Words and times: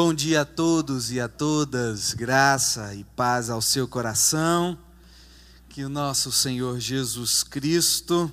Bom 0.00 0.14
dia 0.14 0.42
a 0.42 0.44
todos 0.44 1.10
e 1.10 1.18
a 1.18 1.26
todas, 1.26 2.14
graça 2.14 2.94
e 2.94 3.02
paz 3.02 3.50
ao 3.50 3.60
seu 3.60 3.88
coração. 3.88 4.78
Que 5.68 5.82
o 5.82 5.88
nosso 5.88 6.30
Senhor 6.30 6.78
Jesus 6.78 7.42
Cristo, 7.42 8.30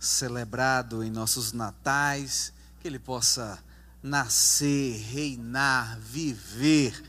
celebrado 0.00 1.04
em 1.04 1.12
nossos 1.12 1.52
natais, 1.52 2.52
que 2.80 2.88
ele 2.88 2.98
possa 2.98 3.62
nascer, 4.02 5.00
reinar, 5.00 5.96
viver 6.00 7.00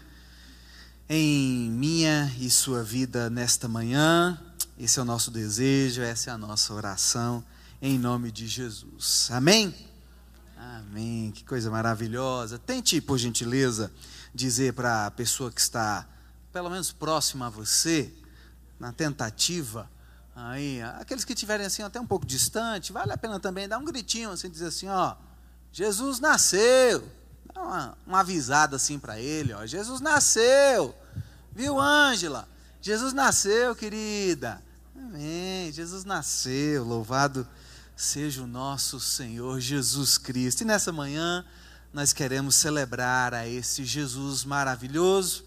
em 1.09 1.67
minha 1.71 2.31
e 2.39 2.51
sua 2.51 2.83
vida 2.83 3.31
nesta 3.31 3.67
manhã. 3.67 4.39
Esse 4.77 4.99
é 4.99 5.01
o 5.01 5.05
nosso 5.05 5.31
desejo, 5.31 6.03
essa 6.03 6.29
é 6.29 6.33
a 6.33 6.37
nossa 6.37 6.71
oração, 6.71 7.43
em 7.81 7.97
nome 7.97 8.31
de 8.31 8.47
Jesus. 8.47 9.27
Amém? 9.31 9.73
Amém. 10.65 11.31
Que 11.31 11.43
coisa 11.43 11.69
maravilhosa. 11.69 12.57
Tente, 12.57 12.99
por 12.99 13.17
gentileza, 13.19 13.91
dizer 14.33 14.73
para 14.73 15.05
a 15.05 15.11
pessoa 15.11 15.51
que 15.51 15.61
está, 15.61 16.07
pelo 16.51 16.69
menos 16.69 16.91
próxima 16.91 17.47
a 17.47 17.49
você, 17.49 18.11
na 18.79 18.91
tentativa, 18.91 19.89
aí, 20.35 20.81
aqueles 20.99 21.23
que 21.23 21.33
estiverem 21.33 21.65
assim 21.65 21.83
até 21.83 21.99
um 21.99 22.07
pouco 22.07 22.25
distante, 22.25 22.91
vale 22.91 23.13
a 23.13 23.17
pena 23.17 23.39
também 23.39 23.67
dar 23.67 23.77
um 23.77 23.85
gritinho 23.85 24.31
assim, 24.31 24.49
dizer 24.49 24.67
assim, 24.67 24.87
ó, 24.87 25.15
Jesus 25.71 26.19
nasceu. 26.19 27.07
Dá 27.53 27.61
uma, 27.61 27.97
uma 28.07 28.19
avisada 28.21 28.75
assim 28.75 28.97
para 28.97 29.19
ele, 29.19 29.53
ó, 29.53 29.65
Jesus 29.65 30.01
nasceu. 30.01 30.95
Viu, 31.53 31.79
Ângela? 31.79 32.47
Jesus 32.81 33.13
nasceu, 33.13 33.75
querida. 33.75 34.61
Amém. 34.95 35.71
Jesus 35.71 36.03
nasceu. 36.03 36.83
Louvado 36.83 37.47
seja 37.95 38.43
o 38.43 38.47
nosso 38.47 38.99
Senhor 38.99 39.59
Jesus 39.59 40.17
Cristo. 40.17 40.61
E 40.61 40.65
nessa 40.65 40.91
manhã 40.91 41.45
nós 41.93 42.11
queremos 42.11 42.55
celebrar 42.55 43.33
a 43.33 43.47
esse 43.47 43.85
Jesus 43.85 44.43
maravilhoso 44.43 45.45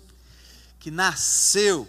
que 0.80 0.90
nasceu 0.90 1.86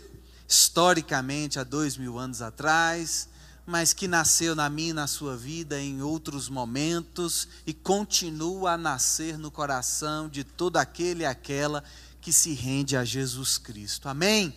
historicamente 0.48 1.60
há 1.60 1.64
dois 1.64 1.96
mil 1.96 2.18
anos 2.18 2.42
atrás, 2.42 3.30
mas 3.66 3.94
que 3.94 4.08
nasceu 4.08 4.56
na 4.56 4.70
minha 4.70 4.90
e 4.90 4.94
na 4.94 5.08
sua 5.08 5.38
vida 5.38 5.80
em 5.80 6.02
outros 6.02 6.50
momentos 6.50 7.48
e 7.66 7.74
continua 7.74 8.72
a 8.72 8.78
nascer 8.78 9.38
no 9.38 9.52
coração 9.52 10.28
de 10.28 10.44
todo 10.44 10.78
aquele 10.78 11.22
e 11.22 11.26
aquela 11.26 11.84
que 12.20 12.34
se 12.34 12.54
rende 12.54 12.98
a 12.98 13.06
Jesus 13.06 13.58
Cristo. 13.58 14.10
Amém? 14.10 14.54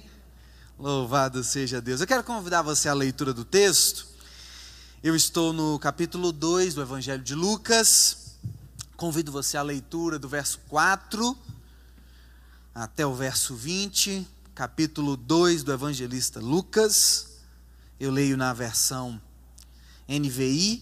Louvado 0.79 1.45
seja 1.45 1.81
Deus. 1.81 2.01
Eu 2.01 2.07
quero 2.07 2.25
convidar 2.25 2.63
você 2.63 2.89
à 2.89 2.95
leitura 2.95 3.33
do 3.33 3.45
texto. 3.45 4.12
Eu 5.03 5.17
estou 5.17 5.53
no 5.53 5.81
capítulo 5.81 6.31
2 6.31 6.75
do 6.75 6.81
Evangelho 6.81 7.25
de 7.25 7.35
Lucas. 7.35 8.37
Convido 8.97 9.33
você 9.33 9.57
à 9.57 9.63
leitura 9.63 10.17
do 10.17 10.29
verso 10.29 10.61
4 10.69 11.37
até 12.73 13.05
o 13.05 13.13
verso 13.13 13.57
20, 13.57 14.25
capítulo 14.55 15.17
2 15.17 15.65
do 15.65 15.73
evangelista 15.73 16.39
Lucas. 16.39 17.31
Eu 17.99 18.13
leio 18.13 18.37
na 18.37 18.53
versão 18.53 19.21
NVI. 20.09 20.81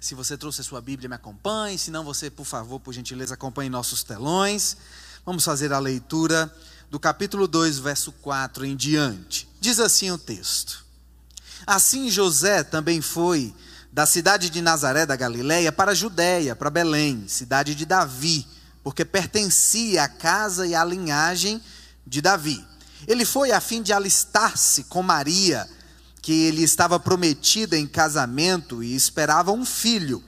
Se 0.00 0.14
você 0.14 0.38
trouxe 0.38 0.62
a 0.62 0.64
sua 0.64 0.80
Bíblia, 0.80 1.10
me 1.10 1.14
acompanhe. 1.14 1.78
Se 1.78 1.90
não, 1.90 2.02
você, 2.02 2.30
por 2.30 2.46
favor, 2.46 2.80
por 2.80 2.94
gentileza, 2.94 3.34
acompanhe 3.34 3.68
nossos 3.68 4.02
telões. 4.02 4.78
Vamos 5.26 5.44
fazer 5.44 5.74
a 5.74 5.78
leitura 5.78 6.50
do 6.90 6.98
capítulo 6.98 7.46
2, 7.46 7.80
verso 7.80 8.12
4 8.12 8.64
em 8.64 8.74
diante. 8.74 9.46
Diz 9.60 9.78
assim 9.78 10.10
o 10.10 10.16
texto. 10.16 10.82
Assim 11.66 12.10
José 12.10 12.62
também 12.62 13.00
foi 13.00 13.54
da 13.92 14.06
cidade 14.06 14.48
de 14.48 14.62
Nazaré 14.62 15.04
da 15.04 15.14
Galiléia 15.14 15.70
para 15.70 15.92
a 15.92 15.94
Judéia, 15.94 16.56
para 16.56 16.70
Belém, 16.70 17.24
cidade 17.28 17.74
de 17.74 17.84
Davi, 17.84 18.46
porque 18.82 19.04
pertencia 19.04 20.04
à 20.04 20.08
casa 20.08 20.66
e 20.66 20.74
à 20.74 20.84
linhagem 20.84 21.60
de 22.06 22.20
Davi. 22.20 22.64
Ele 23.06 23.24
foi 23.24 23.52
a 23.52 23.60
fim 23.60 23.82
de 23.82 23.92
alistar-se 23.92 24.84
com 24.84 25.02
Maria, 25.02 25.68
que 26.20 26.32
ele 26.32 26.62
estava 26.62 26.98
prometida 26.98 27.76
em 27.76 27.86
casamento 27.86 28.82
e 28.82 28.94
esperava 28.94 29.52
um 29.52 29.64
filho. 29.64 30.22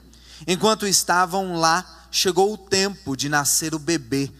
Enquanto 0.45 0.85
estavam 0.85 1.55
lá, 1.55 2.07
chegou 2.11 2.53
o 2.53 2.57
tempo 2.57 3.15
de 3.15 3.29
nascer 3.29 3.73
o 3.73 3.79
bebê, 3.79 4.31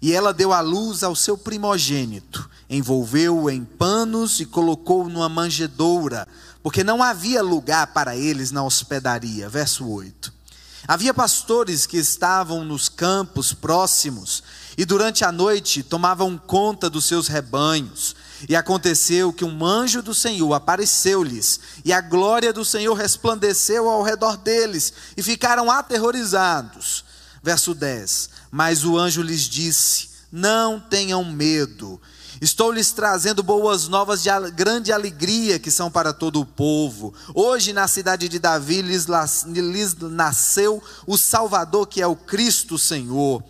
e 0.00 0.12
ela 0.12 0.32
deu 0.32 0.52
à 0.52 0.60
luz 0.60 1.02
ao 1.02 1.16
seu 1.16 1.36
primogênito 1.36 2.48
envolveu-o 2.68 3.48
em 3.48 3.64
panos 3.64 4.40
e 4.40 4.44
colocou-o 4.44 5.08
numa 5.08 5.28
manjedoura, 5.28 6.28
porque 6.62 6.84
não 6.84 7.02
havia 7.02 7.42
lugar 7.42 7.88
para 7.88 8.16
eles 8.16 8.50
na 8.50 8.62
hospedaria. 8.62 9.48
Verso 9.48 9.88
8. 9.88 10.32
Havia 10.86 11.12
pastores 11.14 11.86
que 11.86 11.96
estavam 11.96 12.64
nos 12.64 12.88
campos 12.88 13.52
próximos 13.52 14.42
e 14.76 14.84
durante 14.84 15.24
a 15.24 15.32
noite 15.32 15.82
tomavam 15.82 16.38
conta 16.38 16.88
dos 16.88 17.04
seus 17.04 17.26
rebanhos. 17.26 18.14
E 18.48 18.54
aconteceu 18.54 19.32
que 19.32 19.44
um 19.44 19.64
anjo 19.66 20.00
do 20.00 20.14
Senhor 20.14 20.54
apareceu-lhes, 20.54 21.58
e 21.84 21.92
a 21.92 22.00
glória 22.00 22.52
do 22.52 22.64
Senhor 22.64 22.94
resplandeceu 22.94 23.88
ao 23.88 24.04
redor 24.04 24.36
deles, 24.36 24.92
e 25.16 25.22
ficaram 25.24 25.68
aterrorizados. 25.68 27.04
Verso 27.42 27.74
10: 27.74 28.30
Mas 28.50 28.84
o 28.84 28.96
anjo 28.98 29.22
lhes 29.22 29.42
disse: 29.42 30.10
Não 30.30 30.80
tenham 30.80 31.24
medo 31.24 32.00
Estou 32.40 32.70
lhes 32.70 32.92
trazendo 32.92 33.42
boas 33.42 33.88
novas 33.88 34.22
de 34.22 34.30
grande 34.54 34.92
alegria 34.92 35.58
que 35.58 35.72
são 35.72 35.90
para 35.90 36.12
todo 36.12 36.40
o 36.40 36.46
povo. 36.46 37.12
Hoje, 37.34 37.72
na 37.72 37.88
cidade 37.88 38.28
de 38.28 38.38
Davi, 38.38 38.80
lhes, 38.80 39.06
lhes 39.46 39.96
nasceu 39.96 40.82
o 41.04 41.18
Salvador, 41.18 41.88
que 41.88 42.00
é 42.00 42.06
o 42.06 42.14
Cristo 42.14 42.78
Senhor. 42.78 43.42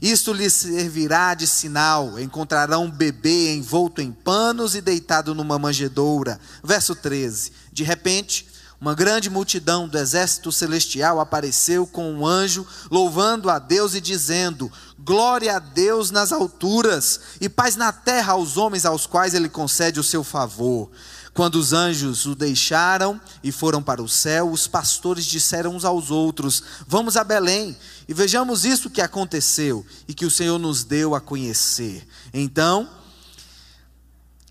Isto 0.00 0.32
lhes 0.32 0.52
servirá 0.52 1.34
de 1.34 1.48
sinal: 1.48 2.18
encontrarão 2.20 2.84
um 2.84 2.90
bebê 2.90 3.54
envolto 3.54 4.00
em 4.00 4.12
panos 4.12 4.76
e 4.76 4.80
deitado 4.80 5.34
numa 5.34 5.58
manjedoura. 5.58 6.38
Verso 6.62 6.94
13: 6.94 7.50
De 7.72 7.82
repente, 7.82 8.46
uma 8.80 8.94
grande 8.94 9.28
multidão 9.28 9.88
do 9.88 9.98
exército 9.98 10.52
celestial 10.52 11.18
apareceu 11.18 11.84
com 11.84 12.12
um 12.12 12.24
anjo, 12.24 12.64
louvando 12.90 13.50
a 13.50 13.58
Deus 13.58 13.94
e 13.94 14.00
dizendo: 14.00 14.70
Glória 14.98 15.56
a 15.56 15.58
Deus 15.58 16.12
nas 16.12 16.32
alturas 16.32 17.20
e 17.40 17.48
paz 17.48 17.74
na 17.74 17.92
terra 17.92 18.34
aos 18.34 18.56
homens 18.56 18.84
aos 18.84 19.04
quais 19.04 19.34
ele 19.34 19.48
concede 19.48 19.98
o 19.98 20.04
seu 20.04 20.22
favor. 20.22 20.90
Quando 21.34 21.56
os 21.56 21.72
anjos 21.72 22.26
o 22.26 22.34
deixaram 22.34 23.20
e 23.42 23.52
foram 23.52 23.82
para 23.82 24.02
o 24.02 24.08
céu, 24.08 24.50
os 24.50 24.66
pastores 24.66 25.24
disseram 25.24 25.74
uns 25.74 25.84
aos 25.84 26.10
outros: 26.12 26.62
Vamos 26.86 27.16
a 27.16 27.24
Belém 27.24 27.76
e 28.08 28.14
vejamos 28.14 28.64
isso 28.64 28.90
que 28.90 29.00
aconteceu 29.00 29.84
e 30.06 30.14
que 30.14 30.24
o 30.24 30.30
Senhor 30.30 30.58
nos 30.58 30.84
deu 30.84 31.16
a 31.16 31.20
conhecer. 31.20 32.06
Então, 32.32 32.88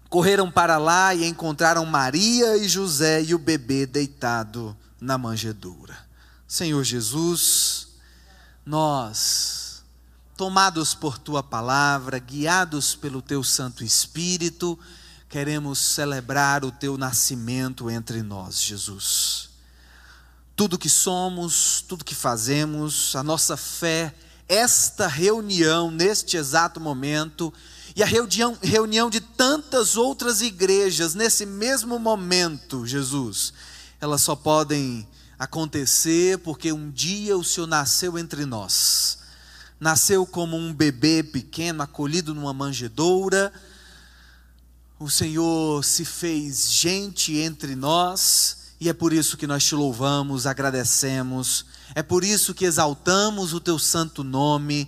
correram 0.10 0.50
para 0.50 0.78
lá 0.78 1.14
e 1.14 1.26
encontraram 1.26 1.86
Maria 1.86 2.58
e 2.58 2.68
José 2.68 3.24
e 3.24 3.36
o 3.36 3.40
bebê 3.40 3.86
deitado 3.86 4.76
na 5.00 5.18
manjedoura. 5.18 5.98
Senhor 6.48 6.84
Jesus, 6.84 7.90
nós, 8.66 9.84
tomados 10.36 10.94
por 10.94 11.18
tua 11.18 11.44
palavra, 11.44 12.20
guiados 12.20 12.96
pelo 12.96 13.22
teu 13.22 13.44
Santo 13.44 13.84
Espírito, 13.84 14.80
queremos 15.30 15.80
celebrar 15.80 16.64
o 16.64 16.72
teu 16.72 16.98
nascimento 16.98 17.90
entre 17.90 18.24
nós, 18.24 18.62
Jesus. 18.62 19.50
Tudo 20.56 20.78
que 20.78 20.90
somos, 20.90 21.84
tudo 21.88 22.06
que 22.06 22.16
fazemos, 22.16 23.16
a 23.16 23.22
nossa 23.22 23.58
fé, 23.58 24.16
esta 24.48 25.08
reunião 25.08 25.92
neste 25.92 26.38
exato 26.38 26.80
momento, 26.80 27.54
e 27.98 28.04
a 28.04 28.06
reunião, 28.06 28.56
reunião 28.62 29.10
de 29.10 29.20
tantas 29.20 29.98
outras 29.98 30.44
igrejas 30.44 31.16
nesse 31.16 31.48
mesmo 31.48 31.98
momento, 31.98 32.86
Jesus, 32.86 33.52
elas 34.00 34.22
só 34.22 34.36
podem 34.36 35.08
acontecer 35.40 36.38
porque 36.38 36.72
um 36.72 36.92
dia 36.92 37.36
o 37.36 37.44
Senhor 37.44 37.66
nasceu 37.66 38.16
entre 38.20 38.46
nós. 38.46 39.18
Nasceu 39.80 40.28
como 40.28 40.56
um 40.56 40.72
bebê 40.72 41.24
pequeno, 41.24 41.82
acolhido 41.82 42.36
numa 42.36 42.54
manjedoura. 42.54 43.52
O 45.00 45.10
Senhor 45.10 45.84
se 45.84 46.06
fez 46.06 46.72
gente 46.72 47.36
entre 47.38 47.76
nós, 47.76 48.58
e 48.80 48.90
é 48.90 48.94
por 48.94 49.12
isso 49.12 49.36
que 49.38 49.48
nós 49.48 49.64
te 49.64 49.74
louvamos, 49.74 50.46
agradecemos, 50.46 51.66
é 51.96 52.04
por 52.04 52.24
isso 52.24 52.54
que 52.54 52.66
exaltamos 52.66 53.56
o 53.56 53.60
teu 53.60 53.80
santo 53.80 54.24
nome 54.24 54.88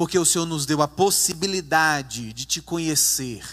porque 0.00 0.18
o 0.18 0.24
Senhor 0.24 0.46
nos 0.46 0.64
deu 0.64 0.80
a 0.80 0.88
possibilidade 0.88 2.32
de 2.32 2.46
te 2.46 2.62
conhecer, 2.62 3.44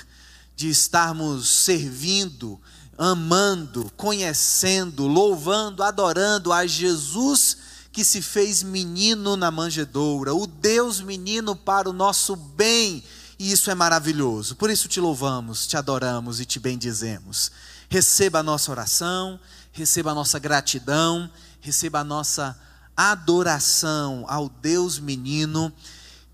de 0.56 0.70
estarmos 0.70 1.50
servindo, 1.50 2.58
amando, 2.98 3.92
conhecendo, 3.98 5.08
louvando, 5.08 5.84
adorando 5.84 6.54
a 6.54 6.66
Jesus 6.66 7.58
que 7.92 8.02
se 8.02 8.22
fez 8.22 8.64
menino 8.64 9.36
na 9.36 9.52
manjedoura, 9.52 10.34
o 10.34 10.48
Deus 10.48 11.02
menino 11.02 11.54
para 11.54 11.90
o 11.90 11.92
nosso 11.92 12.34
bem, 12.38 13.04
e 13.38 13.52
isso 13.52 13.70
é 13.70 13.76
maravilhoso. 13.76 14.56
Por 14.56 14.70
isso 14.70 14.88
te 14.88 15.02
louvamos, 15.02 15.68
te 15.68 15.76
adoramos 15.76 16.40
e 16.40 16.46
te 16.46 16.62
bendizemos. 16.62 17.52
Receba 17.90 18.40
a 18.40 18.44
nossa 18.44 18.72
oração, 18.72 19.38
receba 19.74 20.12
a 20.12 20.16
nossa 20.16 20.40
gratidão, 20.40 21.30
receba 21.60 22.00
a 22.00 22.06
nossa 22.06 22.58
adoração 22.96 24.24
ao 24.30 24.48
Deus 24.48 24.98
menino 24.98 25.74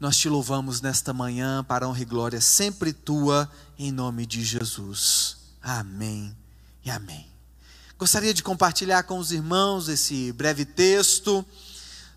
nós 0.03 0.17
te 0.17 0.27
louvamos 0.27 0.81
nesta 0.81 1.13
manhã 1.13 1.63
para 1.63 1.88
honra 1.88 2.01
e 2.01 2.03
glória 2.03 2.41
sempre 2.41 2.91
tua, 2.91 3.50
em 3.79 3.89
nome 3.89 4.25
de 4.25 4.44
Jesus. 4.44 5.38
Amém 5.61 6.35
e 6.83 6.91
amém. 6.91 7.25
Gostaria 7.97 8.33
de 8.33 8.44
compartilhar 8.44 9.03
com 9.03 9.17
os 9.17 9.31
irmãos 9.31 9.88
esse 9.88 10.33
breve 10.33 10.65
texto 10.65 11.45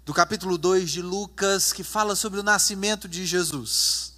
do 0.04 0.12
capítulo 0.12 0.58
2 0.58 0.90
de 0.90 1.00
Lucas, 1.00 1.72
que 1.72 1.84
fala 1.84 2.16
sobre 2.16 2.40
o 2.40 2.42
nascimento 2.42 3.06
de 3.06 3.24
Jesus. 3.24 4.14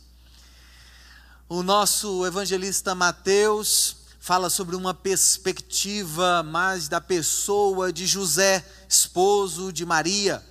O 1.47 1.63
nosso 1.63 2.25
evangelista 2.25 2.95
Mateus 2.95 3.97
fala 4.19 4.49
sobre 4.49 4.77
uma 4.77 4.95
perspectiva 4.95 6.43
mais 6.43 6.89
da 6.89 7.03
pessoa 7.03 7.93
de 7.93 8.07
José, 8.07 8.67
esposo 8.89 9.71
de 9.71 9.85
Maria 9.85 10.43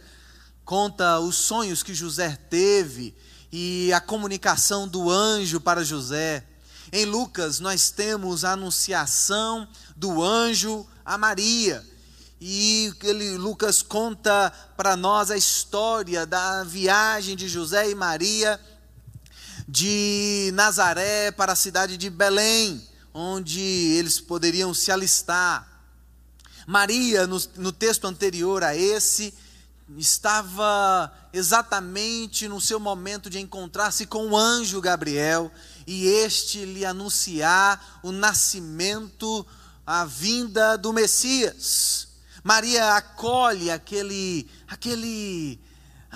conta 0.67 1.17
os 1.21 1.37
sonhos 1.37 1.81
que 1.81 1.95
José 1.95 2.37
teve 2.49 3.15
e 3.49 3.89
a 3.93 4.01
comunicação 4.01 4.85
do 4.85 5.09
anjo 5.09 5.61
para 5.61 5.81
José. 5.81 6.43
Em 6.91 7.05
Lucas, 7.05 7.61
nós 7.61 7.89
temos 7.89 8.43
a 8.43 8.51
anunciação 8.51 9.65
do 9.95 10.21
anjo 10.21 10.85
a 11.05 11.17
Maria. 11.17 11.81
E 12.41 12.93
ele, 13.01 13.37
Lucas 13.37 13.81
conta 13.81 14.51
para 14.75 14.97
nós 14.97 15.31
a 15.31 15.37
história 15.37 16.25
da 16.25 16.65
viagem 16.65 17.37
de 17.37 17.47
José 17.47 17.89
e 17.89 17.95
Maria 17.95 18.59
de 19.69 20.51
Nazaré 20.53 21.31
para 21.31 21.53
a 21.53 21.55
cidade 21.55 21.95
de 21.95 22.09
Belém, 22.09 22.85
onde 23.13 23.61
eles 23.61 24.19
poderiam 24.19 24.73
se 24.73 24.91
alistar. 24.91 25.65
Maria, 26.67 27.25
no, 27.25 27.41
no 27.55 27.71
texto 27.71 28.05
anterior 28.05 28.65
a 28.65 28.75
esse, 28.75 29.33
estava 29.95 31.11
exatamente 31.31 32.47
no 32.47 32.59
seu 32.59 32.79
momento 32.79 33.29
de 33.29 33.39
encontrar-se 33.39 34.05
com 34.05 34.29
o 34.29 34.37
anjo 34.37 34.81
Gabriel 34.81 35.51
e 35.85 36.07
este 36.07 36.65
lhe 36.65 36.85
anunciar 36.85 37.99
o 38.03 38.11
nascimento, 38.11 39.45
a 39.85 40.03
vinda 40.03 40.77
do 40.77 40.91
Messias. 40.91 42.07
Maria 42.43 42.95
acolhe 42.95 43.71
aquele 43.71 44.49
aquele 44.67 45.59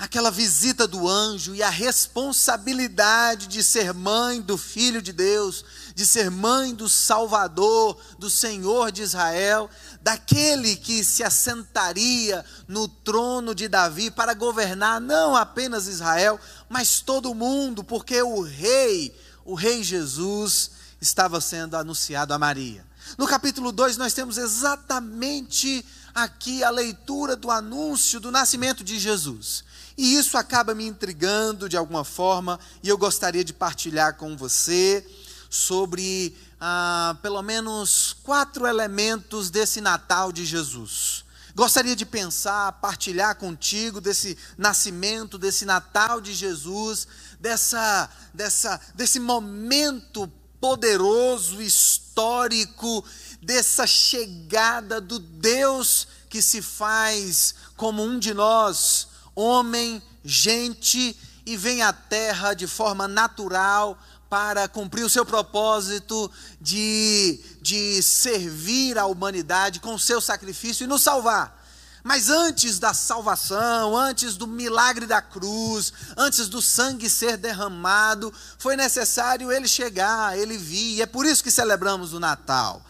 aquela 0.02 0.32
visita 0.32 0.88
do 0.88 1.08
anjo 1.08 1.54
e 1.54 1.62
a 1.62 1.70
responsabilidade 1.70 3.46
de 3.46 3.62
ser 3.62 3.94
mãe 3.94 4.40
do 4.40 4.58
filho 4.58 5.00
de 5.00 5.12
Deus, 5.12 5.64
de 5.94 6.04
ser 6.04 6.28
mãe 6.28 6.74
do 6.74 6.88
Salvador, 6.88 7.96
do 8.18 8.28
Senhor 8.28 8.90
de 8.90 9.02
Israel, 9.02 9.70
daquele 10.02 10.74
que 10.74 11.04
se 11.04 11.22
assentaria 11.22 12.44
no 12.66 12.88
trono 12.88 13.54
de 13.54 13.68
Davi 13.68 14.10
para 14.10 14.34
governar 14.34 15.00
não 15.00 15.36
apenas 15.36 15.86
Israel, 15.86 16.40
mas 16.68 16.98
todo 17.00 17.30
o 17.30 17.34
mundo, 17.34 17.84
porque 17.84 18.20
o 18.20 18.40
rei, 18.40 19.16
o 19.44 19.54
rei 19.54 19.84
Jesus, 19.84 20.72
estava 21.00 21.40
sendo 21.40 21.76
anunciado 21.76 22.34
a 22.34 22.38
Maria. 22.40 22.84
No 23.16 23.28
capítulo 23.28 23.70
2, 23.70 23.96
nós 23.96 24.12
temos 24.12 24.36
exatamente 24.36 25.84
aqui 26.12 26.64
a 26.64 26.70
leitura 26.70 27.36
do 27.36 27.52
anúncio 27.52 28.18
do 28.18 28.32
nascimento 28.32 28.82
de 28.82 28.98
Jesus. 28.98 29.62
E 29.96 30.16
isso 30.16 30.36
acaba 30.38 30.74
me 30.74 30.86
intrigando 30.86 31.68
de 31.68 31.76
alguma 31.76 32.04
forma, 32.04 32.58
e 32.82 32.88
eu 32.88 32.96
gostaria 32.96 33.44
de 33.44 33.52
partilhar 33.52 34.16
com 34.16 34.36
você 34.36 35.06
sobre 35.50 36.34
ah, 36.60 37.16
pelo 37.20 37.42
menos 37.42 38.16
quatro 38.22 38.66
elementos 38.66 39.50
desse 39.50 39.80
Natal 39.80 40.32
de 40.32 40.44
Jesus. 40.44 41.24
Gostaria 41.54 41.94
de 41.94 42.06
pensar, 42.06 42.72
partilhar 42.72 43.36
contigo 43.36 44.00
desse 44.00 44.38
nascimento, 44.56 45.36
desse 45.36 45.66
Natal 45.66 46.18
de 46.20 46.32
Jesus, 46.32 47.06
dessa, 47.38 48.08
dessa, 48.32 48.80
desse 48.94 49.20
momento 49.20 50.26
poderoso, 50.58 51.60
histórico, 51.60 53.04
dessa 53.42 53.86
chegada 53.86 55.00
do 55.00 55.18
Deus 55.18 56.06
que 56.30 56.40
se 56.40 56.62
faz 56.62 57.54
como 57.76 58.02
um 58.02 58.18
de 58.18 58.32
nós, 58.32 59.08
homem, 59.34 60.02
gente, 60.24 61.16
e 61.44 61.56
vem 61.56 61.82
à 61.82 61.92
terra 61.92 62.54
de 62.54 62.66
forma 62.66 63.08
natural 63.08 63.98
para 64.30 64.66
cumprir 64.66 65.04
o 65.04 65.10
seu 65.10 65.26
propósito 65.26 66.30
de, 66.60 67.38
de 67.60 68.02
servir 68.02 68.98
a 68.98 69.06
humanidade 69.06 69.80
com 69.80 69.94
o 69.94 69.98
seu 69.98 70.20
sacrifício 70.20 70.84
e 70.84 70.86
nos 70.86 71.02
salvar. 71.02 71.60
Mas 72.02 72.30
antes 72.30 72.78
da 72.78 72.92
salvação, 72.92 73.96
antes 73.96 74.36
do 74.36 74.46
milagre 74.46 75.06
da 75.06 75.22
cruz, 75.22 75.92
antes 76.16 76.48
do 76.48 76.60
sangue 76.60 77.08
ser 77.08 77.36
derramado, 77.36 78.32
foi 78.58 78.74
necessário 78.74 79.52
ele 79.52 79.68
chegar, 79.68 80.36
ele 80.36 80.58
vir. 80.58 80.96
E 80.96 81.02
é 81.02 81.06
por 81.06 81.24
isso 81.26 81.44
que 81.44 81.50
celebramos 81.50 82.12
o 82.12 82.18
Natal. 82.18 82.82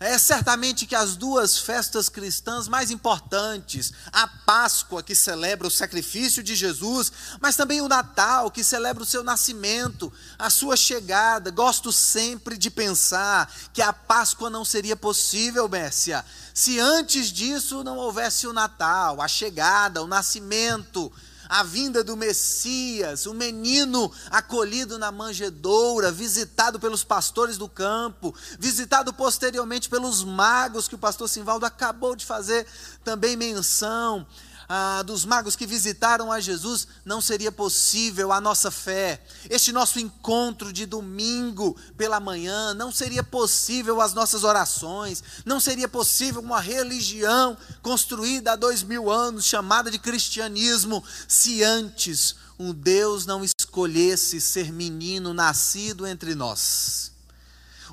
É 0.00 0.16
certamente 0.16 0.86
que 0.86 0.94
as 0.94 1.16
duas 1.16 1.58
festas 1.58 2.08
cristãs 2.08 2.68
mais 2.68 2.92
importantes, 2.92 3.92
a 4.12 4.28
Páscoa, 4.28 5.02
que 5.02 5.12
celebra 5.12 5.66
o 5.66 5.70
sacrifício 5.70 6.40
de 6.40 6.54
Jesus, 6.54 7.10
mas 7.40 7.56
também 7.56 7.80
o 7.80 7.88
Natal, 7.88 8.48
que 8.48 8.62
celebra 8.62 9.02
o 9.02 9.06
seu 9.06 9.24
nascimento, 9.24 10.12
a 10.38 10.50
sua 10.50 10.76
chegada. 10.76 11.50
Gosto 11.50 11.90
sempre 11.90 12.56
de 12.56 12.70
pensar 12.70 13.52
que 13.72 13.82
a 13.82 13.92
Páscoa 13.92 14.48
não 14.48 14.64
seria 14.64 14.94
possível, 14.94 15.68
Mércia, 15.68 16.24
se 16.54 16.78
antes 16.78 17.32
disso 17.32 17.82
não 17.82 17.96
houvesse 17.96 18.46
o 18.46 18.52
Natal, 18.52 19.20
a 19.20 19.26
chegada, 19.26 20.00
o 20.00 20.06
nascimento 20.06 21.12
a 21.48 21.62
vinda 21.62 22.04
do 22.04 22.16
Messias, 22.16 23.26
o 23.26 23.34
menino 23.34 24.12
acolhido 24.30 24.98
na 24.98 25.10
manjedoura, 25.10 26.12
visitado 26.12 26.78
pelos 26.78 27.02
pastores 27.02 27.56
do 27.56 27.68
campo, 27.68 28.34
visitado 28.58 29.12
posteriormente 29.12 29.88
pelos 29.88 30.22
magos, 30.22 30.86
que 30.86 30.94
o 30.94 30.98
pastor 30.98 31.28
Simvaldo 31.28 31.64
acabou 31.64 32.14
de 32.14 32.26
fazer 32.26 32.66
também 33.02 33.36
menção 33.36 34.26
ah, 34.68 35.02
dos 35.02 35.24
magos 35.24 35.56
que 35.56 35.66
visitaram 35.66 36.30
a 36.30 36.40
Jesus, 36.40 36.86
não 37.04 37.20
seria 37.20 37.50
possível 37.50 38.30
a 38.30 38.40
nossa 38.40 38.70
fé. 38.70 39.22
Este 39.48 39.72
nosso 39.72 39.98
encontro 39.98 40.72
de 40.72 40.84
domingo 40.84 41.74
pela 41.96 42.20
manhã, 42.20 42.74
não 42.74 42.92
seria 42.92 43.22
possível 43.22 44.00
as 44.00 44.12
nossas 44.12 44.44
orações, 44.44 45.22
não 45.44 45.58
seria 45.58 45.88
possível 45.88 46.42
uma 46.42 46.60
religião 46.60 47.56
construída 47.80 48.52
há 48.52 48.56
dois 48.56 48.82
mil 48.82 49.10
anos, 49.10 49.46
chamada 49.46 49.90
de 49.90 49.98
cristianismo, 49.98 51.02
se 51.26 51.62
antes 51.62 52.36
um 52.58 52.74
Deus 52.74 53.24
não 53.24 53.42
escolhesse 53.44 54.40
ser 54.40 54.70
menino 54.70 55.32
nascido 55.32 56.06
entre 56.06 56.34
nós. 56.34 57.12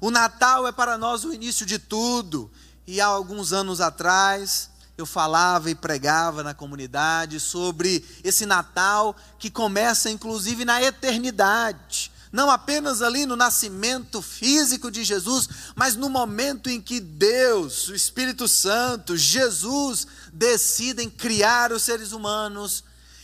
O 0.02 0.12
Natal 0.12 0.68
é 0.68 0.74
para 0.74 0.98
nós 0.98 1.24
o 1.24 1.32
início 1.32 1.66
de 1.66 1.80
tudo, 1.80 2.52
e 2.86 3.00
há 3.00 3.06
alguns 3.06 3.54
anos 3.54 3.80
atrás, 3.80 4.70
eu 4.98 5.06
falava 5.06 5.70
e 5.70 5.76
pregava 5.76 6.44
na 6.44 6.54
comunidade 6.54 7.40
sobre 7.40 8.04
esse 8.24 8.46
Natal 8.46 9.16
que 9.38 9.50
começa 9.50 10.10
inclusive 10.10 10.64
na 10.64 10.82
eternidade. 10.82 12.12
Não 12.32 12.50
apenas 12.50 13.02
ali 13.02 13.26
no 13.26 13.36
nascimento 13.36 14.22
físico 14.22 14.92
de 14.92 15.04
Jesus, 15.04 15.48
mas 15.76 15.96
no 15.96 16.10
momento 16.10 16.70
em 16.70 16.82
que 16.82 17.00
Deus, 17.00 17.88
o 17.88 17.96
Espírito 17.96 18.48
Santo, 18.48 19.16
Jesus 19.16 20.06
decidem 20.34 21.10
criar 21.10 21.72
os 21.72 21.84
seres 21.84 22.12
humanos 22.12 22.84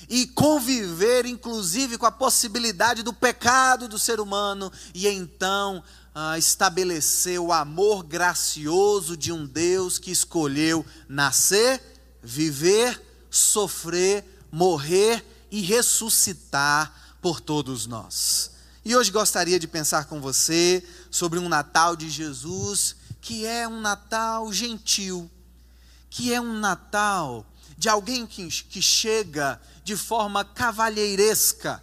e 0.10 0.28
conviver 0.28 1.26
inclusive 1.26 1.98
com 1.98 2.06
a 2.06 2.12
possibilidade 2.12 3.04
do 3.04 3.14
pecado 3.14 3.88
do 3.88 4.00
ser 4.00 4.20
humano 4.20 4.72
e 4.94 5.08
então 5.08 5.84
ah, 6.14 6.38
estabelecer 6.38 7.40
o 7.40 7.52
amor 7.52 8.04
gracioso 8.04 9.16
de 9.16 9.32
um 9.32 9.46
Deus 9.46 9.98
que 9.98 10.12
escolheu 10.12 10.86
nascer, 11.08 11.82
viver, 12.22 13.02
sofrer, 13.30 14.26
morrer 14.52 15.26
e 15.50 15.62
ressuscitar 15.62 17.18
por 17.22 17.40
todos 17.40 17.88
nós. 17.88 18.52
E 18.84 18.96
hoje 18.96 19.12
gostaria 19.12 19.60
de 19.60 19.68
pensar 19.68 20.06
com 20.06 20.20
você 20.20 20.84
sobre 21.10 21.38
um 21.40 21.48
Natal 21.48 21.96
de 21.96 22.10
Jesus 22.10 22.96
que 23.22 23.46
é 23.46 23.68
um 23.68 23.80
Natal 23.80 24.52
gentil, 24.52 25.30
que 26.10 26.34
é 26.34 26.42
um 26.42 26.60
Natal 26.60 27.46
de 27.78 27.88
alguém 27.88 28.26
que, 28.26 28.48
que 28.48 28.82
chega 28.82 29.62
de 29.84 29.96
forma 29.96 30.44
cavalheiresca, 30.44 31.82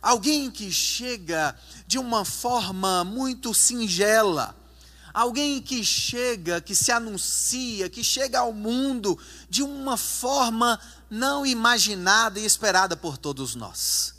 alguém 0.00 0.50
que 0.50 0.70
chega 0.70 1.56
de 1.86 1.98
uma 1.98 2.24
forma 2.24 3.04
muito 3.04 3.52
singela. 3.52 4.56
Alguém 5.12 5.60
que 5.60 5.84
chega, 5.84 6.60
que 6.60 6.74
se 6.74 6.92
anuncia, 6.92 7.88
que 7.88 8.04
chega 8.04 8.40
ao 8.40 8.52
mundo 8.52 9.18
de 9.48 9.62
uma 9.62 9.96
forma 9.96 10.78
não 11.10 11.44
imaginada 11.44 12.38
e 12.38 12.44
esperada 12.44 12.96
por 12.96 13.16
todos 13.16 13.54
nós. 13.54 14.14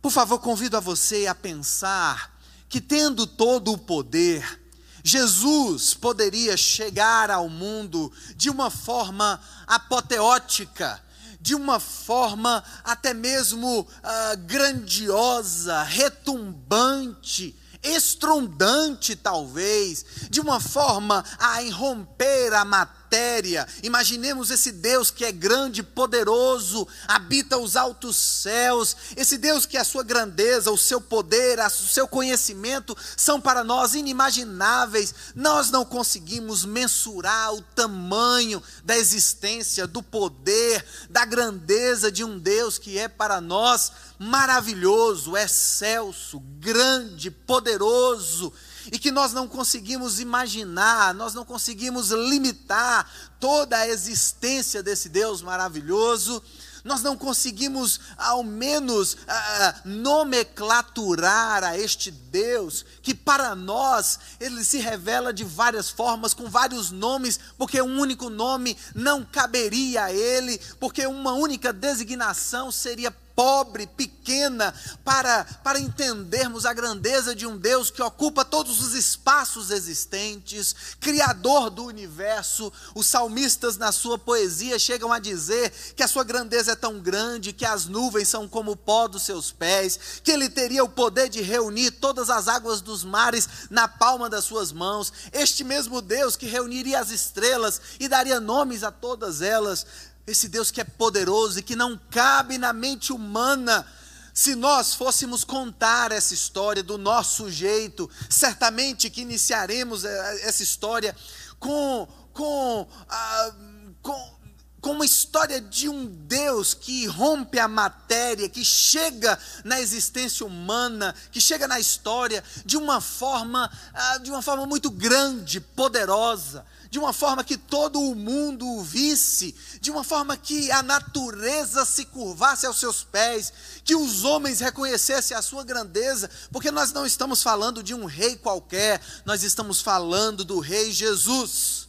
Por 0.00 0.12
favor, 0.12 0.38
convido 0.38 0.76
a 0.76 0.80
você 0.80 1.26
a 1.26 1.34
pensar 1.34 2.38
que, 2.68 2.80
tendo 2.80 3.26
todo 3.26 3.72
o 3.72 3.78
poder, 3.78 4.60
Jesus 5.02 5.94
poderia 5.94 6.56
chegar 6.56 7.30
ao 7.30 7.48
mundo 7.48 8.12
de 8.36 8.48
uma 8.48 8.70
forma 8.70 9.40
apoteótica, 9.66 11.02
de 11.44 11.54
uma 11.54 11.78
forma 11.78 12.64
até 12.82 13.12
mesmo 13.12 13.80
uh, 13.80 14.36
grandiosa, 14.46 15.82
retumbante, 15.82 17.54
estrondante, 17.82 19.14
talvez, 19.14 20.06
de 20.30 20.40
uma 20.40 20.58
forma 20.58 21.22
a 21.38 21.62
irromper 21.62 22.54
a 22.54 22.64
matéria 22.64 23.03
matéria. 23.14 23.66
Imaginemos 23.82 24.50
esse 24.50 24.72
Deus 24.72 25.10
que 25.10 25.24
é 25.24 25.30
grande, 25.30 25.84
poderoso, 25.84 26.86
habita 27.06 27.56
os 27.56 27.76
altos 27.76 28.16
céus. 28.16 28.96
Esse 29.16 29.38
Deus 29.38 29.64
que 29.64 29.76
a 29.76 29.84
sua 29.84 30.02
grandeza, 30.02 30.72
o 30.72 30.78
seu 30.78 31.00
poder, 31.00 31.60
o 31.60 31.70
seu 31.70 32.08
conhecimento 32.08 32.96
são 33.16 33.40
para 33.40 33.62
nós 33.62 33.94
inimagináveis. 33.94 35.14
Nós 35.34 35.70
não 35.70 35.84
conseguimos 35.84 36.64
mensurar 36.64 37.54
o 37.54 37.62
tamanho 37.62 38.60
da 38.84 38.96
existência, 38.98 39.86
do 39.86 40.02
poder, 40.02 40.84
da 41.08 41.24
grandeza 41.24 42.10
de 42.10 42.24
um 42.24 42.36
Deus 42.36 42.78
que 42.78 42.98
é 42.98 43.06
para 43.06 43.40
nós 43.40 43.92
maravilhoso, 44.18 45.36
excelso, 45.36 46.40
grande, 46.58 47.30
poderoso 47.30 48.52
e 48.92 48.98
que 48.98 49.10
nós 49.10 49.32
não 49.32 49.48
conseguimos 49.48 50.20
imaginar, 50.20 51.14
nós 51.14 51.34
não 51.34 51.44
conseguimos 51.44 52.10
limitar 52.10 53.10
toda 53.40 53.76
a 53.76 53.88
existência 53.88 54.82
desse 54.82 55.08
Deus 55.08 55.42
maravilhoso, 55.42 56.42
nós 56.84 57.02
não 57.02 57.16
conseguimos, 57.16 57.98
ao 58.18 58.44
menos, 58.44 59.16
ah, 59.26 59.74
nomenclaturar 59.86 61.64
a 61.64 61.78
este 61.78 62.10
Deus, 62.10 62.84
que 63.02 63.14
para 63.14 63.54
nós 63.54 64.18
ele 64.38 64.62
se 64.62 64.76
revela 64.78 65.32
de 65.32 65.44
várias 65.44 65.88
formas, 65.88 66.34
com 66.34 66.46
vários 66.46 66.90
nomes, 66.90 67.40
porque 67.56 67.80
um 67.80 67.98
único 67.98 68.28
nome 68.28 68.76
não 68.94 69.24
caberia 69.24 70.04
a 70.04 70.12
ele, 70.12 70.60
porque 70.78 71.06
uma 71.06 71.32
única 71.32 71.72
designação 71.72 72.70
seria 72.70 73.10
pobre, 73.34 73.86
pequena, 73.86 74.74
para, 75.04 75.44
para 75.62 75.78
entendermos 75.78 76.64
a 76.64 76.72
grandeza 76.72 77.34
de 77.34 77.46
um 77.46 77.56
Deus 77.56 77.90
que 77.90 78.02
ocupa 78.02 78.44
todos 78.44 78.80
os 78.80 78.94
espaços 78.94 79.70
existentes, 79.70 80.74
Criador 81.00 81.70
do 81.70 81.84
universo. 81.84 82.72
Os 82.94 83.06
salmistas, 83.06 83.76
na 83.76 83.92
sua 83.92 84.18
poesia, 84.18 84.78
chegam 84.78 85.12
a 85.12 85.18
dizer 85.18 85.70
que 85.96 86.02
a 86.02 86.08
sua 86.08 86.24
grandeza 86.24 86.72
é 86.72 86.76
tão 86.76 87.00
grande 87.00 87.52
que 87.52 87.64
as 87.64 87.86
nuvens 87.86 88.28
são 88.28 88.48
como 88.48 88.72
o 88.72 88.76
pó 88.76 89.08
dos 89.08 89.22
seus 89.22 89.50
pés, 89.50 90.20
que 90.22 90.30
ele 90.30 90.48
teria 90.48 90.84
o 90.84 90.88
poder 90.88 91.28
de 91.28 91.42
reunir 91.42 91.90
todas 91.92 92.30
as 92.30 92.48
águas 92.48 92.80
dos 92.80 93.04
mares 93.04 93.48
na 93.70 93.88
palma 93.88 94.30
das 94.30 94.44
suas 94.44 94.72
mãos. 94.72 95.12
Este 95.32 95.64
mesmo 95.64 96.00
Deus 96.00 96.36
que 96.36 96.46
reuniria 96.46 97.00
as 97.00 97.10
estrelas 97.10 97.80
e 97.98 98.08
daria 98.08 98.40
nomes 98.40 98.82
a 98.82 98.90
todas 98.90 99.42
elas 99.42 99.86
esse 100.26 100.48
Deus 100.48 100.70
que 100.70 100.80
é 100.80 100.84
poderoso 100.84 101.58
e 101.58 101.62
que 101.62 101.76
não 101.76 102.00
cabe 102.10 102.58
na 102.58 102.72
mente 102.72 103.12
humana. 103.12 103.86
Se 104.32 104.54
nós 104.54 104.94
fôssemos 104.94 105.44
contar 105.44 106.10
essa 106.10 106.34
história 106.34 106.82
do 106.82 106.98
nosso 106.98 107.50
jeito, 107.50 108.10
certamente 108.28 109.08
que 109.10 109.20
iniciaremos 109.20 110.04
eh, 110.04 110.40
essa 110.42 110.62
história 110.62 111.14
com, 111.60 112.08
com, 112.32 112.88
ah, 113.08 113.54
com, 114.02 114.34
com 114.80 114.90
uma 114.90 115.04
história 115.04 115.60
de 115.60 115.88
um 115.88 116.06
Deus 116.06 116.74
que 116.74 117.06
rompe 117.06 117.60
a 117.60 117.68
matéria, 117.68 118.48
que 118.48 118.64
chega 118.64 119.38
na 119.62 119.80
existência 119.80 120.44
humana, 120.44 121.14
que 121.30 121.40
chega 121.40 121.68
na 121.68 121.78
história 121.78 122.42
de 122.66 122.76
uma 122.76 123.00
forma, 123.00 123.70
ah, 123.92 124.18
de 124.18 124.30
uma 124.30 124.42
forma 124.42 124.66
muito 124.66 124.90
grande, 124.90 125.60
poderosa 125.60 126.66
de 126.94 126.98
uma 127.00 127.12
forma 127.12 127.42
que 127.42 127.56
todo 127.56 128.00
o 128.00 128.14
mundo 128.14 128.64
o 128.64 128.80
visse, 128.80 129.52
de 129.80 129.90
uma 129.90 130.04
forma 130.04 130.36
que 130.36 130.70
a 130.70 130.80
natureza 130.80 131.84
se 131.84 132.04
curvasse 132.04 132.66
aos 132.66 132.78
seus 132.78 133.02
pés, 133.02 133.52
que 133.84 133.96
os 133.96 134.22
homens 134.22 134.60
reconhecessem 134.60 135.36
a 135.36 135.42
sua 135.42 135.64
grandeza, 135.64 136.30
porque 136.52 136.70
nós 136.70 136.92
não 136.92 137.04
estamos 137.04 137.42
falando 137.42 137.82
de 137.82 137.92
um 137.92 138.04
rei 138.04 138.36
qualquer, 138.36 139.00
nós 139.24 139.42
estamos 139.42 139.80
falando 139.80 140.44
do 140.44 140.60
rei 140.60 140.92
Jesus, 140.92 141.88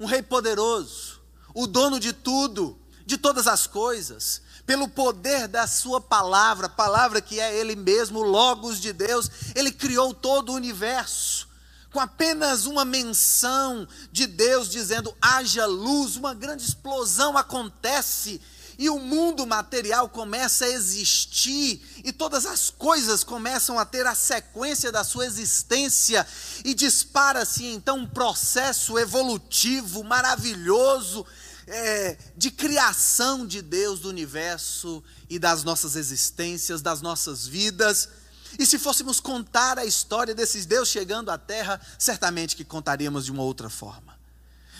um 0.00 0.06
rei 0.06 0.22
poderoso, 0.22 1.20
o 1.52 1.66
dono 1.66 2.00
de 2.00 2.14
tudo, 2.14 2.80
de 3.04 3.18
todas 3.18 3.46
as 3.46 3.66
coisas, 3.66 4.40
pelo 4.64 4.88
poder 4.88 5.46
da 5.46 5.66
sua 5.66 6.00
palavra, 6.00 6.70
palavra 6.70 7.20
que 7.20 7.38
é 7.38 7.54
ele 7.54 7.76
mesmo, 7.76 8.22
logos 8.22 8.80
de 8.80 8.94
Deus, 8.94 9.30
ele 9.54 9.70
criou 9.70 10.14
todo 10.14 10.52
o 10.52 10.54
universo 10.54 11.47
com 11.98 12.02
apenas 12.02 12.64
uma 12.64 12.84
menção 12.84 13.88
de 14.12 14.24
Deus 14.24 14.68
dizendo 14.68 15.12
haja 15.20 15.66
luz, 15.66 16.14
uma 16.14 16.32
grande 16.32 16.62
explosão 16.62 17.36
acontece 17.36 18.40
e 18.78 18.88
o 18.88 19.00
mundo 19.00 19.44
material 19.44 20.08
começa 20.08 20.64
a 20.64 20.68
existir 20.68 21.82
e 22.04 22.12
todas 22.12 22.46
as 22.46 22.70
coisas 22.70 23.24
começam 23.24 23.80
a 23.80 23.84
ter 23.84 24.06
a 24.06 24.14
sequência 24.14 24.92
da 24.92 25.02
sua 25.02 25.26
existência 25.26 26.24
e 26.64 26.72
dispara-se 26.72 27.64
então 27.64 27.98
um 27.98 28.06
processo 28.06 28.96
evolutivo 28.96 30.04
maravilhoso 30.04 31.26
é, 31.66 32.16
de 32.36 32.52
criação 32.52 33.44
de 33.44 33.60
Deus 33.60 33.98
do 33.98 34.08
universo 34.08 35.02
e 35.28 35.36
das 35.36 35.64
nossas 35.64 35.96
existências, 35.96 36.80
das 36.80 37.02
nossas 37.02 37.44
vidas. 37.44 38.08
E 38.56 38.64
se 38.64 38.78
fôssemos 38.78 39.18
contar 39.18 39.78
a 39.78 39.84
história 39.84 40.34
desses 40.34 40.66
Deus 40.66 40.88
chegando 40.88 41.30
à 41.30 41.38
terra, 41.38 41.80
certamente 41.98 42.54
que 42.54 42.64
contaríamos 42.64 43.24
de 43.24 43.32
uma 43.32 43.42
outra 43.42 43.68
forma. 43.68 44.16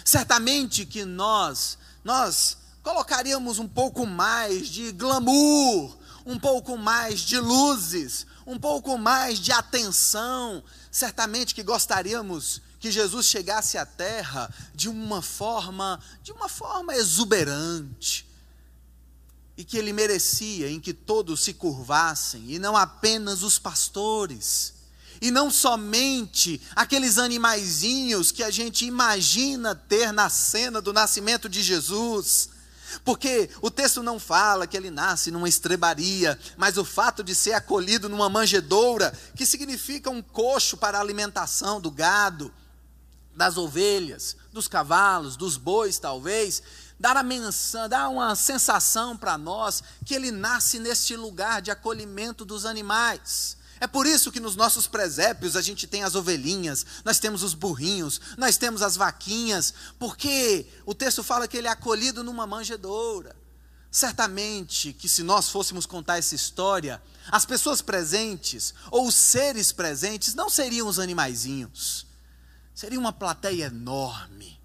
Certamente 0.04 0.87
que 0.87 1.04
nós, 1.04 1.76
nós 2.04 2.58
colocaríamos 2.82 3.58
um 3.58 3.68
pouco 3.68 4.06
mais 4.06 4.68
de 4.68 4.92
glamour, 4.92 5.98
um 6.25 6.38
pouco 6.38 6.76
mais 6.76 7.20
de 7.20 7.38
luzes, 7.38 8.26
um 8.46 8.58
pouco 8.58 8.96
mais 8.96 9.38
de 9.38 9.52
atenção. 9.52 10.62
Certamente 10.90 11.54
que 11.54 11.62
gostaríamos 11.62 12.62
que 12.78 12.90
Jesus 12.90 13.26
chegasse 13.26 13.76
à 13.76 13.84
terra 13.84 14.52
de 14.75 14.88
uma 14.88 15.20
forma, 15.20 15.98
de 16.22 16.32
uma 16.32 16.48
forma 16.48 16.94
exuberante, 16.94 18.27
e 19.58 19.64
que 19.64 19.76
ele 19.76 19.92
merecia, 19.92 20.70
em 20.70 20.78
que 20.78 20.94
todos 20.94 21.42
se 21.42 21.52
curvassem, 21.52 22.44
e 22.46 22.60
não 22.60 22.76
apenas 22.76 23.42
os 23.42 23.58
pastores, 23.58 24.72
e 25.20 25.32
não 25.32 25.50
somente 25.50 26.62
aqueles 26.76 27.18
animaizinhos 27.18 28.30
que 28.30 28.44
a 28.44 28.52
gente 28.52 28.86
imagina 28.86 29.74
ter 29.74 30.12
na 30.12 30.30
cena 30.30 30.80
do 30.80 30.92
nascimento 30.92 31.48
de 31.48 31.60
Jesus. 31.60 32.50
Porque 33.04 33.50
o 33.60 33.68
texto 33.68 34.00
não 34.00 34.20
fala 34.20 34.64
que 34.64 34.76
ele 34.76 34.92
nasce 34.92 35.32
numa 35.32 35.48
estrebaria, 35.48 36.38
mas 36.56 36.78
o 36.78 36.84
fato 36.84 37.24
de 37.24 37.34
ser 37.34 37.52
acolhido 37.52 38.08
numa 38.08 38.28
manjedoura, 38.28 39.12
que 39.34 39.44
significa 39.44 40.08
um 40.08 40.22
coxo 40.22 40.76
para 40.76 40.98
a 40.98 41.00
alimentação 41.00 41.80
do 41.80 41.90
gado, 41.90 42.54
das 43.34 43.56
ovelhas, 43.56 44.36
dos 44.52 44.68
cavalos, 44.68 45.36
dos 45.36 45.56
bois, 45.56 45.98
talvez, 45.98 46.62
dar 46.99 47.17
a 47.17 47.23
menção, 47.23 47.88
dar 47.88 48.09
uma 48.09 48.35
sensação 48.35 49.17
para 49.17 49.38
nós 49.38 49.83
que 50.05 50.14
ele 50.14 50.31
nasce 50.31 50.78
neste 50.78 51.17
lugar 51.17 51.62
de 51.62 51.71
acolhimento 51.71 52.45
dos 52.45 52.64
animais. 52.64 53.57
É 53.81 53.87
por 53.87 54.07
isso 54.07 54.33
que 54.33 54.40
nos 54.40 54.57
nossos 54.57 54.88
presépios 54.88 55.55
a 55.55 55.62
gente 55.62 55.87
tem 55.87 56.02
as 56.02 56.17
ovelhinhas, 56.17 56.85
nós 57.05 57.21
temos 57.21 57.45
os 57.45 57.55
burrinhos, 57.55 58.21
nós 58.37 58.57
temos 58.57 58.83
as 58.83 58.97
vaquinhas, 58.97 59.73
porque 59.99 60.67
o 60.85 60.95
texto 60.95 61.23
fala 61.23 61.47
que 61.47 61.57
ele 61.57 61.69
é 61.69 61.71
acolhido 61.71 62.25
numa 62.25 62.47
manjedoura. 62.47 63.37
Certamente 63.90 64.93
que 64.93 65.09
se 65.09 65.23
nós 65.23 65.49
fôssemos 65.49 65.87
contar 65.87 66.19
essa 66.19 66.35
história, 66.35 67.00
as 67.31 67.47
pessoas 67.47 67.81
presentes 67.81 68.75
ou 68.90 69.07
os 69.07 69.14
seres 69.14 69.71
presentes 69.71 70.35
não 70.35 70.50
seriam 70.50 70.88
os 70.88 70.99
animaizinhos. 70.99 72.07
Seria 72.75 72.99
uma 72.99 73.12
plateia 73.12 73.67
enorme 73.67 74.57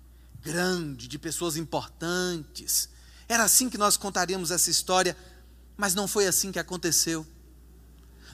grande, 0.44 1.08
de 1.08 1.18
pessoas 1.18 1.56
importantes. 1.56 2.90
Era 3.28 3.46
assim 3.46 3.70
que 3.70 3.78
nós 3.78 3.96
contaríamos 3.96 4.52
essa 4.52 4.70
história, 4.70 5.16
mas 5.78 5.96
não 5.96 6.08
foi 6.08 6.28
assim 6.28 6.52
que 6.52 6.60
aconteceu. 6.60 7.26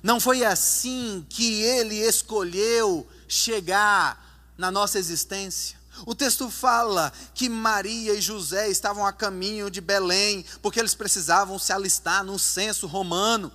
Não 0.01 0.19
foi 0.19 0.43
assim 0.43 1.25
que 1.29 1.61
ele 1.61 1.95
escolheu 1.95 3.07
chegar 3.27 4.51
na 4.57 4.71
nossa 4.71 4.97
existência. 4.97 5.77
O 6.05 6.15
texto 6.15 6.49
fala 6.49 7.11
que 7.33 7.49
Maria 7.49 8.13
e 8.13 8.21
José 8.21 8.69
estavam 8.69 9.05
a 9.05 9.11
caminho 9.11 9.69
de 9.69 9.81
Belém, 9.81 10.45
porque 10.61 10.79
eles 10.79 10.95
precisavam 10.95 11.59
se 11.59 11.73
alistar 11.73 12.23
no 12.23 12.39
censo 12.39 12.87
romano. 12.87 13.51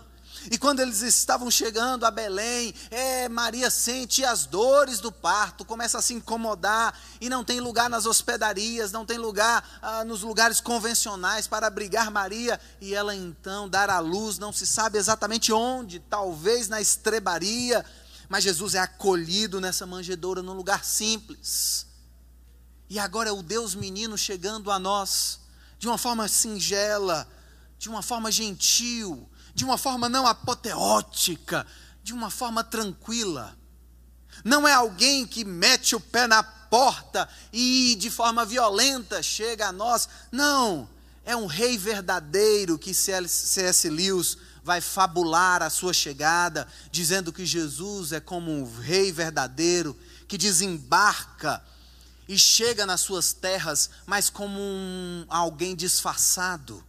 E 0.51 0.59
quando 0.59 0.81
eles 0.81 1.01
estavam 1.01 1.51
chegando 1.51 2.05
a 2.05 2.11
Belém, 2.11 2.75
é, 2.91 3.29
Maria 3.29 3.71
sente 3.71 4.25
as 4.25 4.45
dores 4.45 5.01
do 5.01 5.11
parto, 5.11 5.65
começa 5.65 5.99
a 5.99 6.03
se 6.03 6.13
incomodar 6.13 6.99
e 7.21 7.29
não 7.29 7.43
tem 7.43 7.61
lugar 7.61 7.89
nas 7.89 8.05
hospedarias, 8.05 8.93
não 8.93 9.07
tem 9.07 9.17
lugar 9.17 9.67
ah, 9.81 10.05
nos 10.05 10.23
lugares 10.23 10.61
convencionais 10.61 11.47
para 11.47 11.67
abrigar 11.67 12.11
Maria. 12.11 12.61
E 12.81 12.95
ela 12.95 13.15
então 13.15 13.69
dar 13.69 13.89
à 13.89 13.99
luz, 14.01 14.39
não 14.39 14.53
se 14.53 14.67
sabe 14.67 14.99
exatamente 14.99 15.53
onde, 15.53 15.99
talvez 15.99 16.69
na 16.69 16.81
estrebaria, 16.81 17.85
mas 18.29 18.45
Jesus 18.45 18.75
é 18.75 18.81
acolhido 18.81 19.61
nessa 19.61 19.87
manjedoura 19.87 20.43
num 20.43 20.55
lugar 20.55 20.85
simples. 20.85 21.87
E 22.89 22.99
agora 22.99 23.31
é 23.31 23.33
o 23.33 23.43
Deus 23.43 23.75
menino 23.75 24.19
chegando 24.19 24.71
a 24.71 24.79
nós 24.79 25.41
de 25.79 25.89
uma 25.89 25.99
forma 25.99 26.29
singela, 26.29 27.27
de 27.79 27.89
uma 27.89 28.03
forma 28.03 28.31
gentil, 28.31 29.29
de 29.55 29.65
uma 29.65 29.79
forma 29.79 30.09
não 30.09 30.27
apoteótica, 30.27 31.67
de 32.03 32.13
uma 32.13 32.31
forma 32.31 32.65
tranquila. 32.65 33.57
Não 34.45 34.67
é 34.67 34.73
alguém 34.73 35.27
que 35.27 35.45
mete 35.45 35.95
o 35.95 36.01
pé 36.01 36.27
na 36.27 36.43
porta 36.43 37.29
e 37.53 37.95
de 37.97 38.11
forma 38.11 38.45
violenta 38.45 39.23
chega 39.23 39.69
a 39.69 39.73
nós. 39.73 40.09
Não, 40.33 40.89
é 41.25 41.37
um 41.37 41.47
rei 41.47 41.79
verdadeiro 41.79 42.79
que 42.79 42.93
C.S. 42.93 43.89
Lewis 43.89 44.37
vai 44.65 44.81
fabular 44.81 45.63
a 45.63 45.71
sua 45.71 45.93
chegada, 45.93 46.67
dizendo 46.91 47.33
que 47.33 47.47
Jesus 47.47 48.13
é 48.13 48.21
como 48.21 48.51
um 48.51 48.79
rei 48.79 49.13
verdadeiro 49.13 49.97
que 50.27 50.39
desembarca 50.39 51.63
e 52.27 52.39
chega 52.39 52.87
nas 52.87 53.03
suas 53.03 53.33
terras, 53.33 53.91
mas 54.07 54.31
como 54.31 54.59
um, 54.59 55.27
alguém 55.29 55.77
disfarçado. 55.77 56.83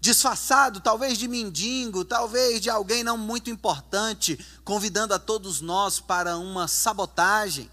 Disfarçado, 0.00 0.80
talvez 0.80 1.18
de 1.18 1.28
mendigo, 1.28 2.04
talvez 2.04 2.60
de 2.60 2.70
alguém 2.70 3.04
não 3.04 3.18
muito 3.18 3.50
importante, 3.50 4.38
convidando 4.64 5.12
a 5.12 5.18
todos 5.18 5.60
nós 5.60 6.00
para 6.00 6.38
uma 6.38 6.66
sabotagem. 6.66 7.70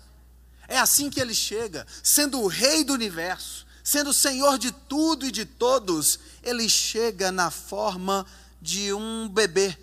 É 0.68 0.78
assim 0.78 1.10
que 1.10 1.22
ele 1.22 1.34
chega, 1.34 1.88
sendo 2.04 2.42
o 2.42 2.48
rei 2.48 2.84
do 2.84 2.94
universo, 2.94 3.66
sendo 3.82 4.10
o 4.10 4.14
senhor 4.14 4.58
de 4.58 4.72
tudo 4.72 5.26
e 5.26 5.32
de 5.32 5.46
todos, 5.46 6.20
ele 6.44 6.68
chega 6.68 7.32
na 7.32 7.50
forma 7.50 8.26
de 8.62 8.92
um 8.92 9.30
bebê, 9.30 9.78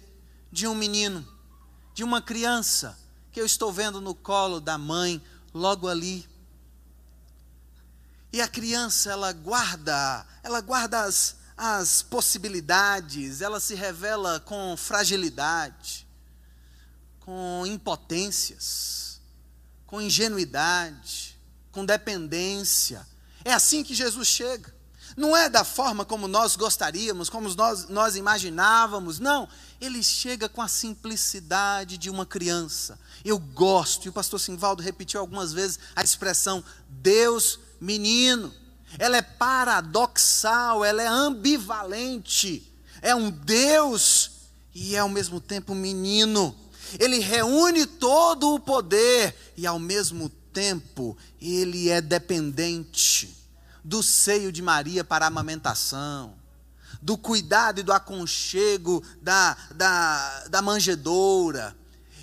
de 0.52 0.66
um 0.66 0.74
menino, 0.74 1.26
de 1.94 2.04
uma 2.04 2.20
criança 2.20 2.98
que 3.32 3.40
eu 3.40 3.46
estou 3.46 3.72
vendo 3.72 4.02
no 4.02 4.14
colo 4.14 4.60
da 4.60 4.76
mãe, 4.76 5.22
logo 5.54 5.88
ali. 5.88 6.28
E 8.30 8.42
a 8.42 8.48
criança, 8.48 9.10
ela 9.10 9.32
guarda, 9.32 10.26
ela 10.42 10.60
guarda 10.60 11.00
as, 11.04 11.36
as 11.56 12.02
possibilidades, 12.02 13.40
ela 13.40 13.60
se 13.60 13.74
revela 13.74 14.40
com 14.40 14.76
fragilidade, 14.76 16.06
com 17.20 17.64
impotências, 17.66 19.20
com 19.86 20.00
ingenuidade, 20.00 21.38
com 21.70 21.84
dependência. 21.84 23.06
É 23.44 23.52
assim 23.52 23.82
que 23.84 23.94
Jesus 23.94 24.26
chega. 24.26 24.74
Não 25.16 25.36
é 25.36 25.48
da 25.48 25.62
forma 25.62 26.04
como 26.04 26.26
nós 26.26 26.56
gostaríamos, 26.56 27.30
como 27.30 27.48
nós, 27.54 27.88
nós 27.88 28.16
imaginávamos, 28.16 29.20
não. 29.20 29.48
Ele 29.80 30.02
chega 30.02 30.48
com 30.48 30.60
a 30.60 30.66
simplicidade 30.66 31.96
de 31.96 32.10
uma 32.10 32.26
criança. 32.26 32.98
Eu 33.24 33.38
gosto, 33.38 34.06
e 34.06 34.08
o 34.08 34.12
pastor 34.12 34.40
Simvaldo 34.40 34.82
repetiu 34.82 35.20
algumas 35.20 35.52
vezes 35.52 35.78
a 35.94 36.02
expressão 36.02 36.64
Deus 36.88 37.60
menino 37.80 38.52
ela 38.98 39.16
é 39.16 39.22
paradoxal, 39.22 40.84
ela 40.84 41.02
é 41.02 41.06
ambivalente. 41.06 42.72
É 43.02 43.14
um 43.14 43.30
Deus 43.30 44.30
e 44.74 44.94
é 44.94 44.98
ao 44.98 45.08
mesmo 45.08 45.40
tempo 45.40 45.72
um 45.72 45.76
menino. 45.76 46.54
Ele 46.98 47.18
reúne 47.18 47.86
todo 47.86 48.54
o 48.54 48.60
poder 48.60 49.36
e 49.56 49.66
ao 49.66 49.78
mesmo 49.78 50.28
tempo 50.52 51.16
ele 51.40 51.88
é 51.90 52.00
dependente 52.00 53.36
do 53.82 54.02
seio 54.02 54.50
de 54.50 54.62
Maria 54.62 55.04
para 55.04 55.26
a 55.26 55.28
amamentação, 55.28 56.34
do 57.02 57.18
cuidado 57.18 57.80
e 57.80 57.82
do 57.82 57.92
aconchego 57.92 59.02
da, 59.20 59.56
da, 59.74 60.48
da 60.48 60.62
manjedoura 60.62 61.76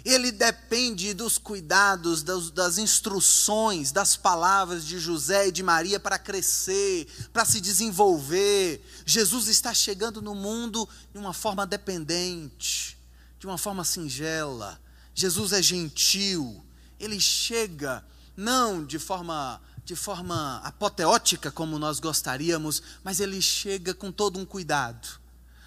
ele 0.04 0.32
depende 0.32 1.14
dos 1.14 1.38
cuidados, 1.38 2.24
das, 2.24 2.78
instruções, 2.78 3.92
das 3.92 4.18
palavras 4.18 4.86
de 4.86 5.00
José 5.00 5.48
e 5.48 5.52
de 5.52 5.62
Maria 5.62 6.00
para 6.00 6.18
crescer, 6.18 7.08
para 7.32 7.46
se 7.46 7.62
desenvolver. 7.62 8.84
Jesus 9.06 9.48
está 9.48 9.74
chegando 9.74 10.22
no 10.22 10.34
mundo 10.34 10.88
de 11.14 11.20
uma 11.20 11.34
forma 11.34 11.68
dependente, 11.68 12.98
de 13.40 13.46
uma 13.46 13.58
forma 13.58 13.84
singela. 13.84 14.82
Jesus 15.14 15.54
é 15.54 15.62
gentil, 15.62 16.64
ele 17.00 17.20
chega 17.20 18.04
não 18.36 18.84
de 18.84 18.98
forma 18.98 19.62
de 19.84 19.96
forma 19.96 20.62
apoteótica 20.64 21.52
como 21.52 21.80
nós 21.80 22.00
gostaríamos, 22.00 22.82
mas 23.04 23.20
ele 23.20 23.42
chega 23.42 23.96
com 23.96 24.12
todo 24.12 24.40
um 24.40 24.46
cuidado. 24.46 25.20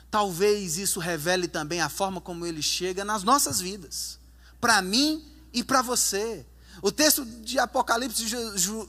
Talvez 0.08 0.78
isso 0.78 1.00
revele 1.00 1.48
também 1.48 1.80
a 1.80 1.88
forma 1.88 2.20
como 2.20 2.46
ele 2.46 2.62
chega 2.62 3.04
nas 3.04 3.24
nossas 3.24 3.60
vidas 3.60 4.23
para 4.64 4.80
mim 4.80 5.22
e 5.52 5.62
para 5.62 5.82
você. 5.82 6.46
O 6.80 6.90
texto 6.90 7.22
de 7.22 7.58
Apocalipse 7.58 8.24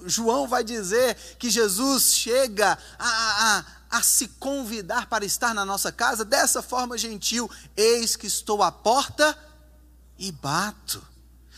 João 0.06 0.48
vai 0.48 0.64
dizer 0.64 1.18
que 1.38 1.50
Jesus 1.50 2.14
chega 2.14 2.78
a, 2.98 3.58
a, 3.90 3.98
a, 3.98 4.02
se 4.02 4.30
convidar 4.40 5.08
para 5.08 5.26
estar 5.26 5.54
na 5.54 5.66
nossa 5.66 5.92
casa 5.92 6.24
dessa 6.24 6.62
forma 6.62 6.98
gentil: 6.98 7.52
Eis 7.76 8.16
que 8.16 8.26
estou 8.26 8.64
à 8.64 8.72
porta 8.72 9.38
e 10.18 10.32
bato. 10.32 11.06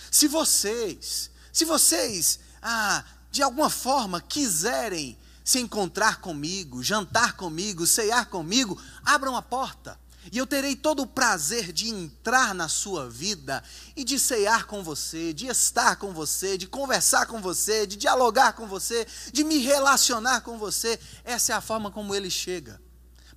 Se 0.09 0.27
vocês, 0.27 1.29
se 1.53 1.63
vocês, 1.63 2.39
ah, 2.59 3.03
de 3.29 3.43
alguma 3.43 3.69
forma 3.69 4.19
quiserem 4.19 5.15
se 5.43 5.59
encontrar 5.59 6.21
comigo, 6.21 6.81
jantar 6.81 7.33
comigo, 7.33 7.85
ceiar 7.85 8.25
comigo, 8.25 8.81
abram 9.05 9.35
a 9.35 9.43
porta. 9.43 9.99
E 10.31 10.37
eu 10.37 10.47
terei 10.47 10.75
todo 10.75 11.03
o 11.03 11.07
prazer 11.07 11.71
de 11.71 11.89
entrar 11.89 12.53
na 12.53 12.67
sua 12.67 13.09
vida 13.09 13.63
e 13.95 14.03
de 14.03 14.19
cear 14.19 14.65
com 14.65 14.83
você, 14.83 15.33
de 15.33 15.47
estar 15.47 15.95
com 15.97 16.13
você, 16.13 16.57
de 16.57 16.67
conversar 16.67 17.25
com 17.25 17.41
você, 17.41 17.85
de 17.85 17.95
dialogar 17.95 18.53
com 18.53 18.67
você, 18.67 19.07
de 19.31 19.43
me 19.43 19.57
relacionar 19.59 20.41
com 20.41 20.57
você. 20.57 20.99
Essa 21.23 21.53
é 21.53 21.55
a 21.55 21.61
forma 21.61 21.91
como 21.91 22.13
ele 22.13 22.29
chega. 22.29 22.81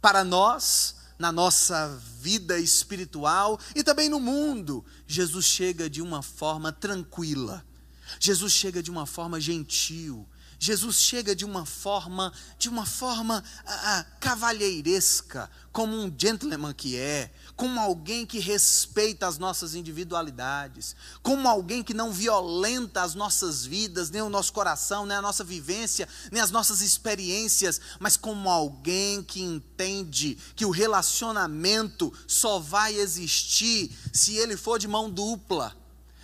Para 0.01 0.25
nós, 0.25 0.97
na 1.19 1.31
nossa 1.31 2.01
vida 2.19 2.59
espiritual 2.59 3.61
e 3.75 3.85
também 3.85 4.09
no 4.09 4.19
mundo, 4.19 4.85
Jesus 5.07 5.45
chega 5.45 5.89
de 5.89 6.01
uma 6.01 6.23
forma 6.23 6.73
tranquila. 6.73 7.65
Jesus 8.19 8.53
chega 8.53 8.83
de 8.83 8.91
uma 8.91 9.07
forma 9.07 9.41
gentil. 9.41 10.27
Jesus 10.63 10.97
chega 10.97 11.35
de 11.35 11.47
uma 11.47 11.65
forma, 11.65 12.31
de 12.59 12.69
uma 12.69 12.85
forma 12.85 13.43
ah, 13.65 13.99
ah, 13.99 14.07
cavalheiresca, 14.21 15.51
como 15.73 15.97
um 15.97 16.13
gentleman 16.15 16.75
que 16.75 16.99
é, 16.99 17.33
como 17.57 17.81
alguém 17.81 18.27
que 18.27 18.39
respeita 18.39 19.27
as 19.27 19.39
nossas 19.39 19.75
individualidades, 19.75 20.95
como 21.23 21.49
alguém 21.49 21.83
que 21.83 21.95
não 21.95 22.13
violenta 22.13 23.01
as 23.01 23.15
nossas 23.15 23.65
vidas, 23.65 24.11
nem 24.11 24.21
o 24.21 24.29
nosso 24.29 24.53
coração, 24.53 25.07
nem 25.07 25.17
a 25.17 25.23
nossa 25.23 25.43
vivência, 25.43 26.07
nem 26.31 26.43
as 26.43 26.51
nossas 26.51 26.83
experiências, 26.83 27.81
mas 27.99 28.19
como 28.19 28.51
alguém 28.51 29.23
que 29.23 29.41
entende 29.41 30.37
que 30.55 30.67
o 30.67 30.71
relacionamento 30.71 32.13
só 32.29 32.59
vai 32.59 32.97
existir 32.97 33.91
se 34.13 34.37
ele 34.37 34.59
for 34.59 34.79
de 34.79 34.87
mão 34.87 35.09
dupla 35.09 35.80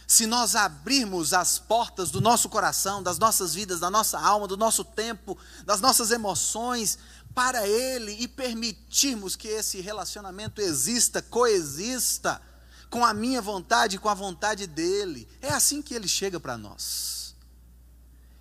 se 0.07 0.25
nós 0.25 0.55
abrirmos 0.55 1.33
as 1.33 1.59
portas 1.59 2.11
do 2.11 2.21
nosso 2.21 2.49
coração, 2.49 3.03
das 3.03 3.19
nossas 3.19 3.55
vidas, 3.55 3.81
da 3.81 3.90
nossa 3.90 4.19
alma, 4.19 4.47
do 4.47 4.57
nosso 4.57 4.85
tempo, 4.85 5.37
das 5.64 5.81
nossas 5.81 6.12
emoções 6.12 6.97
para 7.35 7.66
Ele 7.66 8.12
e 8.21 8.29
permitirmos 8.29 9.35
que 9.35 9.49
esse 9.49 9.81
relacionamento 9.81 10.61
exista, 10.61 11.21
coexista 11.21 12.40
com 12.88 13.05
a 13.05 13.12
minha 13.12 13.42
vontade 13.42 13.97
e 13.97 13.99
com 13.99 14.09
a 14.09 14.14
vontade 14.14 14.66
dEle, 14.66 15.29
é 15.42 15.53
assim 15.53 15.83
que 15.83 15.92
Ele 15.92 16.07
chega 16.07 16.38
para 16.38 16.57
nós. 16.57 17.35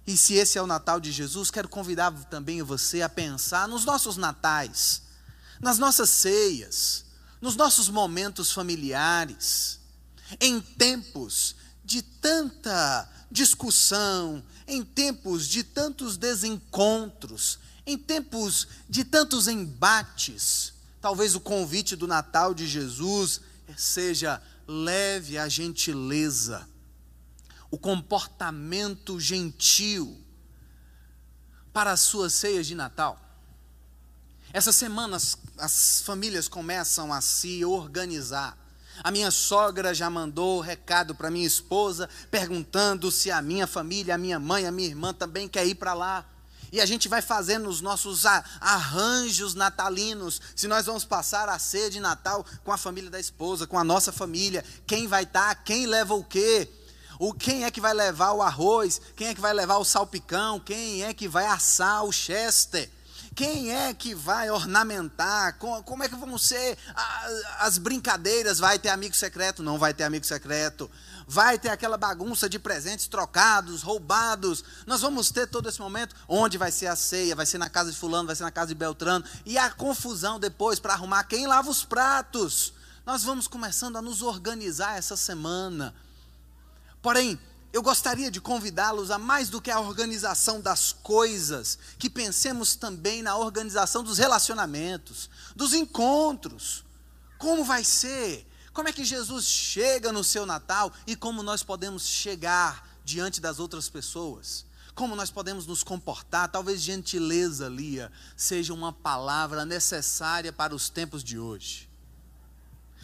E 0.05 0.15
se 0.15 0.35
esse 0.35 0.59
é 0.59 0.61
o 0.61 0.67
Natal 0.67 0.99
de 0.99 1.11
Jesus, 1.11 1.49
quero 1.49 1.67
convidar 1.67 2.11
também 2.25 2.61
você 2.61 3.01
a 3.01 3.09
pensar 3.09 3.67
nos 3.67 3.83
nossos 3.83 4.17
natais, 4.17 5.01
nas 5.59 5.79
nossas 5.79 6.11
ceias, 6.11 7.05
nos 7.41 7.55
nossos 7.55 7.89
momentos 7.89 8.51
familiares 8.51 9.74
em 10.39 10.59
tempos 10.59 11.55
de 11.83 12.01
tanta 12.01 13.09
discussão, 13.29 14.43
em 14.67 14.83
tempos 14.83 15.47
de 15.47 15.63
tantos 15.63 16.17
desencontros, 16.17 17.59
em 17.85 17.97
tempos 17.97 18.67
de 18.89 19.03
tantos 19.03 19.47
embates, 19.47 20.73
talvez 20.99 21.35
o 21.35 21.39
convite 21.39 21.95
do 21.95 22.07
Natal 22.07 22.53
de 22.53 22.67
Jesus 22.67 23.41
seja 23.77 24.41
leve 24.67 25.37
a 25.37 25.47
gentileza, 25.47 26.67
o 27.69 27.77
comportamento 27.77 29.19
gentil 29.19 30.19
para 31.71 31.91
as 31.91 31.99
suas 31.99 32.33
ceias 32.33 32.65
de 32.65 32.73
Natal. 32.73 33.21
Essas 34.53 34.75
semanas 34.75 35.37
as 35.57 36.01
famílias 36.01 36.47
começam 36.47 37.11
a 37.13 37.21
se 37.21 37.63
organizar 37.65 38.57
a 39.03 39.11
minha 39.11 39.31
sogra 39.31 39.93
já 39.93 40.09
mandou 40.09 40.59
recado 40.59 41.13
para 41.13 41.31
minha 41.31 41.47
esposa, 41.47 42.09
perguntando 42.31 43.11
se 43.11 43.29
a 43.29 43.41
minha 43.41 43.67
família, 43.67 44.15
a 44.15 44.17
minha 44.17 44.39
mãe, 44.39 44.65
a 44.65 44.71
minha 44.71 44.87
irmã 44.87 45.13
também 45.13 45.47
quer 45.47 45.65
ir 45.65 45.75
para 45.75 45.93
lá. 45.93 46.25
E 46.71 46.81
a 46.81 46.85
gente 46.85 47.07
vai 47.07 47.21
fazendo 47.21 47.69
os 47.69 47.79
nossos 47.79 48.25
arranjos 48.25 49.53
natalinos. 49.53 50.41
Se 50.55 50.67
nós 50.67 50.85
vamos 50.85 51.05
passar 51.05 51.47
a 51.47 51.57
ceia 51.57 51.89
de 51.89 51.99
Natal 51.99 52.45
com 52.63 52.71
a 52.71 52.77
família 52.77 53.09
da 53.09 53.19
esposa, 53.19 53.67
com 53.67 53.77
a 53.77 53.83
nossa 53.83 54.11
família, 54.11 54.63
quem 54.85 55.07
vai 55.07 55.23
estar, 55.23 55.55
tá, 55.55 55.61
quem 55.61 55.85
leva 55.85 56.13
o 56.13 56.23
quê? 56.23 56.67
O 57.17 57.33
quem 57.33 57.63
é 57.63 57.71
que 57.71 57.79
vai 57.79 57.93
levar 57.93 58.33
o 58.33 58.41
arroz? 58.41 58.99
Quem 59.15 59.27
é 59.27 59.35
que 59.35 59.39
vai 59.39 59.53
levar 59.53 59.77
o 59.77 59.85
salpicão? 59.85 60.59
Quem 60.59 61.03
é 61.03 61.13
que 61.13 61.27
vai 61.27 61.45
assar 61.45 62.03
o 62.03 62.11
chester? 62.11 62.89
Quem 63.35 63.75
é 63.75 63.93
que 63.93 64.15
vai 64.15 64.49
ornamentar? 64.49 65.57
Como 65.57 66.01
é 66.01 66.07
que 66.07 66.15
vão 66.15 66.37
ser 66.37 66.77
as 67.59 67.77
brincadeiras? 67.77 68.59
Vai 68.59 68.79
ter 68.79 68.87
amigo 68.87 69.13
secreto? 69.13 69.61
Não 69.61 69.77
vai 69.77 69.93
ter 69.93 70.05
amigo 70.05 70.25
secreto. 70.25 70.89
Vai 71.27 71.59
ter 71.59 71.67
aquela 71.67 71.97
bagunça 71.97 72.47
de 72.47 72.57
presentes 72.57 73.07
trocados, 73.07 73.81
roubados. 73.81 74.63
Nós 74.87 75.01
vamos 75.01 75.31
ter 75.31 75.47
todo 75.47 75.67
esse 75.67 75.81
momento. 75.81 76.15
Onde 76.29 76.57
vai 76.57 76.71
ser 76.71 76.87
a 76.87 76.95
ceia? 76.95 77.35
Vai 77.35 77.45
ser 77.45 77.57
na 77.57 77.69
casa 77.69 77.91
de 77.91 77.97
Fulano, 77.97 78.27
vai 78.27 78.37
ser 78.37 78.43
na 78.43 78.51
casa 78.51 78.69
de 78.69 78.75
Beltrano. 78.75 79.25
E 79.45 79.57
a 79.57 79.69
confusão 79.69 80.39
depois 80.39 80.79
para 80.79 80.93
arrumar 80.93 81.25
quem 81.25 81.45
lava 81.45 81.69
os 81.69 81.83
pratos. 81.83 82.73
Nós 83.05 83.21
vamos 83.23 83.49
começando 83.49 83.97
a 83.97 84.01
nos 84.01 84.21
organizar 84.21 84.97
essa 84.97 85.17
semana. 85.17 85.93
Porém, 87.01 87.37
eu 87.75 87.81
gostaria 87.81 88.31
de 88.31 88.39
convidá-los 88.39 89.11
a 89.11 89.19
mais 89.19 89.49
do 89.49 89.59
que 89.59 89.69
a 89.69 89.81
organização 89.81 90.61
das 90.61 90.93
coisas, 90.93 91.77
que 91.99 92.09
pensemos 92.09 92.73
também 92.73 93.21
na 93.21 93.35
organização 93.35 94.01
dos 94.01 94.17
relacionamentos, 94.17 95.29
dos 95.53 95.73
encontros. 95.73 96.85
Como 97.37 97.65
vai 97.65 97.83
ser? 97.83 98.47
Como 98.71 98.87
é 98.87 98.93
que 98.93 99.03
Jesus 99.03 99.43
chega 99.43 100.13
no 100.13 100.23
seu 100.23 100.45
Natal 100.45 100.89
e 101.05 101.17
como 101.17 101.43
nós 101.43 101.63
podemos 101.63 102.07
chegar 102.07 102.87
diante 103.03 103.41
das 103.41 103.59
outras 103.59 103.89
pessoas? 103.89 104.65
Como 104.93 105.13
nós 105.13 105.29
podemos 105.29 105.67
nos 105.67 105.83
comportar? 105.83 106.49
Talvez 106.49 106.79
gentileza, 106.79 107.67
Lia, 107.67 108.09
seja 108.37 108.73
uma 108.73 108.93
palavra 108.93 109.65
necessária 109.65 110.53
para 110.53 110.73
os 110.73 110.87
tempos 110.87 111.21
de 111.21 111.37
hoje. 111.37 111.89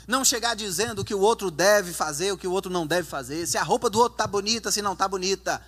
Não 0.08 0.26
chegar 0.26 0.56
dizendo 0.56 1.00
o 1.00 1.06
que 1.06 1.14
o 1.14 1.20
outro 1.20 1.52
deve 1.52 1.94
fazer, 1.94 2.32
o 2.32 2.38
que 2.38 2.48
o 2.48 2.52
outro 2.52 2.72
não 2.72 2.88
deve 2.88 3.08
fazer. 3.08 3.46
Se 3.48 3.58
a 3.58 3.64
roupa 3.64 3.90
do 3.90 4.00
outro 4.00 4.14
está 4.14 4.28
bonita, 4.28 4.72
se 4.72 4.82
não 4.82 4.94
está 4.94 5.08
bonita. 5.08 5.62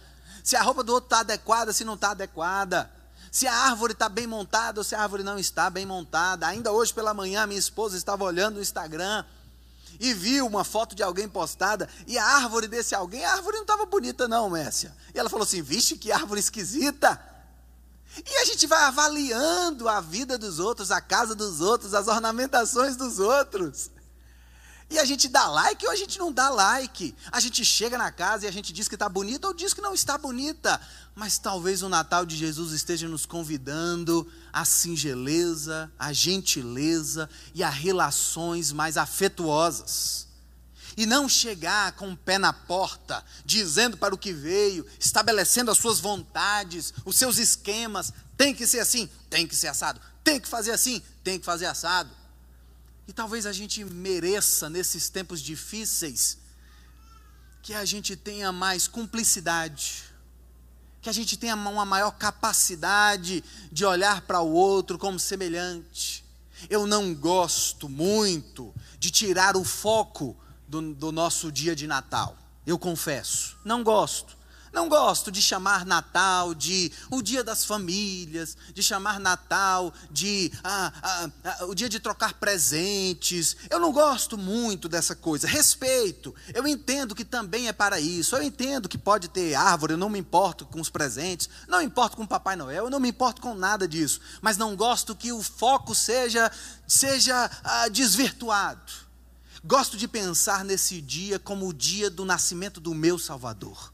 Se 0.43 0.55
a 0.55 0.61
roupa 0.61 0.83
do 0.83 0.93
outro 0.93 1.07
está 1.07 1.19
adequada, 1.19 1.71
se 1.71 1.83
não 1.83 1.93
está 1.93 2.11
adequada. 2.11 2.91
Se 3.31 3.47
a 3.47 3.53
árvore 3.53 3.93
está 3.93 4.09
bem 4.09 4.27
montada 4.27 4.79
ou 4.79 4.83
se 4.83 4.93
a 4.93 5.01
árvore 5.01 5.23
não 5.23 5.39
está 5.39 5.69
bem 5.69 5.85
montada. 5.85 6.47
Ainda 6.47 6.71
hoje 6.71 6.93
pela 6.93 7.13
manhã, 7.13 7.47
minha 7.47 7.59
esposa 7.59 7.97
estava 7.97 8.23
olhando 8.23 8.57
o 8.57 8.61
Instagram 8.61 9.23
e 9.99 10.13
viu 10.13 10.45
uma 10.45 10.63
foto 10.63 10.95
de 10.95 11.03
alguém 11.03 11.29
postada 11.29 11.87
e 12.07 12.17
a 12.17 12.25
árvore 12.25 12.67
desse 12.67 12.95
alguém, 12.95 13.23
a 13.23 13.33
árvore 13.33 13.57
não 13.57 13.63
estava 13.63 13.85
bonita, 13.85 14.27
não, 14.27 14.49
Mércia. 14.49 14.93
E 15.13 15.19
ela 15.19 15.29
falou 15.29 15.43
assim: 15.43 15.61
vixe, 15.61 15.97
que 15.97 16.11
árvore 16.11 16.39
esquisita. 16.39 17.19
E 18.17 18.37
a 18.37 18.45
gente 18.45 18.67
vai 18.67 18.83
avaliando 18.83 19.89
a 19.89 19.99
vida 19.99 20.37
dos 20.37 20.59
outros, 20.59 20.91
a 20.91 21.01
casa 21.01 21.33
dos 21.33 21.61
outros, 21.61 21.93
as 21.93 22.07
ornamentações 22.07 22.95
dos 22.95 23.17
outros. 23.17 23.89
E 24.89 24.99
a 24.99 25.05
gente 25.05 25.27
dá 25.27 25.47
like 25.47 25.85
ou 25.85 25.91
a 25.91 25.95
gente 25.95 26.19
não 26.19 26.31
dá 26.31 26.49
like. 26.49 27.15
A 27.31 27.39
gente 27.39 27.63
chega 27.65 27.97
na 27.97 28.11
casa 28.11 28.45
e 28.45 28.47
a 28.47 28.51
gente 28.51 28.71
diz 28.71 28.87
que 28.87 28.95
está 28.95 29.09
bonita 29.09 29.47
ou 29.47 29.53
diz 29.53 29.73
que 29.73 29.81
não 29.81 29.93
está 29.93 30.17
bonita. 30.17 30.79
Mas 31.15 31.37
talvez 31.37 31.81
o 31.81 31.89
Natal 31.89 32.25
de 32.25 32.35
Jesus 32.35 32.73
esteja 32.73 33.07
nos 33.07 33.25
convidando 33.25 34.29
à 34.51 34.65
singeleza, 34.65 35.91
à 35.97 36.11
gentileza 36.13 37.29
e 37.53 37.63
a 37.63 37.69
relações 37.69 38.71
mais 38.71 38.97
afetuosas. 38.97 40.27
E 40.95 41.07
não 41.07 41.27
chegar 41.27 41.93
com 41.93 42.11
o 42.11 42.17
pé 42.17 42.37
na 42.37 42.53
porta, 42.53 43.23
dizendo 43.43 43.97
para 43.97 44.13
o 44.13 44.17
que 44.17 44.31
veio, 44.31 44.85
estabelecendo 44.99 45.71
as 45.71 45.77
suas 45.79 45.99
vontades, 45.99 46.93
os 47.03 47.15
seus 47.15 47.39
esquemas. 47.39 48.13
Tem 48.37 48.53
que 48.53 48.67
ser 48.67 48.79
assim, 48.79 49.09
tem 49.27 49.47
que 49.47 49.55
ser 49.55 49.69
assado. 49.69 49.99
Tem 50.23 50.39
que 50.39 50.47
fazer 50.47 50.71
assim, 50.71 51.01
tem 51.23 51.39
que 51.39 51.45
fazer 51.45 51.65
assado 51.65 52.22
e 53.07 53.13
talvez 53.13 53.45
a 53.45 53.51
gente 53.51 53.83
mereça, 53.83 54.69
nesses 54.69 55.09
tempos 55.09 55.41
difíceis, 55.41 56.37
que 57.61 57.73
a 57.73 57.85
gente 57.85 58.15
tenha 58.15 58.51
mais 58.51 58.87
cumplicidade, 58.87 60.03
que 61.01 61.09
a 61.09 61.13
gente 61.13 61.37
tenha 61.37 61.55
uma 61.55 61.85
maior 61.85 62.11
capacidade 62.11 63.43
de 63.71 63.85
olhar 63.85 64.21
para 64.21 64.41
o 64.41 64.51
outro 64.51 64.97
como 64.97 65.19
semelhante. 65.19 66.23
Eu 66.69 66.87
não 66.87 67.13
gosto 67.13 67.89
muito 67.89 68.73
de 68.97 69.11
tirar 69.11 69.57
o 69.57 69.65
foco 69.65 70.35
do, 70.67 70.93
do 70.93 71.11
nosso 71.11 71.51
dia 71.51 71.75
de 71.75 71.87
Natal, 71.87 72.37
eu 72.65 72.79
confesso, 72.79 73.57
não 73.65 73.83
gosto. 73.83 74.37
Não 74.73 74.89
gosto 74.89 75.31
de 75.31 75.39
chamar 75.39 75.85
Natal 75.85 76.55
de 76.55 76.91
o 77.11 77.21
dia 77.21 77.43
das 77.43 77.63
famílias, 77.63 78.57
de 78.73 78.81
chamar 78.81 79.19
Natal 79.19 79.93
de 80.09 80.51
ah, 80.63 80.91
ah, 81.03 81.29
ah, 81.43 81.65
o 81.65 81.75
dia 81.75 81.87
de 81.87 81.99
trocar 81.99 82.33
presentes. 82.33 83.55
Eu 83.69 83.79
não 83.79 83.91
gosto 83.91 84.35
muito 84.35 84.89
dessa 84.89 85.15
coisa. 85.15 85.47
Respeito. 85.47 86.33
Eu 86.55 86.67
entendo 86.67 87.13
que 87.13 87.23
também 87.23 87.67
é 87.67 87.71
para 87.71 87.99
isso. 87.99 88.35
Eu 88.35 88.41
entendo 88.41 88.89
que 88.89 88.97
pode 88.97 89.27
ter 89.27 89.53
árvore. 89.53 89.93
Eu 89.93 89.97
não 89.97 90.09
me 90.09 90.17
importo 90.17 90.65
com 90.65 90.81
os 90.81 90.89
presentes. 90.89 91.47
Não 91.67 91.77
me 91.77 91.85
importo 91.85 92.17
com 92.17 92.25
Papai 92.25 92.55
Noel. 92.55 92.85
Eu 92.85 92.89
não 92.89 92.99
me 92.99 93.09
importo 93.09 93.41
com 93.43 93.53
nada 93.53 93.87
disso. 93.87 94.21
Mas 94.41 94.57
não 94.57 94.75
gosto 94.75 95.15
que 95.15 95.31
o 95.31 95.43
foco 95.43 95.93
seja 95.93 96.51
seja 96.87 97.49
ah, 97.63 97.87
desvirtuado. 97.89 98.91
Gosto 99.63 99.97
de 99.97 100.07
pensar 100.07 100.65
nesse 100.65 100.99
dia 100.99 101.37
como 101.37 101.67
o 101.67 101.73
dia 101.73 102.09
do 102.09 102.25
nascimento 102.25 102.81
do 102.81 102.95
meu 102.95 103.19
Salvador. 103.19 103.92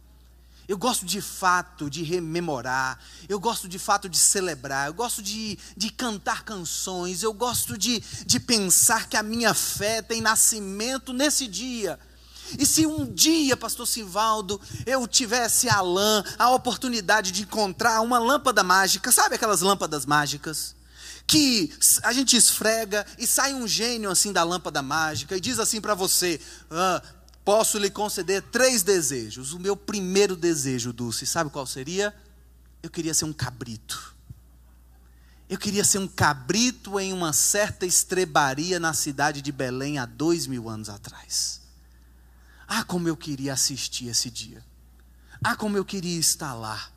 Eu 0.70 0.78
gosto 0.78 1.04
de 1.04 1.20
fato 1.20 1.90
de 1.90 2.04
rememorar, 2.04 3.00
eu 3.28 3.40
gosto 3.40 3.68
de 3.68 3.80
fato 3.80 4.08
de 4.08 4.20
celebrar, 4.20 4.86
eu 4.86 4.94
gosto 4.94 5.20
de, 5.20 5.58
de 5.76 5.90
cantar 5.90 6.44
canções, 6.44 7.24
eu 7.24 7.34
gosto 7.34 7.76
de, 7.76 8.00
de 8.24 8.40
pensar 8.40 9.10
que 9.10 9.18
a 9.18 9.24
minha 9.24 9.56
fé 9.56 10.00
tem 10.04 10.22
nascimento 10.22 11.12
nesse 11.12 11.48
dia. 11.48 12.00
E 12.56 12.68
se 12.68 12.86
um 12.86 13.12
dia, 13.12 13.58
Pastor 13.58 13.88
Sivaldo, 13.88 14.62
eu 14.86 15.08
tivesse 15.08 15.68
a 15.68 15.82
lã, 15.82 16.24
a 16.38 16.52
oportunidade 16.52 17.32
de 17.32 17.42
encontrar 17.42 18.02
uma 18.02 18.20
lâmpada 18.20 18.62
mágica, 18.64 19.12
sabe 19.12 19.34
aquelas 19.34 19.62
lâmpadas 19.62 20.06
mágicas? 20.06 20.76
Que 21.26 21.74
a 22.04 22.14
gente 22.14 22.36
esfrega 22.36 23.08
e 23.18 23.26
sai 23.26 23.56
um 23.56 23.68
gênio 23.68 24.12
assim 24.12 24.32
da 24.32 24.44
lâmpada 24.44 24.84
mágica 24.84 25.36
e 25.36 25.40
diz 25.40 25.58
assim 25.58 25.82
para 25.82 25.96
você: 25.96 26.40
ah, 26.70 27.02
posso 27.44 27.78
lhe 27.78 27.90
conceder 27.90 28.42
três 28.44 28.84
desejos. 28.84 29.54
O 29.54 29.60
meu 29.60 29.76
primeiro 29.76 30.36
desejo, 30.36 30.94
Dulce, 30.94 31.26
sabe 31.26 31.50
qual 31.50 31.66
seria? 31.66 32.16
Eu 32.82 32.90
queria 32.90 33.14
ser 33.14 33.26
um 33.26 33.34
cabrito. 33.34 34.16
Eu 35.50 35.58
queria 35.58 35.84
ser 35.84 35.98
um 35.98 36.08
cabrito 36.08 37.00
em 37.00 37.12
uma 37.12 37.34
certa 37.34 37.86
estrebaria 37.86 38.80
na 38.80 38.94
cidade 38.94 39.42
de 39.42 39.52
Belém 39.52 39.98
há 39.98 40.06
dois 40.06 40.46
mil 40.46 40.70
anos 40.70 40.90
atrás. 40.90 41.62
Ah, 42.68 42.84
como 42.84 43.08
eu 43.08 43.18
queria 43.18 43.54
assistir 43.54 44.10
esse 44.10 44.30
dia. 44.30 44.64
Ah, 45.44 45.56
como 45.56 45.76
eu 45.76 45.84
queria 45.84 46.20
estar 46.20 46.54
lá. 46.54 46.92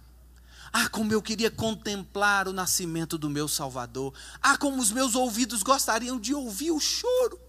Ah, 0.71 0.87
como 0.89 1.13
eu 1.13 1.23
queria 1.23 1.51
contemplar 1.51 2.47
o 2.47 2.53
nascimento 2.53 3.17
do 3.17 3.31
meu 3.31 3.49
Salvador. 3.49 4.13
Ah, 4.43 4.59
como 4.59 4.83
os 4.83 4.91
meus 4.91 5.15
ouvidos 5.15 5.63
gostariam 5.63 6.21
de 6.21 6.35
ouvir 6.35 6.73
o 6.73 6.81
choro 6.81 7.41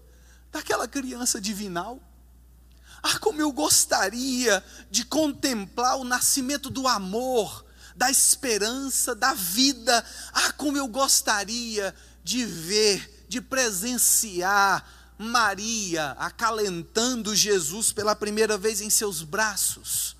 daquela 0.50 0.88
criança 0.88 1.38
divinal. 1.38 2.00
Ah, 3.06 3.18
como 3.18 3.38
eu 3.38 3.52
gostaria 3.52 4.64
de 4.90 5.04
contemplar 5.04 5.98
o 5.98 6.04
nascimento 6.04 6.70
do 6.70 6.88
amor, 6.88 7.66
da 7.94 8.10
esperança, 8.10 9.14
da 9.14 9.34
vida. 9.34 10.02
Ah, 10.32 10.50
como 10.52 10.78
eu 10.78 10.88
gostaria 10.88 11.94
de 12.24 12.46
ver, 12.46 13.26
de 13.28 13.42
presenciar 13.42 15.14
Maria 15.18 16.12
acalentando 16.12 17.36
Jesus 17.36 17.92
pela 17.92 18.16
primeira 18.16 18.56
vez 18.56 18.80
em 18.80 18.88
seus 18.88 19.20
braços. 19.20 20.16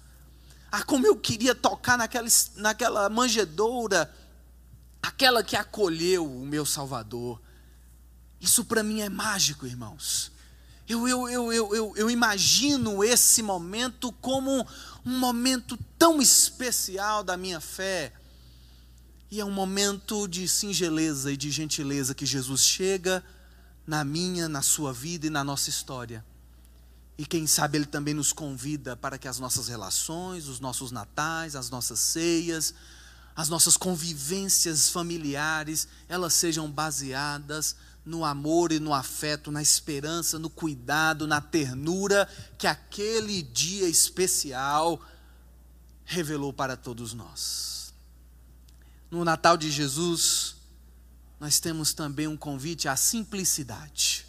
Ah, 0.70 0.82
como 0.82 1.06
eu 1.06 1.16
queria 1.16 1.54
tocar 1.54 1.96
naquela, 1.96 2.28
naquela 2.56 3.08
manjedoura, 3.08 4.14
aquela 5.02 5.42
que 5.42 5.56
acolheu 5.56 6.30
o 6.30 6.44
meu 6.44 6.66
Salvador. 6.66 7.40
Isso 8.42 8.62
para 8.62 8.82
mim 8.82 9.00
é 9.00 9.08
mágico, 9.08 9.66
irmãos. 9.66 10.33
Eu, 10.88 11.08
eu, 11.08 11.28
eu, 11.28 11.52
eu, 11.52 11.74
eu, 11.74 11.96
eu 11.96 12.10
imagino 12.10 13.02
esse 13.02 13.42
momento 13.42 14.12
como 14.12 14.66
um 15.04 15.18
momento 15.18 15.78
tão 15.98 16.20
especial 16.20 17.24
da 17.24 17.36
minha 17.36 17.60
fé. 17.60 18.12
E 19.30 19.40
é 19.40 19.44
um 19.44 19.50
momento 19.50 20.28
de 20.28 20.46
singeleza 20.46 21.32
e 21.32 21.36
de 21.36 21.50
gentileza 21.50 22.14
que 22.14 22.26
Jesus 22.26 22.60
chega 22.60 23.24
na 23.86 24.04
minha, 24.04 24.48
na 24.48 24.62
sua 24.62 24.92
vida 24.92 25.26
e 25.26 25.30
na 25.30 25.42
nossa 25.42 25.70
história. 25.70 26.24
E 27.16 27.24
quem 27.24 27.46
sabe 27.46 27.78
Ele 27.78 27.86
também 27.86 28.12
nos 28.12 28.32
convida 28.32 28.96
para 28.96 29.16
que 29.16 29.28
as 29.28 29.38
nossas 29.38 29.68
relações, 29.68 30.48
os 30.48 30.60
nossos 30.60 30.90
natais, 30.90 31.56
as 31.56 31.70
nossas 31.70 31.98
ceias, 31.98 32.74
as 33.34 33.48
nossas 33.48 33.76
convivências 33.76 34.90
familiares, 34.90 35.88
elas 36.08 36.34
sejam 36.34 36.70
baseadas 36.70 37.76
no 38.04 38.24
amor 38.24 38.70
e 38.70 38.78
no 38.78 38.92
afeto, 38.92 39.50
na 39.50 39.62
esperança, 39.62 40.38
no 40.38 40.50
cuidado, 40.50 41.26
na 41.26 41.40
ternura 41.40 42.28
que 42.58 42.66
aquele 42.66 43.42
dia 43.42 43.88
especial 43.88 45.00
revelou 46.04 46.52
para 46.52 46.76
todos 46.76 47.14
nós. 47.14 47.94
No 49.10 49.24
Natal 49.24 49.56
de 49.56 49.70
Jesus, 49.70 50.56
nós 51.40 51.60
temos 51.60 51.92
também 51.94 52.26
um 52.26 52.36
convite 52.36 52.88
à 52.88 52.96
simplicidade. 52.96 54.26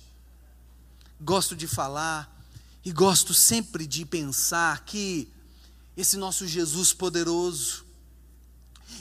Gosto 1.20 1.56
de 1.56 1.68
falar 1.68 2.34
e 2.84 2.92
gosto 2.92 3.34
sempre 3.34 3.86
de 3.86 4.06
pensar 4.06 4.86
que 4.86 5.30
esse 5.98 6.18
nosso 6.18 6.48
Jesus 6.48 6.94
poderoso, 6.94 7.86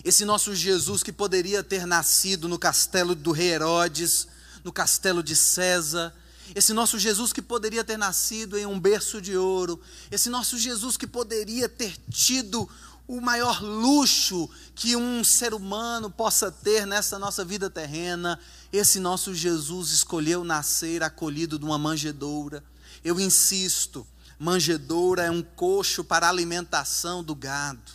Esse 0.02 0.24
nosso 0.24 0.54
Jesus 0.54 1.02
que 1.02 1.12
poderia 1.12 1.62
ter 1.62 1.86
nascido 1.86 2.48
no 2.48 2.58
castelo 2.58 3.14
do 3.14 3.32
rei 3.32 3.52
Herodes, 3.52 4.26
no 4.64 4.72
castelo 4.72 5.22
de 5.22 5.36
César, 5.36 6.12
esse 6.54 6.72
nosso 6.72 6.98
Jesus 6.98 7.32
que 7.32 7.40
poderia 7.40 7.84
ter 7.84 7.96
nascido 7.96 8.58
em 8.58 8.66
um 8.66 8.80
berço 8.80 9.20
de 9.20 9.36
ouro, 9.36 9.80
esse 10.10 10.28
nosso 10.28 10.58
Jesus 10.58 10.96
que 10.96 11.06
poderia 11.06 11.68
ter 11.68 11.96
tido 12.10 12.68
o 13.06 13.20
maior 13.20 13.62
luxo 13.62 14.48
que 14.74 14.96
um 14.96 15.22
ser 15.22 15.54
humano 15.54 16.10
possa 16.10 16.50
ter 16.50 16.86
nessa 16.86 17.18
nossa 17.18 17.44
vida 17.44 17.70
terrena, 17.70 18.40
esse 18.72 18.98
nosso 18.98 19.34
Jesus 19.34 19.90
escolheu 19.90 20.42
nascer 20.42 21.02
acolhido 21.02 21.58
de 21.58 21.64
uma 21.64 21.78
manjedoura. 21.78 22.64
Eu 23.04 23.20
insisto, 23.20 24.06
manjedoura 24.38 25.24
é 25.24 25.30
um 25.30 25.42
coxo 25.42 26.02
para 26.02 26.28
alimentação 26.28 27.22
do 27.22 27.34
gado. 27.34 27.92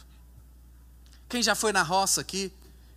Quem 1.27 1.41
já 1.41 1.55
foi 1.55 1.71
na 1.71 1.84
roça 1.84 2.21
aqui? 2.21 2.51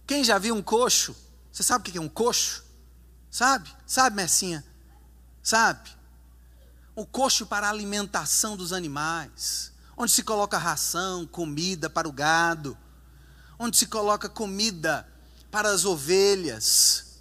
Quem 0.07 0.23
já 0.23 0.39
viu 0.39 0.55
um 0.55 0.63
coxo? 0.63 1.15
Você 1.51 1.63
sabe 1.63 1.89
o 1.89 1.93
que 1.93 1.99
é 1.99 2.01
um 2.01 2.09
coxo? 2.09 2.63
Sabe? 3.33 3.69
Sabe, 3.85 4.15
Messinha? 4.15 4.65
Sabe? 5.43 5.91
O 6.95 7.05
coxo 7.05 7.47
para 7.47 7.67
a 7.67 7.71
alimentação 7.71 8.57
dos 8.57 8.73
animais 8.73 9.73
onde 9.97 10.13
se 10.13 10.23
coloca 10.23 10.59
ração, 10.59 11.27
comida 11.27 11.89
para 11.89 12.09
o 12.09 12.13
gado, 12.13 12.77
onde 13.59 13.77
se 13.77 13.87
coloca 13.87 14.29
comida 14.29 15.07
para 15.51 15.71
as 15.71 15.85
ovelhas. 15.85 17.21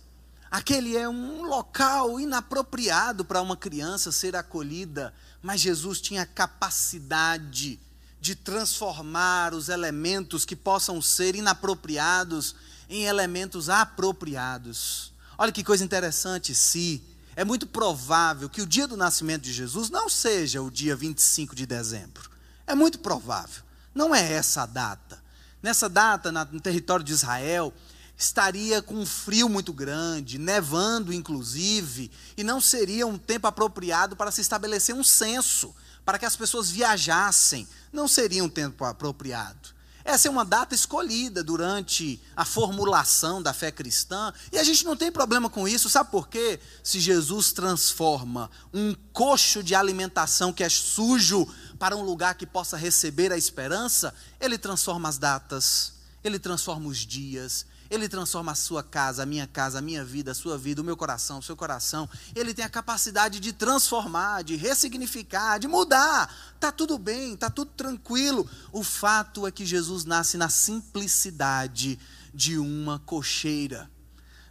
Aquele 0.50 0.98
é 0.98 1.08
um 1.08 1.44
local 1.44 2.20
inapropriado 2.20 3.24
para 3.24 3.42
uma 3.42 3.56
criança 3.56 4.12
ser 4.12 4.36
acolhida, 4.36 5.14
mas 5.42 5.62
Jesus 5.62 6.02
tinha 6.02 6.26
capacidade 6.26 7.80
de 8.20 8.36
transformar 8.36 9.54
os 9.54 9.70
elementos 9.70 10.46
que 10.46 10.56
possam 10.56 11.02
ser 11.02 11.36
inapropriados 11.36 12.56
em 12.90 13.04
elementos 13.04 13.70
apropriados. 13.70 15.11
Olha 15.42 15.52
que 15.52 15.64
coisa 15.64 15.84
interessante, 15.84 16.54
se 16.54 17.04
é 17.36 17.44
muito 17.44 17.66
provável 17.66 18.48
que 18.48 18.62
o 18.62 18.66
dia 18.68 18.88
do 18.88 18.96
nascimento 18.96 19.42
de 19.42 19.52
Jesus 19.52 19.90
não 19.90 20.08
seja 20.08 20.62
o 20.62 20.70
dia 20.70 20.96
25 20.96 21.56
de 21.56 21.66
dezembro. 21.66 22.30
É 22.68 22.76
muito 22.76 23.00
provável. 23.00 23.64
Não 23.92 24.14
é 24.14 24.34
essa 24.34 24.62
a 24.62 24.66
data. 24.68 25.20
Nessa 25.60 25.90
data, 25.90 26.32
no 26.32 26.62
território 26.62 27.04
de 27.04 27.12
Israel, 27.12 27.74
estaria 28.16 28.84
com 28.84 28.94
um 28.94 29.04
frio 29.04 29.50
muito 29.50 29.74
grande, 29.74 30.38
nevando 30.38 31.12
inclusive, 31.12 32.12
e 32.38 32.44
não 32.44 32.62
seria 32.62 33.08
um 33.08 33.18
tempo 33.18 33.48
apropriado 33.48 34.16
para 34.16 34.30
se 34.30 34.42
estabelecer 34.42 34.94
um 34.94 35.04
censo, 35.04 35.74
para 36.06 36.20
que 36.20 36.26
as 36.28 36.36
pessoas 36.36 36.70
viajassem. 36.70 37.68
Não 37.92 38.08
seria 38.08 38.44
um 38.44 38.50
tempo 38.50 38.86
apropriado. 38.86 39.70
Essa 40.04 40.28
é 40.28 40.32
uma 40.32 40.46
data 40.46 40.74
escolhida 40.74 41.44
durante 41.44 42.20
a 42.36 42.44
formulação 42.44 43.42
da 43.42 43.54
fé 43.54 43.72
cristã, 43.72 44.34
e 44.52 44.58
a 44.58 44.64
gente 44.64 44.84
não 44.86 44.96
tem 44.96 45.12
problema 45.12 45.50
com 45.50 45.68
isso, 45.68 45.90
sabe 45.90 46.12
por 46.12 46.28
quê? 46.28 46.60
Se 46.84 47.00
Jesus 47.00 47.52
transforma 47.52 48.50
um 48.74 48.96
coxo 49.14 49.64
de 49.64 49.76
alimentação 49.76 50.52
que 50.52 50.64
é 50.64 50.70
sujo 50.70 51.48
para 51.78 51.96
um 51.96 52.04
lugar 52.04 52.36
que 52.36 52.46
possa 52.46 52.78
receber 52.78 53.32
a 53.32 53.38
esperança, 53.38 54.14
Ele 54.40 54.58
transforma 54.58 55.10
as 55.10 55.18
datas, 55.18 55.94
Ele 56.24 56.40
transforma 56.40 56.88
os 56.88 57.00
dias, 57.00 57.66
Ele 57.92 58.08
transforma 58.08 58.54
a 58.54 58.56
sua 58.56 58.82
casa, 58.82 59.24
a 59.24 59.26
minha 59.26 59.46
casa, 59.46 59.80
a 59.80 59.82
minha 59.82 60.02
vida, 60.06 60.32
a 60.32 60.34
sua 60.34 60.58
vida, 60.58 60.82
o 60.82 60.84
meu 60.84 60.96
coração, 60.96 61.40
o 61.40 61.44
seu 61.44 61.58
coração. 61.58 62.10
Ele 62.34 62.54
tem 62.54 62.64
a 62.64 62.70
capacidade 62.70 63.42
de 63.42 63.52
transformar, 63.52 64.46
de 64.46 64.56
ressignificar, 64.56 65.58
de 65.58 65.68
mudar. 65.68 66.34
Está 66.56 66.72
tudo 66.72 66.98
bem, 66.98 67.34
está 67.34 67.50
tudo 67.50 67.70
tranquilo. 67.72 68.50
O 68.72 68.82
fato 68.82 69.46
é 69.46 69.52
que 69.52 69.66
Jesus 69.66 70.06
nasce 70.06 70.38
na 70.38 70.48
simplicidade 70.48 72.00
de 72.34 72.58
uma 72.58 72.98
cocheira, 73.00 73.92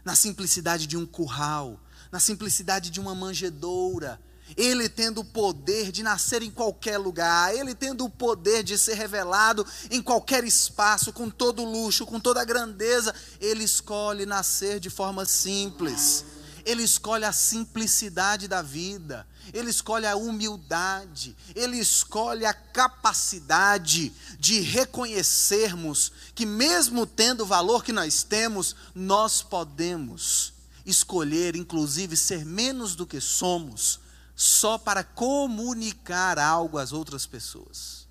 na 0.05 0.13
simplicidade 0.13 0.85
de 0.85 0.95
um 0.95 1.05
curral, 1.07 1.79
na 2.11 2.19
simplicidade 2.19 2.91
de 2.91 2.99
uma 2.99 3.15
manjedoura 3.15 4.21
ele 4.57 4.89
tendo 4.89 5.21
o 5.21 5.25
poder 5.25 5.91
de 5.91 6.03
nascer 6.03 6.41
em 6.41 6.51
qualquer 6.51 6.97
lugar, 6.97 7.55
ele 7.55 7.73
tendo 7.73 8.05
o 8.05 8.09
poder 8.09 8.63
de 8.63 8.77
ser 8.77 8.95
revelado 8.95 9.65
em 9.89 10.01
qualquer 10.01 10.43
espaço, 10.43 11.13
com 11.13 11.29
todo 11.29 11.63
luxo, 11.63 12.05
com 12.05 12.19
toda 12.19 12.43
grandeza, 12.45 13.13
ele 13.39 13.63
escolhe 13.63 14.25
nascer 14.25 14.79
de 14.79 14.89
forma 14.89 15.25
simples. 15.25 16.25
Ele 16.65 16.83
escolhe 16.83 17.25
a 17.25 17.31
simplicidade 17.31 18.47
da 18.47 18.61
vida, 18.61 19.25
ele 19.51 19.71
escolhe 19.71 20.05
a 20.05 20.15
humildade, 20.15 21.35
ele 21.55 21.77
escolhe 21.77 22.45
a 22.45 22.53
capacidade 22.53 24.13
de 24.39 24.59
reconhecermos 24.59 26.11
que, 26.35 26.45
mesmo 26.45 27.07
tendo 27.07 27.41
o 27.41 27.47
valor 27.47 27.83
que 27.83 27.91
nós 27.91 28.21
temos, 28.21 28.75
nós 28.93 29.41
podemos 29.41 30.53
escolher, 30.85 31.55
inclusive, 31.55 32.15
ser 32.15 32.45
menos 32.45 32.95
do 32.95 33.05
que 33.05 33.19
somos, 33.19 33.99
só 34.41 34.75
para 34.75 35.03
comunicar 35.03 36.39
algo 36.39 36.79
às 36.79 36.91
outras 36.91 37.27
pessoas. 37.27 38.07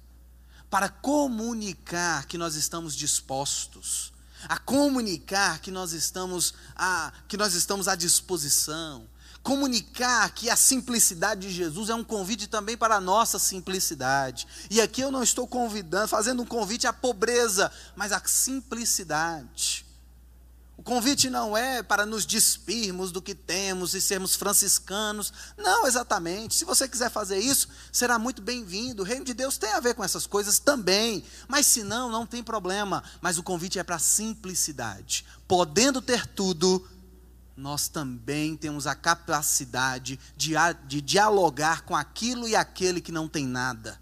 Para 0.70 0.88
comunicar 0.88 2.24
que 2.26 2.38
nós 2.38 2.54
estamos 2.54 2.94
dispostos, 2.94 4.12
a 4.48 4.56
comunicar 4.56 5.58
que 5.58 5.72
nós 5.72 5.92
estamos 5.92 6.54
a, 6.76 7.12
que 7.26 7.36
nós 7.36 7.54
estamos 7.54 7.88
à 7.88 7.96
disposição, 7.96 9.08
comunicar 9.42 10.30
que 10.30 10.48
a 10.48 10.54
simplicidade 10.54 11.48
de 11.48 11.52
Jesus 11.52 11.90
é 11.90 11.96
um 11.96 12.04
convite 12.04 12.46
também 12.46 12.76
para 12.76 12.94
a 12.94 13.00
nossa 13.00 13.36
simplicidade. 13.36 14.46
E 14.70 14.80
aqui 14.80 15.00
eu 15.00 15.10
não 15.10 15.24
estou 15.24 15.48
convidando, 15.48 16.06
fazendo 16.06 16.44
um 16.44 16.46
convite 16.46 16.86
à 16.86 16.92
pobreza, 16.92 17.72
mas 17.96 18.12
à 18.12 18.22
simplicidade. 18.24 19.84
O 20.80 20.82
convite 20.82 21.28
não 21.28 21.54
é 21.54 21.82
para 21.82 22.06
nos 22.06 22.24
despirmos 22.24 23.12
do 23.12 23.20
que 23.20 23.34
temos 23.34 23.92
e 23.92 24.00
sermos 24.00 24.34
franciscanos. 24.34 25.30
Não, 25.54 25.86
exatamente. 25.86 26.54
Se 26.54 26.64
você 26.64 26.88
quiser 26.88 27.10
fazer 27.10 27.38
isso, 27.38 27.68
será 27.92 28.18
muito 28.18 28.40
bem-vindo. 28.40 29.02
O 29.02 29.04
reino 29.04 29.26
de 29.26 29.34
Deus 29.34 29.58
tem 29.58 29.70
a 29.74 29.80
ver 29.80 29.94
com 29.94 30.02
essas 30.02 30.26
coisas 30.26 30.58
também. 30.58 31.22
Mas 31.46 31.66
se 31.66 31.82
não, 31.82 32.10
não 32.10 32.24
tem 32.24 32.42
problema. 32.42 33.04
Mas 33.20 33.36
o 33.36 33.42
convite 33.42 33.78
é 33.78 33.84
para 33.84 33.98
simplicidade. 33.98 35.26
Podendo 35.46 36.00
ter 36.00 36.26
tudo, 36.26 36.88
nós 37.54 37.86
também 37.86 38.56
temos 38.56 38.86
a 38.86 38.94
capacidade 38.94 40.18
de, 40.34 40.54
de 40.86 41.02
dialogar 41.02 41.82
com 41.82 41.94
aquilo 41.94 42.48
e 42.48 42.56
aquele 42.56 43.02
que 43.02 43.12
não 43.12 43.28
tem 43.28 43.46
nada. 43.46 44.00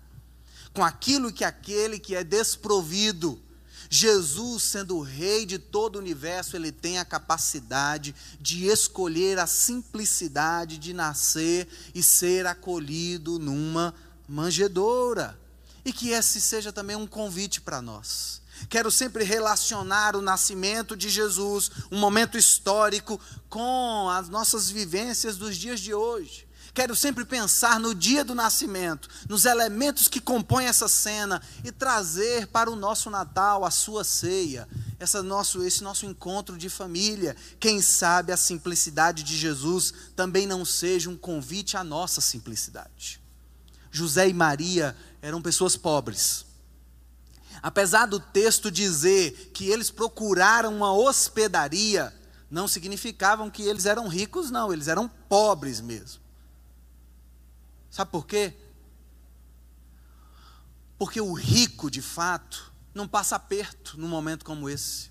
Com 0.73 0.85
aquilo 0.85 1.35
e 1.41 1.45
aquele 1.45 1.99
que 1.99 2.15
é 2.15 2.23
desprovido 2.23 3.43
Jesus, 3.91 4.65
sendo 4.65 4.97
o 4.99 5.03
rei 5.03 5.47
de 5.47 5.59
todo 5.59 5.97
o 5.97 5.99
universo, 5.99 6.57
ele 6.57 6.71
tem 6.71 6.99
a 6.99 7.05
capacidade 7.05 8.15
de 8.41 8.67
escolher 8.67 9.39
a 9.39 9.47
simplicidade 9.47 10.79
de 10.79 10.93
nascer 10.93 11.67
e 11.95 12.03
ser 12.03 12.47
acolhido 12.47 13.39
numa 13.39 13.95
manjedoura. 14.29 15.39
E 15.85 15.93
que 15.93 16.11
esse 16.11 16.41
seja 16.41 16.73
também 16.73 16.97
um 16.97 17.07
convite 17.07 17.61
para 17.61 17.81
nós. 17.81 18.43
Quero 18.69 18.91
sempre 18.91 19.25
relacionar 19.25 20.17
o 20.17 20.23
nascimento 20.23 20.97
de 20.97 21.09
Jesus, 21.09 21.71
um 21.91 21.99
momento 21.99 22.37
histórico, 22.37 23.21
com 23.49 24.09
as 24.11 24.29
nossas 24.29 24.69
vivências 24.69 25.37
dos 25.37 25.57
dias 25.57 25.81
de 25.81 25.95
hoje. 25.95 26.48
Quero 26.75 26.95
sempre 26.95 27.25
pensar 27.25 27.81
no 27.81 27.95
dia 27.95 28.25
do 28.25 28.35
nascimento, 28.35 29.09
nos 29.29 29.45
elementos 29.45 30.07
que 30.07 30.21
compõem 30.21 30.67
essa 30.67 30.87
cena 30.89 31.43
e 31.65 31.73
trazer 31.73 32.47
para 32.49 32.71
o 32.71 32.77
nosso 32.77 33.11
Natal, 33.11 33.65
a 33.65 33.71
sua 33.71 34.05
ceia, 34.05 34.69
essa 34.99 35.23
nosso, 35.23 35.63
esse 35.63 35.83
nosso 35.83 36.07
encontro 36.07 36.57
de 36.57 36.69
família. 36.69 37.37
Quem 37.59 37.81
sabe 37.81 38.33
a 38.33 38.37
simplicidade 38.37 39.23
de 39.23 39.37
Jesus 39.37 39.93
também 40.15 40.47
não 40.47 40.65
seja 40.65 41.11
um 41.11 41.17
convite 41.17 41.77
à 41.77 41.83
nossa 41.83 42.21
simplicidade. 42.21 43.21
José 43.91 44.29
e 44.29 44.35
Maria 44.35 44.97
eram 45.23 45.41
pessoas 45.41 45.77
pobres. 45.77 46.45
Apesar 47.63 48.07
do 48.07 48.21
texto 48.21 48.71
dizer 48.71 49.51
que 49.53 49.69
eles 49.69 49.91
procuraram 49.91 50.77
uma 50.77 50.93
hospedaria, 50.93 52.15
não 52.51 52.69
significavam 52.69 53.51
que 53.51 53.63
eles 53.63 53.85
eram 53.85 54.07
ricos, 54.07 54.51
não, 54.51 54.73
eles 54.73 54.87
eram 54.87 55.09
pobres 55.29 55.81
mesmo. 55.81 56.28
Sabe 57.99 58.13
por 58.13 58.29
quê? 58.29 58.55
Porque 60.97 61.21
o 61.21 61.33
rico, 61.33 61.91
de 61.91 62.01
fato, 62.01 62.73
não 62.95 63.09
passa 63.09 63.35
aperto 63.35 63.99
num 63.99 64.07
momento 64.07 64.45
como 64.45 64.69
esse. 64.69 65.11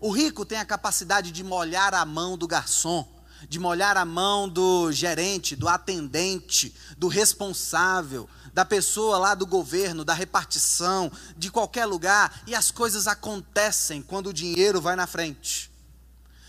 O 0.00 0.12
rico 0.12 0.46
tem 0.46 0.58
a 0.58 0.64
capacidade 0.64 1.32
de 1.32 1.42
molhar 1.42 1.94
a 1.94 2.04
mão 2.04 2.38
do 2.38 2.46
garçom, 2.46 3.04
de 3.48 3.58
molhar 3.58 3.96
a 3.96 4.04
mão 4.04 4.48
do 4.48 4.92
gerente, 4.92 5.56
do 5.56 5.68
atendente, 5.68 6.72
do 6.96 7.08
responsável, 7.08 8.30
da 8.54 8.64
pessoa 8.64 9.18
lá 9.18 9.34
do 9.34 9.44
governo, 9.44 10.04
da 10.04 10.14
repartição, 10.14 11.10
de 11.36 11.50
qualquer 11.50 11.84
lugar, 11.84 12.44
e 12.46 12.54
as 12.54 12.70
coisas 12.70 13.08
acontecem 13.08 14.02
quando 14.02 14.28
o 14.28 14.32
dinheiro 14.32 14.80
vai 14.80 14.94
na 14.94 15.08
frente. 15.08 15.68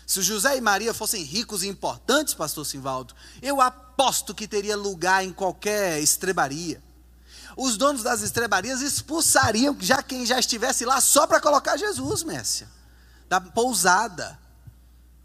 Se 0.06 0.22
José 0.22 0.56
e 0.56 0.60
Maria 0.60 0.92
fossem 0.92 1.22
ricos 1.22 1.64
e 1.64 1.68
importantes, 1.68 2.34
pastor 2.34 2.66
Simvaldo, 2.66 3.14
eu 3.40 3.60
aposto 4.00 4.34
que 4.34 4.48
teria 4.48 4.78
lugar 4.78 5.22
em 5.22 5.30
qualquer 5.30 6.00
estrebaria. 6.00 6.82
os 7.54 7.76
donos 7.76 8.02
das 8.02 8.22
estrebarias 8.22 8.80
expulsariam 8.80 9.76
já 9.78 10.02
quem 10.02 10.24
já 10.24 10.38
estivesse 10.38 10.86
lá 10.86 11.02
só 11.02 11.26
para 11.26 11.38
colocar 11.38 11.76
Jesus, 11.76 12.22
Messia, 12.22 12.66
da 13.28 13.38
pousada. 13.38 14.38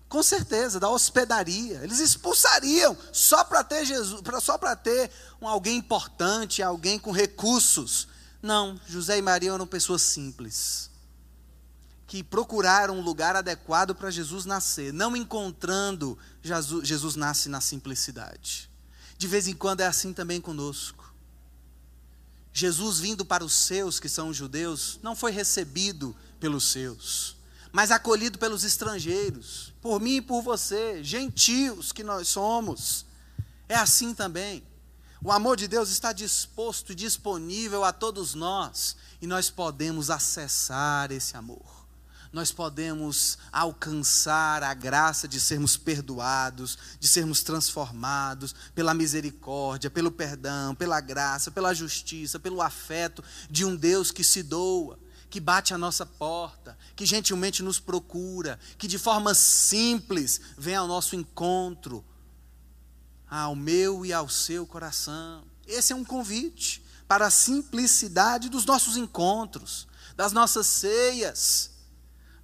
Com 0.09 0.21
certeza, 0.21 0.79
da 0.79 0.89
hospedaria. 0.89 1.79
Eles 1.83 1.99
expulsariam 1.99 2.97
só 3.13 3.45
para 3.45 3.63
ter 3.63 3.85
Jesus, 3.85 4.21
só 4.41 4.57
para 4.57 4.75
ter 4.75 5.09
um 5.41 5.47
alguém 5.47 5.77
importante, 5.77 6.61
alguém 6.61 6.99
com 6.99 7.11
recursos. 7.11 8.09
Não, 8.41 8.79
José 8.87 9.17
e 9.17 9.21
Maria 9.21 9.53
eram 9.53 9.65
pessoas 9.65 10.01
simples 10.01 10.89
que 12.15 12.23
procuraram 12.23 12.97
um 12.97 13.01
lugar 13.01 13.35
adequado 13.35 13.93
para 13.93 14.09
Jesus 14.09 14.45
nascer, 14.45 14.93
não 14.93 15.17
encontrando 15.17 16.17
Jesus, 16.41 16.87
Jesus 16.87 17.17
nasce 17.17 17.49
na 17.49 17.59
simplicidade. 17.59 18.69
De 19.17 19.27
vez 19.27 19.49
em 19.49 19.53
quando 19.53 19.81
é 19.81 19.85
assim 19.85 20.13
também 20.13 20.39
conosco. 20.39 21.13
Jesus 22.53 22.99
vindo 22.99 23.25
para 23.25 23.43
os 23.43 23.53
seus, 23.53 23.99
que 23.99 24.07
são 24.07 24.29
os 24.29 24.37
judeus, 24.37 24.97
não 25.03 25.13
foi 25.13 25.33
recebido 25.33 26.15
pelos 26.39 26.71
seus, 26.71 27.35
mas 27.73 27.91
acolhido 27.91 28.39
pelos 28.39 28.63
estrangeiros, 28.63 29.73
por 29.81 29.99
mim 29.99 30.15
e 30.15 30.21
por 30.21 30.41
você, 30.41 31.03
gentios 31.03 31.91
que 31.91 32.01
nós 32.01 32.29
somos. 32.29 33.05
É 33.67 33.75
assim 33.75 34.13
também. 34.13 34.63
O 35.21 35.33
amor 35.33 35.57
de 35.57 35.67
Deus 35.67 35.89
está 35.89 36.13
disposto 36.13 36.93
e 36.93 36.95
disponível 36.95 37.83
a 37.83 37.91
todos 37.91 38.33
nós, 38.33 38.95
e 39.21 39.27
nós 39.27 39.49
podemos 39.49 40.09
acessar 40.09 41.11
esse 41.11 41.35
amor 41.35 41.84
nós 42.35 42.51
podemos 42.51 43.37
alcançar 43.49 44.61
a 44.61 44.73
graça 44.73 45.25
de 45.25 45.39
sermos 45.39 45.77
perdoados, 45.77 46.77
de 46.99 47.07
sermos 47.07 47.41
transformados 47.41 48.53
pela 48.75 48.93
misericórdia, 48.93 49.89
pelo 49.89 50.11
perdão, 50.11 50.75
pela 50.75 50.99
graça, 50.99 51.49
pela 51.49 51.73
justiça, 51.73 52.37
pelo 52.37 52.61
afeto 52.61 53.23
de 53.49 53.63
um 53.63 53.73
Deus 53.73 54.11
que 54.11 54.21
se 54.21 54.43
doa, 54.43 54.99
que 55.29 55.39
bate 55.39 55.73
a 55.73 55.77
nossa 55.77 56.05
porta, 56.05 56.77
que 56.93 57.05
gentilmente 57.05 57.63
nos 57.63 57.79
procura, 57.79 58.59
que 58.77 58.85
de 58.85 58.97
forma 58.97 59.33
simples 59.33 60.41
vem 60.57 60.75
ao 60.75 60.89
nosso 60.89 61.15
encontro, 61.15 62.03
ao 63.29 63.55
meu 63.55 64.05
e 64.05 64.11
ao 64.11 64.27
seu 64.27 64.67
coração. 64.67 65.45
Esse 65.65 65.93
é 65.93 65.95
um 65.95 66.03
convite 66.03 66.83
para 67.07 67.27
a 67.27 67.31
simplicidade 67.31 68.49
dos 68.49 68.65
nossos 68.65 68.97
encontros, 68.97 69.87
das 70.17 70.33
nossas 70.33 70.67
ceias 70.67 71.74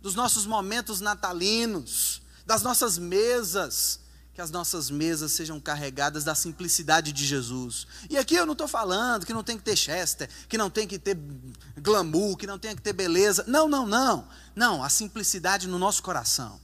dos 0.02 0.16
nossos 0.16 0.46
momentos 0.46 1.00
natalinos, 1.00 2.22
das 2.46 2.64
nossas 2.64 2.98
mesas, 2.98 4.00
que 4.34 4.42
as 4.42 4.50
nossas 4.50 4.90
mesas 4.90 5.34
sejam 5.34 5.60
carregadas 5.60 6.24
da 6.24 6.34
simplicidade 6.34 7.12
de 7.12 7.26
Jesus. 7.26 7.86
E 8.10 8.18
aqui 8.18 8.36
eu 8.36 8.46
não 8.46 8.54
estou 8.54 8.68
falando 8.68 9.26
que 9.26 9.34
não 9.34 9.44
tem 9.44 9.58
que 9.58 9.64
ter 9.64 9.76
chester, 9.76 10.30
que 10.48 10.58
não 10.58 10.70
tem 10.70 10.88
que 10.88 10.98
ter 10.98 11.18
glamour, 11.78 12.38
que 12.38 12.48
não 12.48 12.58
tem 12.58 12.76
que 12.76 12.82
ter 12.82 12.94
beleza. 12.94 13.44
Não, 13.48 13.68
não, 13.68 13.86
não. 13.86 14.28
Não, 14.56 14.84
a 14.84 14.90
simplicidade 14.90 15.68
no 15.68 15.78
nosso 15.78 16.02
coração. 16.02 16.60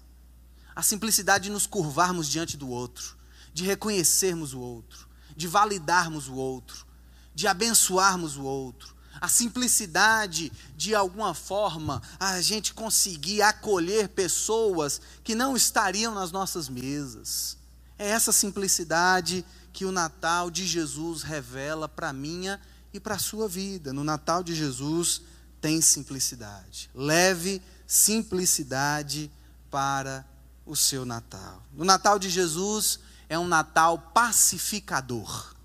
A 0.75 0.81
simplicidade 0.81 1.45
de 1.45 1.49
nos 1.49 1.67
curvarmos 1.67 2.27
diante 2.27 2.55
do 2.55 2.69
outro, 2.69 3.17
de 3.53 3.63
reconhecermos 3.63 4.53
o 4.53 4.59
outro, 4.59 5.07
de 5.35 5.47
validarmos 5.47 6.27
o 6.27 6.35
outro, 6.35 6.85
de 7.33 7.47
abençoarmos 7.47 8.37
o 8.37 8.43
outro, 8.43 8.95
a 9.19 9.27
simplicidade 9.27 10.51
de 10.75 10.93
alguma 10.95 11.33
forma 11.33 12.01
a 12.19 12.39
gente 12.41 12.73
conseguir 12.73 13.41
acolher 13.41 14.09
pessoas 14.09 15.01
que 15.23 15.35
não 15.35 15.55
estariam 15.55 16.13
nas 16.13 16.31
nossas 16.31 16.69
mesas. 16.69 17.57
É 17.97 18.09
essa 18.09 18.31
simplicidade 18.31 19.43
que 19.73 19.85
o 19.85 19.91
Natal 19.91 20.49
de 20.49 20.65
Jesus 20.65 21.23
revela 21.23 21.87
para 21.87 22.13
minha 22.13 22.59
e 22.93 22.99
para 22.99 23.15
a 23.15 23.19
sua 23.19 23.47
vida. 23.47 23.93
No 23.93 24.03
Natal 24.03 24.43
de 24.43 24.55
Jesus 24.55 25.21
tem 25.61 25.81
simplicidade. 25.81 26.89
Leve 26.93 27.61
simplicidade 27.85 29.31
para 29.69 30.25
o 30.65 30.75
seu 30.75 31.05
Natal. 31.05 31.63
No 31.73 31.85
Natal 31.85 32.19
de 32.19 32.29
Jesus 32.29 32.99
é 33.29 33.37
um 33.37 33.47
Natal 33.47 33.97
pacificador. 34.13 35.55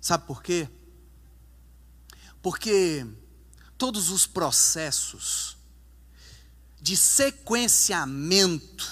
Sabe 0.00 0.24
por 0.26 0.42
quê? 0.42 0.68
Porque 2.46 3.04
todos 3.76 4.08
os 4.08 4.24
processos 4.24 5.56
de 6.80 6.96
sequenciamento 6.96 8.88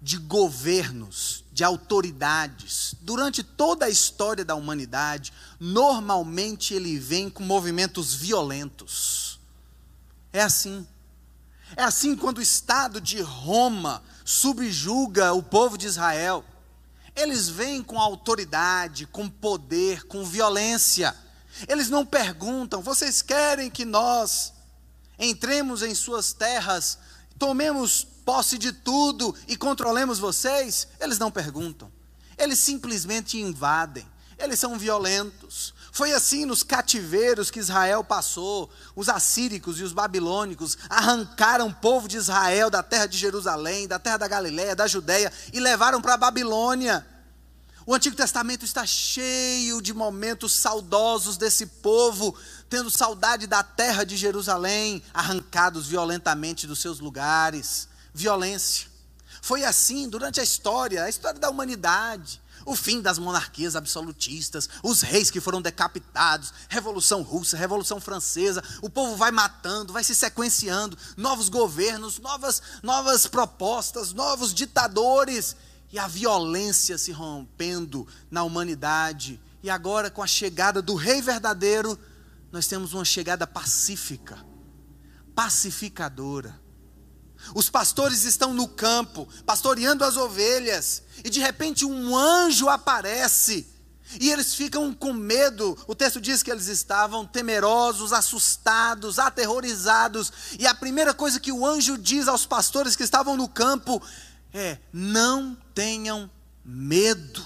de 0.00 0.16
governos, 0.16 1.44
de 1.52 1.62
autoridades, 1.62 2.94
durante 3.02 3.42
toda 3.42 3.84
a 3.84 3.90
história 3.90 4.42
da 4.42 4.54
humanidade, 4.54 5.34
normalmente 5.60 6.72
ele 6.72 6.98
vem 6.98 7.28
com 7.28 7.44
movimentos 7.44 8.14
violentos. 8.14 9.38
É 10.32 10.40
assim. 10.40 10.86
É 11.76 11.82
assim 11.82 12.16
quando 12.16 12.38
o 12.38 12.42
Estado 12.42 13.02
de 13.02 13.20
Roma 13.20 14.02
subjuga 14.24 15.34
o 15.34 15.42
povo 15.42 15.76
de 15.76 15.88
Israel. 15.88 16.42
Eles 17.14 17.50
vêm 17.50 17.82
com 17.82 18.00
autoridade, 18.00 19.04
com 19.04 19.28
poder, 19.28 20.04
com 20.04 20.24
violência. 20.24 21.14
Eles 21.68 21.88
não 21.88 22.04
perguntam: 22.04 22.82
vocês 22.82 23.22
querem 23.22 23.70
que 23.70 23.84
nós 23.84 24.52
entremos 25.18 25.82
em 25.82 25.94
suas 25.94 26.32
terras, 26.32 26.98
tomemos 27.38 28.06
posse 28.24 28.58
de 28.58 28.72
tudo 28.72 29.34
e 29.46 29.56
controlemos 29.56 30.18
vocês? 30.18 30.88
Eles 31.00 31.18
não 31.18 31.30
perguntam. 31.30 31.90
Eles 32.36 32.58
simplesmente 32.58 33.38
invadem. 33.38 34.06
Eles 34.38 34.58
são 34.58 34.78
violentos. 34.78 35.72
Foi 35.90 36.12
assim 36.12 36.44
nos 36.44 36.62
cativeiros 36.62 37.50
que 37.50 37.58
Israel 37.58 38.04
passou. 38.04 38.70
Os 38.94 39.08
assíricos 39.08 39.80
e 39.80 39.82
os 39.82 39.94
babilônicos 39.94 40.76
arrancaram 40.90 41.68
o 41.68 41.74
povo 41.74 42.06
de 42.06 42.18
Israel 42.18 42.68
da 42.68 42.82
terra 42.82 43.06
de 43.06 43.16
Jerusalém, 43.16 43.88
da 43.88 43.98
terra 43.98 44.18
da 44.18 44.28
Galiléia, 44.28 44.76
da 44.76 44.86
Judéia 44.86 45.32
e 45.52 45.60
levaram 45.60 46.02
para 46.02 46.14
a 46.14 46.18
Babilônia. 46.18 47.06
O 47.88 47.94
Antigo 47.94 48.16
Testamento 48.16 48.64
está 48.64 48.84
cheio 48.84 49.80
de 49.80 49.94
momentos 49.94 50.54
saudosos 50.54 51.36
desse 51.36 51.66
povo, 51.66 52.36
tendo 52.68 52.90
saudade 52.90 53.46
da 53.46 53.62
terra 53.62 54.02
de 54.02 54.16
Jerusalém, 54.16 55.00
arrancados 55.14 55.86
violentamente 55.86 56.66
dos 56.66 56.80
seus 56.80 56.98
lugares. 56.98 57.88
Violência. 58.12 58.88
Foi 59.40 59.62
assim 59.62 60.08
durante 60.08 60.40
a 60.40 60.42
história, 60.42 61.04
a 61.04 61.08
história 61.08 61.38
da 61.38 61.48
humanidade. 61.48 62.42
O 62.64 62.74
fim 62.74 63.00
das 63.00 63.20
monarquias 63.20 63.76
absolutistas, 63.76 64.68
os 64.82 65.02
reis 65.02 65.30
que 65.30 65.40
foram 65.40 65.62
decapitados, 65.62 66.52
Revolução 66.68 67.22
Russa, 67.22 67.56
Revolução 67.56 68.00
Francesa, 68.00 68.64
o 68.82 68.90
povo 68.90 69.14
vai 69.14 69.30
matando, 69.30 69.92
vai 69.92 70.02
se 70.02 70.16
sequenciando, 70.16 70.98
novos 71.16 71.48
governos, 71.48 72.18
novas, 72.18 72.60
novas 72.82 73.28
propostas, 73.28 74.12
novos 74.12 74.52
ditadores 74.52 75.54
e 75.92 75.98
a 75.98 76.06
violência 76.06 76.98
se 76.98 77.12
rompendo 77.12 78.06
na 78.30 78.42
humanidade. 78.42 79.40
E 79.62 79.70
agora, 79.70 80.10
com 80.10 80.22
a 80.22 80.26
chegada 80.26 80.82
do 80.82 80.94
Rei 80.94 81.20
verdadeiro, 81.20 81.98
nós 82.52 82.66
temos 82.66 82.94
uma 82.94 83.04
chegada 83.04 83.46
pacífica, 83.46 84.38
pacificadora. 85.34 86.60
Os 87.54 87.68
pastores 87.68 88.24
estão 88.24 88.54
no 88.54 88.66
campo, 88.66 89.28
pastoreando 89.44 90.04
as 90.04 90.16
ovelhas, 90.16 91.02
e 91.24 91.30
de 91.30 91.40
repente 91.40 91.84
um 91.84 92.16
anjo 92.16 92.68
aparece, 92.68 93.66
e 94.20 94.30
eles 94.30 94.54
ficam 94.54 94.94
com 94.94 95.12
medo. 95.12 95.76
O 95.86 95.94
texto 95.94 96.20
diz 96.20 96.42
que 96.42 96.50
eles 96.50 96.68
estavam 96.68 97.26
temerosos, 97.26 98.12
assustados, 98.12 99.18
aterrorizados, 99.18 100.32
e 100.58 100.66
a 100.66 100.74
primeira 100.74 101.12
coisa 101.12 101.40
que 101.40 101.52
o 101.52 101.66
anjo 101.66 101.98
diz 101.98 102.28
aos 102.28 102.46
pastores 102.46 102.94
que 102.94 103.02
estavam 103.02 103.36
no 103.36 103.48
campo 103.48 104.00
é: 104.52 104.78
não 104.92 105.56
tenham 105.74 106.30
medo. 106.64 107.44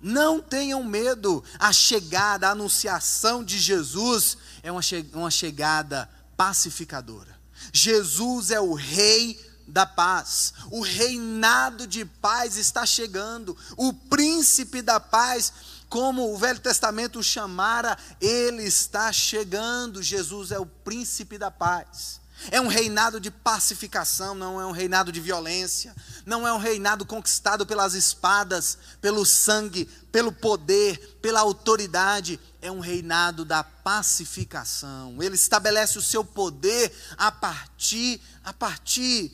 Não 0.00 0.40
tenham 0.40 0.82
medo. 0.84 1.42
A 1.58 1.72
chegada, 1.72 2.48
a 2.48 2.52
anunciação 2.52 3.44
de 3.44 3.58
Jesus 3.58 4.38
é 4.62 4.70
uma, 4.70 4.82
che 4.82 5.04
uma 5.12 5.30
chegada 5.30 6.08
pacificadora. 6.36 7.36
Jesus 7.72 8.50
é 8.50 8.60
o 8.60 8.74
Rei 8.74 9.38
da 9.68 9.84
paz. 9.84 10.54
O 10.70 10.80
reinado 10.80 11.86
de 11.86 12.04
paz 12.04 12.56
está 12.56 12.86
chegando. 12.86 13.56
O 13.76 13.92
príncipe 13.92 14.80
da 14.80 14.98
paz, 14.98 15.52
como 15.88 16.32
o 16.32 16.38
Velho 16.38 16.58
Testamento 16.58 17.18
o 17.18 17.24
chamara, 17.24 17.96
ele 18.20 18.62
está 18.62 19.12
chegando. 19.12 20.02
Jesus 20.02 20.50
é 20.50 20.58
o 20.58 20.66
príncipe 20.66 21.36
da 21.36 21.50
paz. 21.50 22.20
É 22.50 22.60
um 22.60 22.68
reinado 22.68 23.20
de 23.20 23.30
pacificação, 23.30 24.34
não 24.34 24.60
é 24.60 24.66
um 24.66 24.70
reinado 24.70 25.10
de 25.10 25.20
violência, 25.20 25.94
não 26.24 26.46
é 26.46 26.52
um 26.52 26.58
reinado 26.58 27.04
conquistado 27.04 27.66
pelas 27.66 27.94
espadas, 27.94 28.78
pelo 29.00 29.26
sangue, 29.26 29.86
pelo 30.12 30.32
poder, 30.32 31.18
pela 31.20 31.40
autoridade, 31.40 32.38
é 32.62 32.70
um 32.70 32.80
reinado 32.80 33.44
da 33.44 33.62
pacificação. 33.62 35.22
Ele 35.22 35.34
estabelece 35.34 35.98
o 35.98 36.02
seu 36.02 36.24
poder 36.24 36.92
a 37.16 37.30
partir 37.30 38.20
a 38.44 38.52
partir 38.52 39.32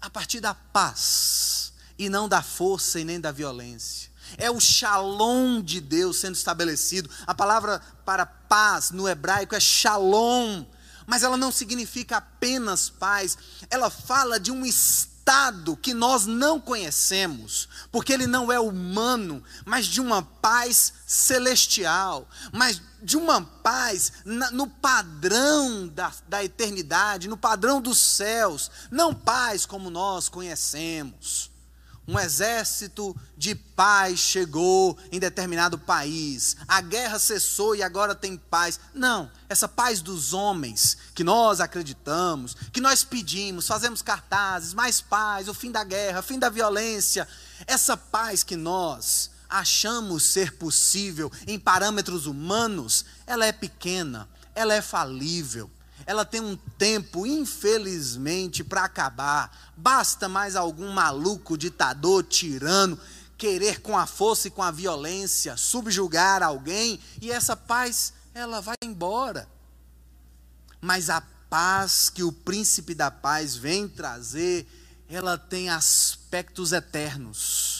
a 0.00 0.08
partir 0.08 0.40
da 0.40 0.54
paz 0.54 1.72
e 1.98 2.08
não 2.08 2.28
da 2.28 2.42
força 2.42 3.00
e 3.00 3.04
nem 3.04 3.20
da 3.20 3.32
violência. 3.32 4.10
É 4.36 4.50
o 4.50 4.60
shalom 4.60 5.62
de 5.62 5.80
Deus 5.80 6.18
sendo 6.18 6.34
estabelecido. 6.34 7.08
A 7.26 7.34
palavra 7.34 7.80
para 8.04 8.26
paz 8.26 8.90
no 8.90 9.08
hebraico 9.08 9.54
é 9.54 9.60
shalom, 9.60 10.64
mas 11.06 11.22
ela 11.22 11.36
não 11.36 11.52
significa 11.52 12.16
apenas 12.16 12.90
paz, 12.90 13.38
ela 13.70 13.88
fala 13.90 14.40
de 14.40 14.50
um 14.50 14.64
estado 14.64 15.76
que 15.76 15.92
nós 15.92 16.26
não 16.26 16.60
conhecemos, 16.60 17.68
porque 17.90 18.12
ele 18.12 18.26
não 18.26 18.52
é 18.52 18.60
humano, 18.60 19.42
mas 19.64 19.86
de 19.86 20.00
uma 20.00 20.22
paz 20.22 20.92
celestial, 21.06 22.28
mas 22.52 22.80
de 23.02 23.16
uma 23.16 23.42
paz 23.42 24.12
na, 24.24 24.50
no 24.50 24.66
padrão 24.66 25.88
da, 25.88 26.12
da 26.28 26.44
eternidade, 26.44 27.28
no 27.28 27.36
padrão 27.36 27.80
dos 27.80 27.98
céus, 27.98 28.70
não 28.90 29.14
paz 29.14 29.66
como 29.66 29.90
nós 29.90 30.28
conhecemos 30.28 31.55
um 32.08 32.18
exército 32.18 33.16
de 33.36 33.54
paz 33.54 34.18
chegou 34.18 34.96
em 35.10 35.18
determinado 35.18 35.78
país, 35.78 36.56
a 36.68 36.80
guerra 36.80 37.18
cessou 37.18 37.74
e 37.74 37.82
agora 37.82 38.14
tem 38.14 38.36
paz. 38.36 38.78
Não, 38.94 39.30
essa 39.48 39.66
paz 39.66 40.00
dos 40.00 40.32
homens 40.32 40.96
que 41.14 41.24
nós 41.24 41.60
acreditamos, 41.60 42.54
que 42.72 42.80
nós 42.80 43.02
pedimos, 43.02 43.66
fazemos 43.66 44.02
cartazes, 44.02 44.72
mais 44.72 45.00
paz, 45.00 45.48
o 45.48 45.54
fim 45.54 45.72
da 45.72 45.82
guerra, 45.82 46.22
fim 46.22 46.38
da 46.38 46.48
violência, 46.48 47.26
essa 47.66 47.96
paz 47.96 48.42
que 48.42 48.56
nós 48.56 49.30
achamos 49.48 50.24
ser 50.24 50.52
possível 50.54 51.30
em 51.46 51.58
parâmetros 51.58 52.26
humanos, 52.26 53.04
ela 53.26 53.46
é 53.46 53.52
pequena, 53.52 54.28
ela 54.54 54.74
é 54.74 54.82
falível 54.82 55.70
ela 56.06 56.24
tem 56.24 56.40
um 56.40 56.56
tempo, 56.78 57.26
infelizmente, 57.26 58.62
para 58.62 58.84
acabar. 58.84 59.74
Basta 59.76 60.28
mais 60.28 60.54
algum 60.54 60.90
maluco, 60.92 61.58
ditador, 61.58 62.22
tirano, 62.22 62.98
querer 63.36 63.80
com 63.80 63.98
a 63.98 64.06
força 64.06 64.48
e 64.48 64.50
com 64.50 64.62
a 64.62 64.70
violência 64.70 65.56
subjugar 65.56 66.42
alguém 66.42 67.00
e 67.20 67.30
essa 67.30 67.56
paz, 67.56 68.12
ela 68.32 68.60
vai 68.60 68.76
embora. 68.82 69.48
Mas 70.80 71.10
a 71.10 71.20
paz 71.50 72.08
que 72.08 72.22
o 72.22 72.30
príncipe 72.30 72.94
da 72.94 73.10
paz 73.10 73.56
vem 73.56 73.88
trazer, 73.88 74.66
ela 75.08 75.36
tem 75.36 75.68
aspectos 75.68 76.72
eternos 76.72 77.75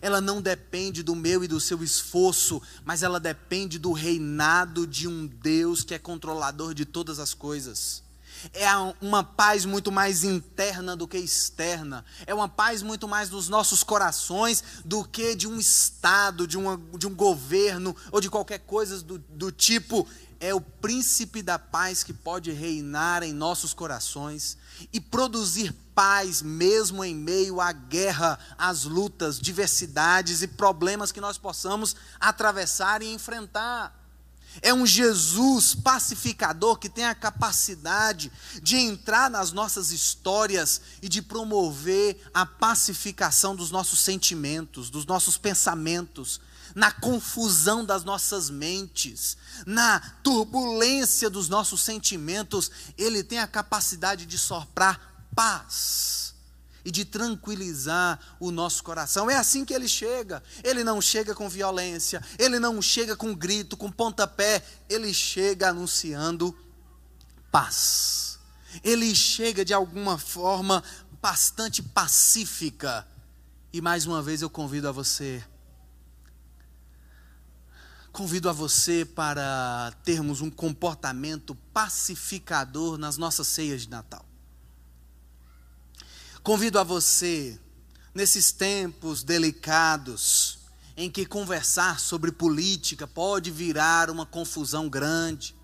ela 0.00 0.20
não 0.20 0.40
depende 0.40 1.02
do 1.02 1.14
meu 1.14 1.42
e 1.44 1.48
do 1.48 1.60
seu 1.60 1.82
esforço, 1.82 2.60
mas 2.84 3.02
ela 3.02 3.20
depende 3.20 3.78
do 3.78 3.92
reinado 3.92 4.86
de 4.86 5.08
um 5.08 5.26
Deus 5.26 5.82
que 5.82 5.94
é 5.94 5.98
controlador 5.98 6.74
de 6.74 6.84
todas 6.84 7.18
as 7.18 7.34
coisas. 7.34 8.04
É 8.52 8.68
uma 9.00 9.24
paz 9.24 9.64
muito 9.64 9.90
mais 9.90 10.24
interna 10.24 10.94
do 10.96 11.08
que 11.08 11.16
externa. 11.16 12.04
É 12.26 12.34
uma 12.34 12.48
paz 12.48 12.82
muito 12.82 13.08
mais 13.08 13.28
dos 13.28 13.48
nossos 13.48 13.82
corações 13.82 14.62
do 14.84 15.04
que 15.04 15.34
de 15.34 15.48
um 15.48 15.58
Estado, 15.58 16.46
de, 16.46 16.56
uma, 16.56 16.80
de 16.98 17.06
um 17.06 17.14
governo 17.14 17.96
ou 18.12 18.20
de 18.20 18.30
qualquer 18.30 18.60
coisa 18.60 19.02
do, 19.02 19.18
do 19.18 19.50
tipo. 19.50 20.06
É 20.38 20.54
o 20.54 20.60
príncipe 20.60 21.42
da 21.42 21.58
paz 21.58 22.04
que 22.04 22.12
pode 22.12 22.52
reinar 22.52 23.22
em 23.22 23.32
nossos 23.32 23.72
corações 23.72 24.58
e 24.92 25.00
produzir 25.00 25.72
paz 25.94 26.42
mesmo 26.42 27.02
em 27.02 27.14
meio 27.14 27.60
à 27.60 27.72
guerra, 27.72 28.38
às 28.58 28.84
lutas, 28.84 29.40
diversidades 29.40 30.42
e 30.42 30.48
problemas 30.48 31.10
que 31.10 31.20
nós 31.20 31.38
possamos 31.38 31.96
atravessar 32.20 33.02
e 33.02 33.12
enfrentar. 33.12 34.05
É 34.62 34.72
um 34.72 34.86
Jesus 34.86 35.74
pacificador 35.74 36.78
que 36.78 36.88
tem 36.88 37.04
a 37.04 37.14
capacidade 37.14 38.32
de 38.62 38.76
entrar 38.76 39.30
nas 39.30 39.52
nossas 39.52 39.90
histórias 39.90 40.80
e 41.02 41.08
de 41.08 41.22
promover 41.22 42.20
a 42.32 42.44
pacificação 42.44 43.54
dos 43.54 43.70
nossos 43.70 44.00
sentimentos, 44.00 44.90
dos 44.90 45.06
nossos 45.06 45.36
pensamentos, 45.36 46.40
na 46.74 46.90
confusão 46.90 47.84
das 47.84 48.04
nossas 48.04 48.50
mentes, 48.50 49.36
na 49.66 50.00
turbulência 50.22 51.30
dos 51.30 51.48
nossos 51.48 51.82
sentimentos. 51.82 52.70
Ele 52.98 53.22
tem 53.22 53.38
a 53.38 53.46
capacidade 53.46 54.26
de 54.26 54.38
soprar 54.38 55.28
paz 55.34 56.25
e 56.86 56.90
de 56.92 57.04
tranquilizar 57.04 58.18
o 58.38 58.52
nosso 58.52 58.84
coração. 58.84 59.28
É 59.28 59.36
assim 59.36 59.64
que 59.64 59.74
ele 59.74 59.88
chega. 59.88 60.40
Ele 60.62 60.84
não 60.84 61.00
chega 61.00 61.34
com 61.34 61.48
violência, 61.48 62.22
ele 62.38 62.60
não 62.60 62.80
chega 62.80 63.16
com 63.16 63.34
grito, 63.34 63.76
com 63.76 63.90
pontapé, 63.90 64.64
ele 64.88 65.12
chega 65.12 65.70
anunciando 65.70 66.56
paz. 67.50 68.38
Ele 68.84 69.12
chega 69.16 69.64
de 69.64 69.74
alguma 69.74 70.16
forma 70.16 70.82
bastante 71.20 71.82
pacífica. 71.82 73.04
E 73.72 73.80
mais 73.80 74.06
uma 74.06 74.22
vez 74.22 74.40
eu 74.40 74.48
convido 74.48 74.88
a 74.88 74.92
você 74.92 75.44
convido 78.12 78.48
a 78.48 78.52
você 78.52 79.04
para 79.04 79.92
termos 80.02 80.40
um 80.40 80.50
comportamento 80.50 81.54
pacificador 81.74 82.96
nas 82.96 83.18
nossas 83.18 83.46
ceias 83.46 83.82
de 83.82 83.90
Natal. 83.90 84.25
Convido 86.46 86.78
a 86.78 86.84
você, 86.84 87.58
nesses 88.14 88.52
tempos 88.52 89.24
delicados, 89.24 90.60
em 90.96 91.10
que 91.10 91.26
conversar 91.26 91.98
sobre 91.98 92.30
política 92.30 93.04
pode 93.04 93.50
virar 93.50 94.10
uma 94.10 94.24
confusão 94.24 94.88
grande, 94.88 95.56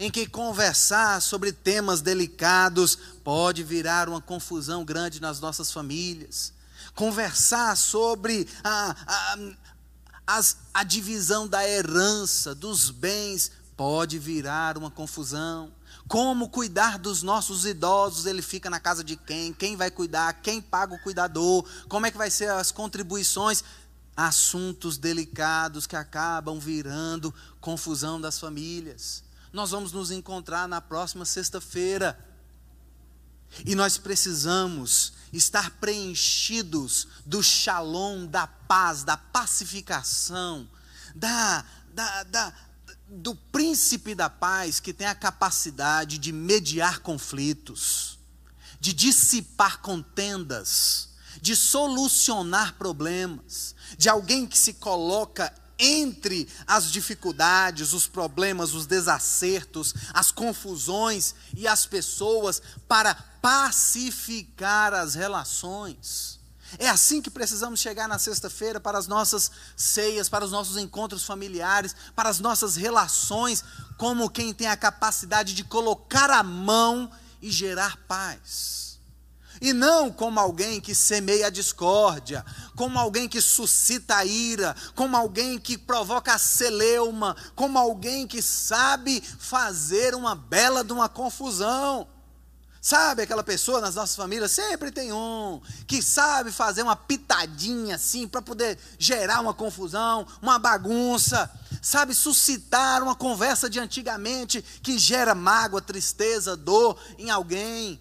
em 0.00 0.10
que 0.10 0.26
conversar 0.26 1.20
sobre 1.20 1.52
temas 1.52 2.00
delicados 2.00 2.96
pode 3.22 3.62
virar 3.62 4.08
uma 4.08 4.22
confusão 4.22 4.86
grande 4.86 5.20
nas 5.20 5.38
nossas 5.38 5.70
famílias, 5.70 6.54
conversar 6.94 7.76
sobre 7.76 8.48
a, 8.64 8.96
a, 9.06 9.38
as, 10.26 10.56
a 10.72 10.82
divisão 10.82 11.46
da 11.46 11.68
herança, 11.68 12.54
dos 12.54 12.88
bens, 12.88 13.52
pode 13.76 14.18
virar 14.18 14.78
uma 14.78 14.90
confusão. 14.90 15.70
Como 16.12 16.50
cuidar 16.50 16.98
dos 16.98 17.22
nossos 17.22 17.64
idosos? 17.64 18.26
Ele 18.26 18.42
fica 18.42 18.68
na 18.68 18.78
casa 18.78 19.02
de 19.02 19.16
quem? 19.16 19.50
Quem 19.50 19.76
vai 19.76 19.90
cuidar? 19.90 20.42
Quem 20.42 20.60
paga 20.60 20.94
o 20.94 20.98
cuidador? 20.98 21.66
Como 21.88 22.04
é 22.04 22.10
que 22.10 22.18
vai 22.18 22.30
ser 22.30 22.50
as 22.50 22.70
contribuições? 22.70 23.64
Assuntos 24.14 24.98
delicados 24.98 25.86
que 25.86 25.96
acabam 25.96 26.60
virando 26.60 27.34
confusão 27.62 28.20
das 28.20 28.38
famílias. 28.38 29.24
Nós 29.54 29.70
vamos 29.70 29.90
nos 29.90 30.10
encontrar 30.10 30.68
na 30.68 30.82
próxima 30.82 31.24
sexta-feira. 31.24 32.22
E 33.64 33.74
nós 33.74 33.96
precisamos 33.96 35.14
estar 35.32 35.70
preenchidos 35.80 37.08
do 37.24 37.42
shalom, 37.42 38.26
da 38.26 38.46
paz, 38.46 39.02
da 39.02 39.16
pacificação, 39.16 40.68
da, 41.14 41.64
da, 41.94 42.22
da, 42.24 42.52
do 43.14 43.34
príncipe 43.34 44.14
da 44.14 44.30
paz 44.30 44.80
que 44.80 44.92
tem 44.92 45.06
a 45.06 45.14
capacidade 45.14 46.16
de 46.16 46.32
mediar 46.32 47.00
conflitos, 47.00 48.18
de 48.80 48.94
dissipar 48.94 49.82
contendas, 49.82 51.10
de 51.40 51.54
solucionar 51.54 52.74
problemas, 52.74 53.74
de 53.98 54.08
alguém 54.08 54.46
que 54.46 54.58
se 54.58 54.74
coloca 54.74 55.52
entre 55.78 56.48
as 56.66 56.90
dificuldades, 56.90 57.92
os 57.92 58.06
problemas, 58.06 58.72
os 58.72 58.86
desacertos, 58.86 59.94
as 60.14 60.30
confusões 60.30 61.34
e 61.54 61.66
as 61.66 61.84
pessoas 61.84 62.62
para 62.88 63.14
pacificar 63.14 64.94
as 64.94 65.14
relações. 65.14 66.40
É 66.78 66.88
assim 66.88 67.20
que 67.20 67.30
precisamos 67.30 67.80
chegar 67.80 68.08
na 68.08 68.18
sexta-feira 68.18 68.80
para 68.80 68.98
as 68.98 69.06
nossas 69.06 69.50
ceias, 69.76 70.28
para 70.28 70.44
os 70.44 70.50
nossos 70.50 70.76
encontros 70.76 71.24
familiares, 71.24 71.94
para 72.14 72.28
as 72.28 72.38
nossas 72.38 72.76
relações, 72.76 73.62
como 73.98 74.30
quem 74.30 74.54
tem 74.54 74.66
a 74.66 74.76
capacidade 74.76 75.54
de 75.54 75.64
colocar 75.64 76.30
a 76.30 76.42
mão 76.42 77.10
e 77.40 77.50
gerar 77.50 77.96
paz. 78.08 78.82
E 79.60 79.72
não 79.72 80.10
como 80.10 80.40
alguém 80.40 80.80
que 80.80 80.92
semeia 80.92 81.46
a 81.46 81.50
discórdia, 81.50 82.44
como 82.74 82.98
alguém 82.98 83.28
que 83.28 83.40
suscita 83.40 84.16
a 84.16 84.24
ira, 84.24 84.74
como 84.96 85.16
alguém 85.16 85.56
que 85.56 85.78
provoca 85.78 86.34
a 86.34 86.38
celeuma, 86.38 87.36
como 87.54 87.78
alguém 87.78 88.26
que 88.26 88.42
sabe 88.42 89.20
fazer 89.20 90.16
uma 90.16 90.34
bela 90.34 90.82
de 90.82 90.92
uma 90.92 91.08
confusão. 91.08 92.08
Sabe 92.84 93.22
aquela 93.22 93.44
pessoa 93.44 93.80
nas 93.80 93.94
nossas 93.94 94.16
famílias? 94.16 94.50
Sempre 94.50 94.90
tem 94.90 95.12
um 95.12 95.60
que 95.86 96.02
sabe 96.02 96.50
fazer 96.50 96.82
uma 96.82 96.96
pitadinha 96.96 97.94
assim 97.94 98.26
para 98.26 98.42
poder 98.42 98.76
gerar 98.98 99.40
uma 99.40 99.54
confusão, 99.54 100.26
uma 100.42 100.58
bagunça, 100.58 101.48
sabe 101.80 102.12
suscitar 102.12 103.00
uma 103.00 103.14
conversa 103.14 103.70
de 103.70 103.78
antigamente 103.78 104.60
que 104.82 104.98
gera 104.98 105.32
mágoa, 105.32 105.80
tristeza, 105.80 106.56
dor 106.56 106.98
em 107.18 107.30
alguém. 107.30 108.00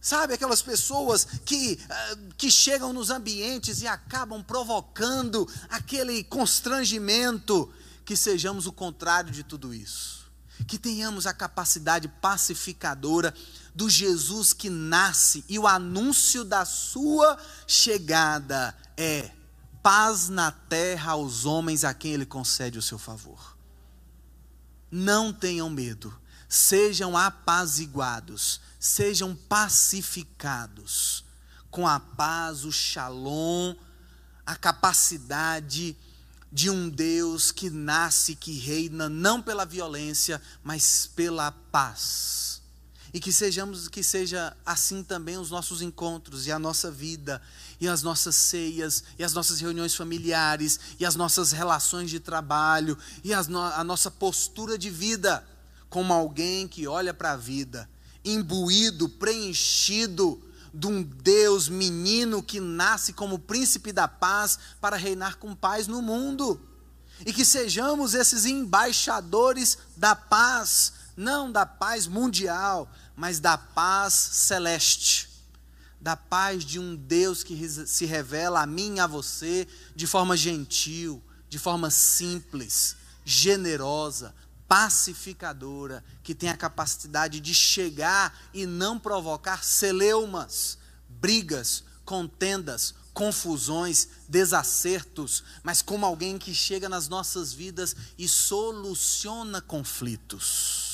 Sabe 0.00 0.34
aquelas 0.34 0.62
pessoas 0.62 1.26
que, 1.44 1.80
ah, 1.90 2.16
que 2.38 2.52
chegam 2.52 2.92
nos 2.92 3.10
ambientes 3.10 3.82
e 3.82 3.88
acabam 3.88 4.44
provocando 4.44 5.48
aquele 5.68 6.22
constrangimento, 6.22 7.68
que 8.04 8.14
sejamos 8.16 8.64
o 8.68 8.72
contrário 8.72 9.32
de 9.32 9.42
tudo 9.42 9.74
isso. 9.74 10.30
Que 10.68 10.78
tenhamos 10.78 11.26
a 11.26 11.34
capacidade 11.34 12.06
pacificadora 12.06 13.34
do 13.74 13.88
Jesus 13.88 14.52
que 14.52 14.68
nasce 14.68 15.44
e 15.48 15.58
o 15.58 15.66
anúncio 15.66 16.44
da 16.44 16.64
sua 16.64 17.38
chegada 17.66 18.76
é 18.96 19.30
paz 19.82 20.28
na 20.28 20.50
terra 20.50 21.12
aos 21.12 21.44
homens 21.44 21.84
a 21.84 21.94
quem 21.94 22.12
ele 22.12 22.26
concede 22.26 22.78
o 22.78 22.82
seu 22.82 22.98
favor. 22.98 23.56
Não 24.90 25.32
tenham 25.32 25.70
medo, 25.70 26.12
sejam 26.48 27.16
apaziguados, 27.16 28.60
sejam 28.78 29.34
pacificados, 29.34 31.24
com 31.70 31.86
a 31.86 32.00
paz, 32.00 32.64
o 32.64 32.72
shalom, 32.72 33.74
a 34.44 34.56
capacidade 34.56 35.96
de 36.52 36.68
um 36.68 36.88
Deus 36.88 37.52
que 37.52 37.70
nasce, 37.70 38.34
que 38.34 38.58
reina 38.58 39.08
não 39.08 39.40
pela 39.40 39.64
violência, 39.64 40.42
mas 40.64 41.06
pela 41.14 41.52
paz. 41.52 42.59
E 43.12 43.20
que 43.20 43.32
sejamos 43.32 43.88
que 43.88 44.02
seja 44.02 44.56
assim 44.64 45.02
também 45.02 45.36
os 45.36 45.50
nossos 45.50 45.82
encontros 45.82 46.46
e 46.46 46.52
a 46.52 46.58
nossa 46.58 46.90
vida 46.90 47.42
e 47.80 47.88
as 47.88 48.02
nossas 48.02 48.36
ceias 48.36 49.02
e 49.18 49.24
as 49.24 49.32
nossas 49.32 49.60
reuniões 49.60 49.94
familiares 49.94 50.78
e 50.98 51.04
as 51.04 51.16
nossas 51.16 51.50
relações 51.50 52.10
de 52.10 52.20
trabalho 52.20 52.96
e 53.24 53.34
no, 53.48 53.60
a 53.60 53.82
nossa 53.82 54.10
postura 54.10 54.78
de 54.78 54.90
vida 54.90 55.44
como 55.88 56.12
alguém 56.12 56.68
que 56.68 56.86
olha 56.86 57.12
para 57.12 57.32
a 57.32 57.36
vida 57.36 57.88
imbuído, 58.24 59.08
preenchido 59.08 60.40
de 60.72 60.86
um 60.86 61.02
Deus 61.02 61.68
menino 61.68 62.42
que 62.42 62.60
nasce 62.60 63.12
como 63.12 63.38
príncipe 63.38 63.92
da 63.92 64.06
paz 64.06 64.58
para 64.80 64.96
reinar 64.96 65.36
com 65.36 65.54
paz 65.54 65.86
no 65.86 66.00
mundo. 66.00 66.60
E 67.26 67.32
que 67.32 67.44
sejamos 67.44 68.14
esses 68.14 68.46
embaixadores 68.46 69.76
da 69.96 70.14
paz, 70.14 70.92
não 71.20 71.52
da 71.52 71.66
paz 71.66 72.06
mundial, 72.06 72.90
mas 73.14 73.38
da 73.38 73.58
paz 73.58 74.14
celeste. 74.14 75.28
Da 76.00 76.16
paz 76.16 76.64
de 76.64 76.78
um 76.78 76.96
Deus 76.96 77.42
que 77.42 77.68
se 77.86 78.06
revela 78.06 78.62
a 78.62 78.66
mim 78.66 78.96
e 78.96 79.00
a 79.00 79.06
você 79.06 79.68
de 79.94 80.06
forma 80.06 80.34
gentil, 80.34 81.22
de 81.46 81.58
forma 81.58 81.90
simples, 81.90 82.96
generosa, 83.22 84.34
pacificadora, 84.66 86.02
que 86.22 86.34
tem 86.34 86.48
a 86.48 86.56
capacidade 86.56 87.38
de 87.38 87.52
chegar 87.52 88.34
e 88.54 88.64
não 88.64 88.98
provocar 88.98 89.62
celeumas, 89.62 90.78
brigas, 91.06 91.84
contendas, 92.02 92.94
confusões, 93.12 94.08
desacertos, 94.26 95.44
mas 95.62 95.82
como 95.82 96.06
alguém 96.06 96.38
que 96.38 96.54
chega 96.54 96.88
nas 96.88 97.08
nossas 97.08 97.52
vidas 97.52 97.94
e 98.16 98.26
soluciona 98.26 99.60
conflitos. 99.60 100.89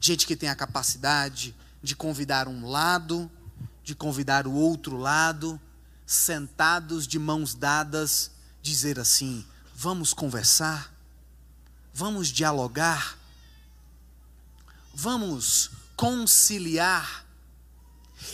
Gente 0.00 0.26
que 0.26 0.36
tem 0.36 0.48
a 0.48 0.56
capacidade 0.56 1.54
de 1.82 1.96
convidar 1.96 2.48
um 2.48 2.68
lado, 2.68 3.30
de 3.82 3.94
convidar 3.94 4.46
o 4.46 4.52
outro 4.52 4.96
lado, 4.96 5.60
sentados 6.06 7.06
de 7.06 7.18
mãos 7.18 7.54
dadas, 7.54 8.30
dizer 8.62 8.98
assim: 8.98 9.44
vamos 9.74 10.12
conversar 10.12 10.96
Vamos 11.98 12.28
dialogar. 12.28 13.16
Vamos 14.94 15.70
conciliar. 15.96 17.24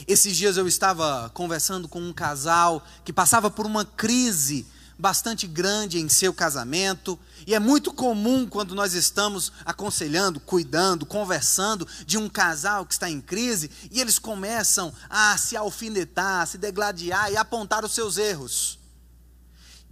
Esses 0.04 0.36
dias 0.36 0.56
eu 0.56 0.66
estava 0.66 1.30
conversando 1.32 1.86
com 1.86 2.00
um 2.00 2.12
casal 2.12 2.84
que 3.04 3.12
passava 3.12 3.52
por 3.52 3.64
uma 3.64 3.84
crise 3.84 4.66
bastante 4.98 5.46
grande 5.46 5.98
em 5.98 6.08
seu 6.08 6.32
casamento, 6.32 7.18
e 7.46 7.54
é 7.54 7.58
muito 7.58 7.92
comum 7.92 8.46
quando 8.46 8.74
nós 8.74 8.94
estamos 8.94 9.52
aconselhando, 9.64 10.38
cuidando, 10.38 11.04
conversando 11.04 11.86
de 12.06 12.18
um 12.18 12.28
casal 12.28 12.86
que 12.86 12.92
está 12.92 13.10
em 13.10 13.20
crise, 13.20 13.70
e 13.90 14.00
eles 14.00 14.18
começam 14.18 14.92
a 15.08 15.36
se 15.36 15.56
alfinetar, 15.56 16.42
a 16.42 16.46
se 16.46 16.58
degladiar 16.58 17.32
e 17.32 17.36
apontar 17.36 17.84
os 17.84 17.92
seus 17.92 18.16
erros. 18.16 18.78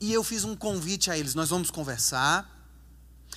E 0.00 0.12
eu 0.12 0.24
fiz 0.24 0.44
um 0.44 0.56
convite 0.56 1.10
a 1.10 1.18
eles: 1.18 1.34
nós 1.34 1.50
vamos 1.50 1.70
conversar, 1.70 2.48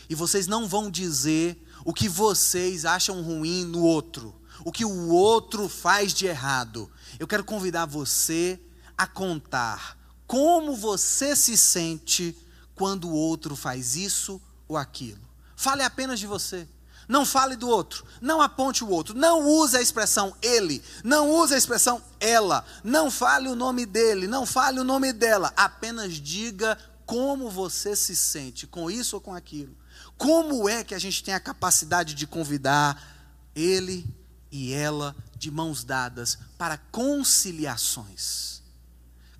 e 0.10 0.16
vocês 0.16 0.48
não 0.48 0.68
vão 0.68 0.90
dizer 0.92 1.62
o 1.86 1.94
que 1.94 2.08
vocês 2.08 2.86
acham 2.86 3.22
ruim 3.22 3.66
no 3.66 3.82
outro, 3.82 4.34
o 4.64 4.72
que 4.72 4.86
o 4.86 5.10
outro 5.10 5.68
faz 5.68 6.14
de 6.14 6.26
errado. 6.26 6.90
Eu 7.20 7.28
quero 7.28 7.44
convidar 7.44 7.86
você 7.86 8.60
a 8.98 9.08
contar 9.08 9.98
como 10.28 10.76
você 10.76 11.36
se 11.36 11.58
sente 11.58 12.36
quando 12.76 13.10
o 13.10 13.14
outro 13.14 13.56
faz 13.56 13.96
isso 13.96 14.42
ou 14.68 14.78
aquilo. 14.78 15.22
Fale 15.56 15.84
apenas 15.84 16.20
de 16.20 16.28
você. 16.28 16.68
Não 17.08 17.26
fale 17.26 17.56
do 17.56 17.68
outro, 17.68 18.06
não 18.22 18.42
aponte 18.42 18.84
o 18.84 18.90
outro, 18.90 19.14
não 19.14 19.46
use 19.46 19.76
a 19.76 19.82
expressão 19.82 20.34
ele, 20.42 20.82
não 21.04 21.30
use 21.30 21.54
a 21.54 21.58
expressão 21.58 22.02
ela, 22.18 22.66
não 22.82 23.12
fale 23.12 23.50
o 23.50 23.56
nome 23.56 23.86
dele, 23.86 24.26
não 24.26 24.46
fale 24.46 24.80
o 24.80 24.86
nome 24.86 25.12
dela, 25.12 25.52
apenas 25.58 26.14
diga 26.14 26.78
como 27.06 27.50
você 27.50 27.96
se 27.96 28.16
sente 28.16 28.66
com 28.66 28.90
isso 28.90 29.18
ou 29.18 29.22
com 29.22 29.36
aquilo. 29.36 29.76
Como 30.18 30.70
é 30.70 30.84
que 30.84 30.96
a 30.96 31.00
gente 31.00 31.24
tem 31.24 31.34
a 31.34 31.40
capacidade 31.40 32.14
de 32.14 32.26
convidar 32.26 33.02
ele 33.54 34.06
e 34.50 34.72
ela 34.74 35.16
de 35.36 35.52
mãos 35.52 35.84
dadas 35.84 36.38
para 36.58 36.78
conciliações? 36.78 38.53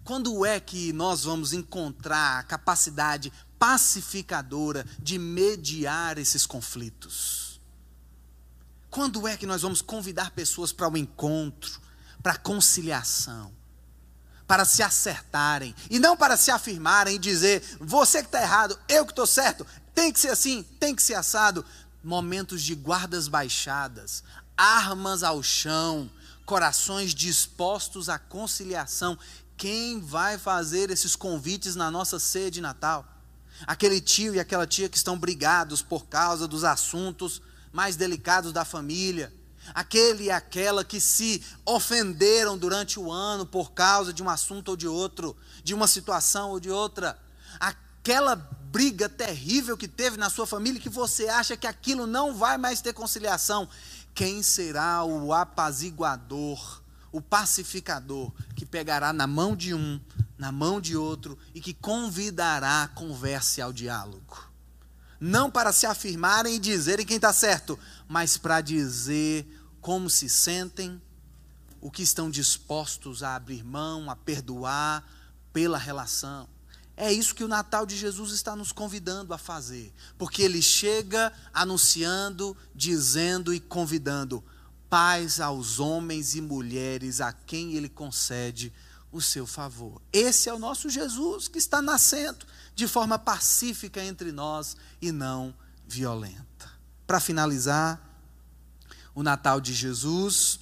Quando 0.04 0.46
é 0.46 0.60
que 0.60 0.92
nós 0.92 1.24
vamos 1.24 1.54
encontrar 1.54 2.40
a 2.40 2.44
capacidade 2.44 3.32
pacificadora 3.58 4.86
de 5.00 5.18
mediar 5.18 6.18
esses 6.18 6.46
conflitos? 6.46 7.62
Quando 8.90 9.28
é 9.28 9.38
que 9.38 9.46
nós 9.46 9.62
vamos 9.62 9.82
convidar 9.82 10.32
pessoas 10.32 10.72
para 10.72 10.88
o 10.88 10.92
um 10.92 10.98
encontro, 10.98 11.80
para 12.22 12.34
a 12.34 12.38
conciliação? 12.38 13.52
para 14.46 14.66
se 14.66 14.84
acertarem 14.84 15.74
e 15.90 15.98
não 15.98 16.18
para 16.18 16.38
se 16.38 16.52
afirmarem 16.52 17.16
e 17.16 17.20
dizer: 17.20 17.64
você 17.80 18.20
que 18.20 18.28
está 18.28 18.42
errado, 18.42 18.78
eu 18.88 19.06
que 19.06 19.12
estou 19.12 19.26
certo, 19.26 19.66
tem 19.96 20.12
que 20.12 20.20
ser 20.20 20.30
assim, 20.30 20.64
tem 20.80 20.96
que 20.96 21.02
ser 21.02 21.16
assado. 21.16 21.66
Momentos 22.04 22.62
de 22.62 22.76
guardas 22.76 23.30
baixadas, 23.30 24.24
armas 24.58 25.24
ao 25.24 25.42
chão, 25.42 26.12
corações 26.46 27.16
dispostos 27.16 28.10
à 28.10 28.20
conciliação. 28.20 29.18
Quem 29.58 30.00
vai 30.00 30.38
fazer 30.38 30.90
esses 30.90 31.16
convites 31.16 31.76
na 31.76 31.90
nossa 31.90 32.20
ceia 32.20 32.52
de 32.52 32.62
Natal? 32.62 33.06
Aquele 33.68 34.02
tio 34.02 34.36
e 34.36 34.40
aquela 34.40 34.68
tia 34.68 34.90
que 34.90 34.98
estão 34.98 35.18
brigados 35.18 35.82
por 35.82 36.06
causa 36.06 36.48
dos 36.48 36.64
assuntos 36.64 37.42
mais 37.72 37.96
delicados 37.96 38.52
da 38.52 38.66
família. 38.66 39.34
Aquele 39.74 40.26
e 40.26 40.32
aquela 40.32 40.84
que 40.84 41.00
se 41.00 41.44
ofenderam 41.66 42.58
durante 42.58 43.00
o 43.00 43.12
ano 43.12 43.46
por 43.46 43.72
causa 43.72 44.12
de 44.12 44.22
um 44.22 44.30
assunto 44.30 44.70
ou 44.70 44.76
de 44.76 44.88
outro, 44.88 45.36
de 45.64 45.74
uma 45.74 45.88
situação 45.88 46.52
ou 46.52 46.60
de 46.60 46.70
outra. 46.70 47.18
Aquela 47.60 48.36
briga 48.36 49.08
terrível 49.08 49.78
que 49.78 49.88
teve 49.88 50.18
na 50.18 50.30
sua 50.30 50.46
família, 50.46 50.82
que 50.82 50.90
você 50.90 51.30
acha 51.30 51.56
que 51.56 51.68
aquilo 51.68 52.06
não 52.06 52.36
vai 52.36 52.58
mais 52.58 52.82
ter 52.82 52.92
conciliação, 52.92 53.70
quem 54.14 54.44
será 54.44 55.04
o 55.04 55.32
apaziguador, 55.32 56.83
o 57.14 57.22
pacificador, 57.22 58.34
que 58.56 58.66
pegará 58.66 59.14
na 59.14 59.28
mão 59.28 59.56
de 59.56 59.74
um, 59.74 60.02
na 60.38 60.52
mão 60.52 60.82
de 60.82 60.98
outro 60.98 61.38
e 61.54 61.62
que 61.62 61.74
convidará 61.74 62.84
a 62.84 62.88
conversa 62.90 63.64
ao 63.64 63.72
diálogo? 63.72 64.52
Não 65.20 65.50
para 65.50 65.72
se 65.72 65.86
afirmarem 65.86 66.56
e 66.56 66.60
dizerem 66.60 67.06
quem 67.06 67.16
está 67.16 67.32
certo, 67.32 67.80
mas 68.10 68.36
para 68.36 68.60
dizer 68.60 69.48
como 69.80 70.10
se 70.10 70.28
sentem, 70.28 71.02
o 71.80 71.92
que 71.92 72.02
estão 72.02 72.30
dispostos 72.30 73.22
a 73.22 73.36
abrir 73.36 73.62
mão, 73.64 74.10
a 74.10 74.16
perdoar 74.16 75.06
pela 75.52 75.78
relação. 75.78 76.48
É 76.96 77.12
isso 77.12 77.36
que 77.36 77.44
o 77.44 77.48
Natal 77.50 77.86
de 77.86 77.98
Jesus 77.98 78.32
está 78.32 78.56
nos 78.56 78.72
convidando 78.72 79.34
a 79.34 79.38
fazer, 79.38 79.94
porque 80.18 80.42
ele 80.42 80.62
chega 80.62 81.34
anunciando, 81.54 82.56
dizendo 82.74 83.54
e 83.54 83.60
convidando 83.60 84.42
paz 84.94 85.40
aos 85.40 85.80
homens 85.80 86.36
e 86.36 86.42
mulheres 86.42 87.20
a 87.20 87.34
quem 87.34 87.74
ele 87.74 87.90
concede 87.90 88.72
o 89.12 89.20
seu 89.20 89.48
favor. 89.48 90.00
Esse 90.14 90.50
é 90.50 90.54
o 90.54 90.60
nosso 90.60 90.88
Jesus 90.88 91.48
que 91.48 91.58
está 91.58 91.82
nascendo 91.82 92.46
de 92.76 92.88
forma 92.88 93.18
pacífica 93.18 94.04
entre 94.04 94.32
nós 94.32 94.78
e 95.02 95.12
não 95.12 95.52
violenta. 95.88 96.72
Para 97.08 97.20
finalizar, 97.20 98.00
o 99.16 99.24
Natal 99.24 99.60
de 99.60 99.74
Jesus 99.74 100.60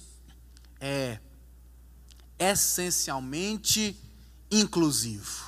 é 0.80 1.20
essencialmente 2.38 3.94
inclusivo. 4.50 5.44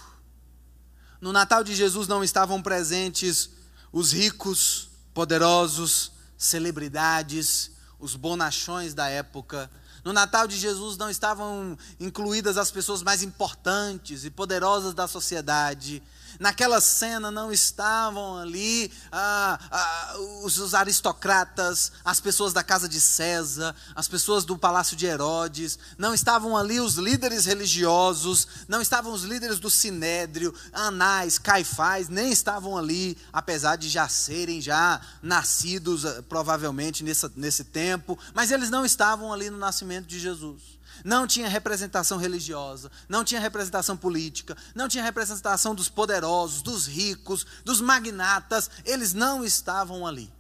No 1.23 1.33
Natal 1.33 1.65
de 1.65 1.75
Jesus 1.75 2.07
não 2.07 2.23
estavam 2.23 2.61
presentes 2.61 3.49
os 3.91 4.13
ricos, 4.13 4.91
poderosos, 5.15 6.13
celebridades, 6.37 7.71
os 8.05 8.17
bonachões 8.17 8.93
da 8.93 9.09
época. 9.09 9.71
No 10.05 10.13
Natal 10.13 10.47
de 10.47 10.59
Jesus 10.59 10.99
não 10.99 11.09
estavam 11.09 11.77
incluídas 11.99 12.59
as 12.59 12.71
pessoas 12.71 13.03
mais 13.03 13.23
importantes 13.23 14.27
e 14.27 14.31
poderosas 14.31 14.93
da 14.93 15.09
sociedade. 15.09 16.03
Naquela 16.39 16.81
cena 16.81 17.31
não 17.31 17.53
estavam 17.53 18.39
ali 18.39 18.91
ah, 19.13 19.59
ah, 19.71 20.15
os, 20.43 20.59
os, 20.59 20.75
aristocratas, 20.75 21.93
as 22.05 22.21
pessoas 22.21 22.53
da 22.53 22.63
casa 22.63 22.89
de 22.89 23.01
César, 23.01 23.75
as 23.95 24.09
pessoas 24.09 24.45
do 24.45 24.59
palácio 24.59 24.97
de 24.97 25.07
Herodes, 25.07 25.79
não 25.97 26.13
estavam 26.13 26.57
ali 26.57 26.81
os 26.81 26.95
líderes 26.95 27.45
religiosos, 27.45 28.47
não 28.69 28.81
estavam 28.81 29.13
os 29.13 29.23
líderes 29.23 29.59
do 29.59 29.71
Sinédrio, 29.71 30.55
Anás, 30.73 31.39
Caifás, 31.39 32.09
nem 32.09 32.31
estavam 32.33 32.77
ali, 32.77 33.17
apesar 33.33 33.77
de 33.77 33.89
já 33.89 34.09
serem 34.09 34.61
já 34.61 35.01
nascidos 35.23 36.05
ah, 36.05 36.23
provavelmente 36.29 37.05
nesse, 37.05 37.31
nesse 37.37 37.65
tempo, 37.65 38.19
mas 38.35 38.51
eles 38.51 38.71
não 38.71 38.85
estavam 38.85 39.33
ali 39.33 39.51
no 39.51 39.59
nascimento 39.59 40.07
de 40.07 40.19
Jesus 40.19 40.74
não 41.03 41.27
tinha 41.27 41.49
representação 41.49 42.19
religiosa, 42.19 42.91
não 43.09 43.25
tinha 43.25 43.41
representação 43.41 43.97
política, 43.97 44.57
não 44.75 44.89
tinha 44.89 45.03
representação 45.03 45.75
dos 45.75 45.89
poderosos, 45.89 46.63
dos 46.63 46.87
ricos, 46.87 47.47
dos 47.65 47.81
magnatas, 47.81 48.71
eles 48.85 49.15
não 49.15 49.45
estavam 49.45 50.07
ali. 50.07 50.33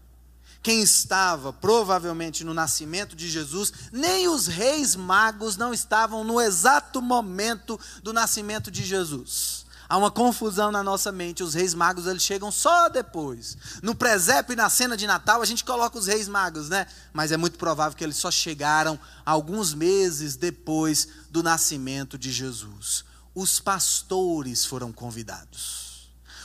Quem 0.62 0.82
estava 0.82 1.52
provavelmente 1.52 2.42
no 2.42 2.54
nascimento 2.54 3.14
de 3.14 3.28
Jesus, 3.28 3.70
nem 3.92 4.28
os 4.28 4.46
reis 4.46 4.96
magos 4.96 5.58
não 5.58 5.74
estavam 5.74 6.24
no 6.24 6.40
exato 6.40 7.02
momento 7.02 7.78
do 8.02 8.14
nascimento 8.14 8.70
de 8.70 8.82
Jesus. 8.82 9.63
Há 9.88 9.96
uma 9.96 10.10
confusão 10.10 10.70
na 10.70 10.82
nossa 10.82 11.12
mente. 11.12 11.42
Os 11.42 11.54
reis 11.54 11.74
magos 11.74 12.06
eles 12.06 12.22
chegam 12.22 12.50
só 12.50 12.88
depois. 12.88 13.56
No 13.82 13.94
presépio 13.94 14.52
e 14.52 14.56
na 14.56 14.70
cena 14.70 14.96
de 14.96 15.06
Natal 15.06 15.42
a 15.42 15.44
gente 15.44 15.64
coloca 15.64 15.98
os 15.98 16.06
reis 16.06 16.28
magos, 16.28 16.68
né? 16.68 16.86
Mas 17.12 17.32
é 17.32 17.36
muito 17.36 17.58
provável 17.58 17.96
que 17.96 18.04
eles 18.04 18.16
só 18.16 18.30
chegaram 18.30 18.98
alguns 19.24 19.74
meses 19.74 20.36
depois 20.36 21.08
do 21.30 21.42
nascimento 21.42 22.16
de 22.16 22.32
Jesus. 22.32 23.04
Os 23.34 23.60
pastores 23.60 24.64
foram 24.64 24.92
convidados. 24.92 25.84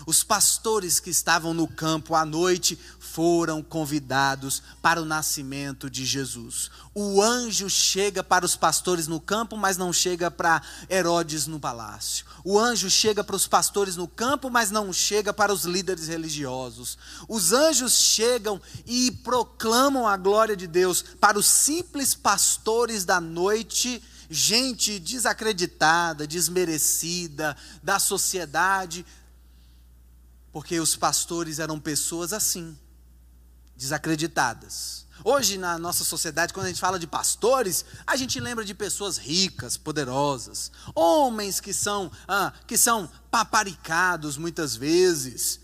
Os 0.05 0.23
pastores 0.23 0.99
que 0.99 1.09
estavam 1.09 1.53
no 1.53 1.67
campo 1.67 2.15
à 2.15 2.25
noite 2.25 2.79
foram 3.19 3.61
convidados 3.61 4.63
para 4.81 5.01
o 5.01 5.03
nascimento 5.03 5.89
de 5.89 6.05
Jesus. 6.05 6.71
O 6.95 7.21
anjo 7.21 7.69
chega 7.69 8.23
para 8.23 8.45
os 8.45 8.55
pastores 8.55 9.07
no 9.07 9.19
campo, 9.19 9.57
mas 9.57 9.75
não 9.75 9.91
chega 9.91 10.31
para 10.31 10.61
Herodes 10.89 11.45
no 11.45 11.59
palácio. 11.59 12.25
O 12.45 12.57
anjo 12.57 12.89
chega 12.89 13.21
para 13.21 13.35
os 13.35 13.45
pastores 13.45 13.97
no 13.97 14.07
campo, 14.07 14.49
mas 14.49 14.71
não 14.71 14.93
chega 14.93 15.33
para 15.33 15.51
os 15.51 15.65
líderes 15.65 16.07
religiosos. 16.07 16.97
Os 17.27 17.51
anjos 17.51 17.91
chegam 17.95 18.61
e 18.85 19.11
proclamam 19.11 20.07
a 20.07 20.15
glória 20.15 20.55
de 20.55 20.65
Deus 20.65 21.03
para 21.19 21.37
os 21.37 21.45
simples 21.45 22.15
pastores 22.15 23.03
da 23.03 23.19
noite 23.19 24.01
gente 24.29 24.97
desacreditada, 24.97 26.25
desmerecida 26.25 27.57
da 27.83 27.99
sociedade, 27.99 29.05
porque 30.53 30.79
os 30.79 30.95
pastores 30.95 31.59
eram 31.59 31.77
pessoas 31.81 32.31
assim, 32.31 32.77
desacreditadas. 33.79 35.07
Hoje, 35.23 35.57
na 35.57 35.77
nossa 35.77 36.03
sociedade, 36.03 36.53
quando 36.53 36.65
a 36.65 36.69
gente 36.69 36.81
fala 36.81 36.99
de 36.99 37.07
pastores, 37.07 37.85
a 38.05 38.17
gente 38.17 38.39
lembra 38.39 38.65
de 38.65 38.73
pessoas 38.73 39.17
ricas, 39.17 39.77
poderosas, 39.77 40.69
homens 40.93 41.61
que 41.61 41.73
são, 41.73 42.11
ah, 42.27 42.51
que 42.67 42.77
são 42.77 43.09
paparicados 43.31 44.37
muitas 44.37 44.75
vezes. 44.75 45.61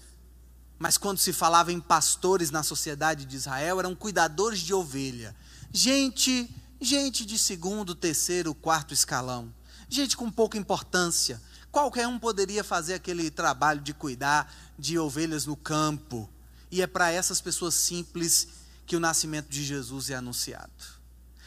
Mas 0.79 0.97
quando 0.97 1.19
se 1.19 1.33
falava 1.33 1.73
em 1.73 1.79
pastores 1.79 2.51
na 2.51 2.63
sociedade 2.63 3.25
de 3.25 3.35
Israel, 3.35 3.79
eram 3.79 3.93
cuidadores 3.93 4.59
de 4.59 4.73
ovelha. 4.73 5.35
Gente, 5.71 6.49
gente 6.79 7.25
de 7.25 7.37
segundo, 7.37 7.95
terceiro, 7.95 8.55
quarto 8.55 8.93
escalão. 8.93 9.53
Gente 9.89 10.15
com 10.15 10.31
pouca 10.31 10.57
importância. 10.57 11.41
Qualquer 11.69 12.07
um 12.07 12.17
poderia 12.17 12.63
fazer 12.63 12.93
aquele 12.93 13.29
trabalho 13.29 13.81
de 13.81 13.93
cuidar 13.93 14.53
de 14.79 14.97
ovelhas 14.97 15.45
no 15.45 15.57
campo. 15.57 16.29
E 16.71 16.81
é 16.81 16.87
para 16.87 17.11
essas 17.11 17.41
pessoas 17.41 17.73
simples 17.75 18.47
que 18.85 18.95
o 18.95 18.99
nascimento 18.99 19.49
de 19.49 19.63
Jesus 19.63 20.09
é 20.09 20.15
anunciado. 20.15 20.95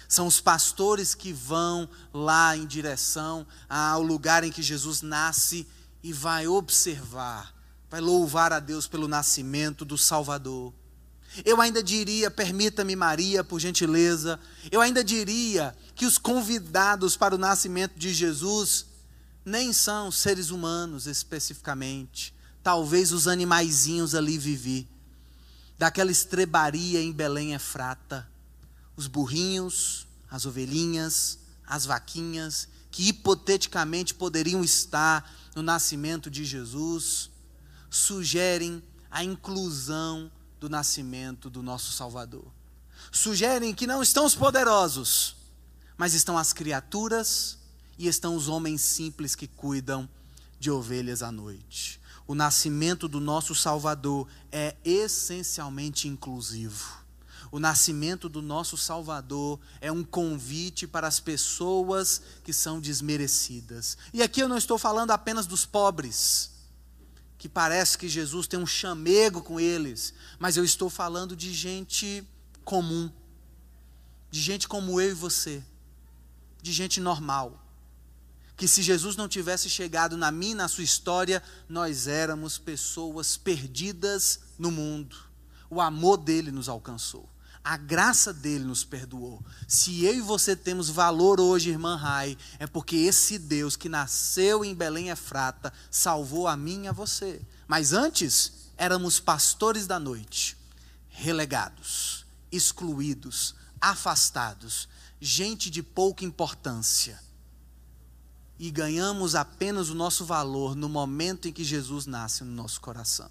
São 0.09 0.27
os 0.27 0.41
pastores 0.41 1.15
que 1.15 1.33
vão 1.33 1.89
lá 2.13 2.57
em 2.57 2.67
direção 2.67 3.47
ao 3.69 4.03
lugar 4.03 4.43
em 4.43 4.51
que 4.51 4.63
Jesus 4.63 5.03
nasce 5.03 5.67
e 6.03 6.13
vai 6.13 6.47
observar, 6.47 7.55
vai 7.91 8.01
louvar 8.01 8.53
a 8.53 8.59
Deus 8.59 8.87
pelo 8.87 9.07
nascimento 9.07 9.85
do 9.85 9.99
Salvador. 9.99 10.73
Eu 11.45 11.61
ainda 11.61 11.83
diria, 11.83 12.31
permita-me, 12.31 12.97
Maria, 12.97 13.45
por 13.45 13.61
gentileza, 13.61 14.41
eu 14.71 14.81
ainda 14.81 15.05
diria 15.05 15.77
que 15.95 16.07
os 16.07 16.17
convidados 16.17 17.17
para 17.17 17.35
o 17.35 17.39
nascimento 17.39 17.99
de 17.99 18.15
Jesus 18.15 18.87
nem 19.45 19.75
são 19.75 20.11
seres 20.11 20.49
humanos 20.51 21.07
especificamente, 21.07 22.35
talvez 22.63 23.13
os 23.13 23.29
animaizinhos 23.29 24.15
ali 24.15 24.39
vivi 24.39 24.89
daquela 25.79 26.11
estrebaria 26.11 27.01
em 27.01 27.13
Belém 27.13 27.55
Efrata, 27.55 28.29
os 28.97 29.07
burrinhos, 29.07 30.09
as 30.29 30.45
ovelhinhas, 30.45 31.39
as 31.65 31.87
vaquinhas, 31.87 32.69
que 32.91 33.09
hipoteticamente 33.09 34.13
poderiam 34.13 34.65
estar 34.65 35.33
no 35.55 35.63
nascimento 35.63 36.29
de 36.29 36.45
Jesus, 36.45 37.31
sugerem 37.89 38.83
a 39.09 39.23
inclusão 39.23 40.31
do 40.59 40.69
nascimento 40.69 41.49
do 41.49 41.63
nosso 41.63 41.93
Salvador. 41.93 42.53
Sugerem 43.13 43.73
que 43.73 43.87
não 43.87 44.03
estão 44.03 44.27
os 44.27 44.35
poderosos, 44.35 45.37
mas 45.97 46.13
estão 46.13 46.37
as 46.37 46.53
criaturas 46.53 47.57
e 47.97 48.09
estão 48.09 48.35
os 48.35 48.49
homens 48.49 48.81
simples 48.81 49.37
que 49.37 49.47
cuidam 49.47 50.09
de 50.59 50.71
ovelhas 50.71 51.23
à 51.23 51.31
noite 51.31 51.98
o 52.29 52.35
nascimento 52.35 53.09
do 53.09 53.21
nosso 53.21 53.55
Salvador 53.55 54.29
é 54.53 54.77
essencialmente 54.85 56.07
inclusivo. 56.07 56.99
O 57.51 57.59
nascimento 57.59 58.29
do 58.29 58.43
nosso 58.43 58.77
Salvador 58.77 59.59
é 59.81 59.91
um 59.91 60.05
convite 60.05 60.87
para 60.87 61.09
as 61.09 61.19
pessoas 61.19 62.21
que 62.45 62.53
são 62.53 62.79
desmerecidas. 62.79 63.97
E 64.13 64.23
aqui 64.23 64.41
eu 64.41 64.49
não 64.49 64.59
estou 64.59 64.77
falando 64.77 65.11
apenas 65.11 65.47
dos 65.47 65.65
pobres, 65.65 66.51
que 67.39 67.49
parece 67.49 67.97
que 67.97 68.07
Jesus 68.07 68.47
tem 68.47 68.61
um 68.61 68.67
chamego 68.67 69.41
com 69.41 69.59
eles, 69.59 70.13
mas 70.39 70.59
eu 70.59 70.65
estou 70.65 70.91
falando 70.91 71.35
de 71.35 71.55
gente 71.55 72.23
comum, 72.63 73.11
de 74.31 74.43
gente 74.43 74.69
como 74.69 75.01
eu 75.01 75.13
e 75.13 75.15
você, 75.15 75.65
de 76.61 76.75
gente 76.75 77.01
normal 77.01 77.68
que 78.59 78.67
se 78.67 78.83
Jesus 78.83 79.15
não 79.15 79.29
tivesse 79.29 79.71
chegado 79.71 80.17
na 80.17 80.33
minha, 80.33 80.57
na 80.57 80.69
sua 80.69 80.83
história, 80.83 81.41
nós 81.69 82.09
éramos 82.09 82.59
pessoas 82.59 83.37
perdidas 83.37 84.41
no 84.59 84.73
mundo. 84.73 85.17
O 85.71 85.81
amor 85.81 86.17
dele 86.17 86.51
nos 86.51 86.69
alcançou. 86.69 87.29
A 87.63 87.77
graça 87.77 88.33
dele 88.33 88.65
nos 88.65 88.83
perdoou. 88.83 89.41
Se 89.69 90.05
eu 90.05 90.13
e 90.13 90.21
você 90.21 90.57
temos 90.57 90.91
valor 90.91 91.39
hoje, 91.39 91.71
irmã 91.71 91.95
Rai, 91.95 92.37
é 92.59 92.67
porque 92.67 92.97
esse 92.97 93.39
Deus 93.39 93.77
que 93.77 93.89
nasceu 93.89 94.65
em 94.65 94.75
Belém 94.75 95.11
Efrata 95.11 95.73
salvou 95.89 96.49
a 96.49 96.57
mim 96.57 96.85
e 96.85 96.89
a 96.89 96.93
você. 96.93 97.41
Mas 97.69 97.93
antes, 97.93 98.71
éramos 98.77 99.21
pastores 99.21 99.87
da 99.87 100.01
noite, 100.01 100.57
relegados, 101.09 102.27
excluídos, 102.51 103.55
afastados, 103.81 104.89
gente 105.21 105.71
de 105.71 105.81
pouca 105.81 106.25
importância 106.25 107.28
e 108.59 108.71
ganhamos 108.71 109.35
apenas 109.35 109.89
o 109.89 109.95
nosso 109.95 110.25
valor 110.25 110.75
no 110.75 110.89
momento 110.89 111.47
em 111.47 111.53
que 111.53 111.63
Jesus 111.63 112.07
nasce 112.07 112.43
no 112.43 112.51
nosso 112.51 112.81
coração. 112.81 113.31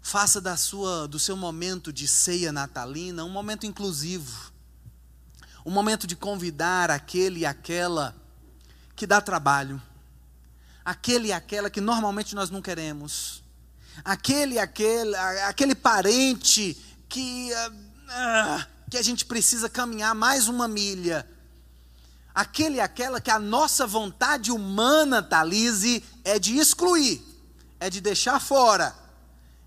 Faça 0.00 0.40
da 0.40 0.56
sua, 0.56 1.06
do 1.06 1.18
seu 1.18 1.36
momento 1.36 1.92
de 1.92 2.08
ceia 2.08 2.50
natalina 2.50 3.24
um 3.24 3.28
momento 3.28 3.66
inclusivo, 3.66 4.50
um 5.64 5.70
momento 5.70 6.06
de 6.06 6.16
convidar 6.16 6.90
aquele 6.90 7.40
e 7.40 7.46
aquela 7.46 8.16
que 8.96 9.06
dá 9.06 9.20
trabalho, 9.20 9.80
aquele 10.82 11.28
e 11.28 11.32
aquela 11.32 11.68
que 11.68 11.82
normalmente 11.82 12.34
nós 12.34 12.48
não 12.48 12.62
queremos, 12.62 13.42
aquele 14.02 14.54
e 14.54 14.58
aquele, 14.58 15.14
aquele 15.16 15.74
parente 15.74 16.74
que, 17.06 17.50
uh, 17.52 18.66
que 18.90 18.96
a 18.96 19.02
gente 19.02 19.26
precisa 19.26 19.68
caminhar 19.68 20.14
mais 20.14 20.48
uma 20.48 20.66
milha 20.66 21.28
aquele 22.34 22.76
e 22.76 22.80
aquela 22.80 23.20
que 23.20 23.30
a 23.30 23.38
nossa 23.38 23.86
vontade 23.86 24.50
humana, 24.50 25.22
Talise, 25.22 26.04
é 26.24 26.38
de 26.38 26.56
excluir, 26.56 27.22
é 27.78 27.90
de 27.90 28.00
deixar 28.00 28.40
fora, 28.40 28.94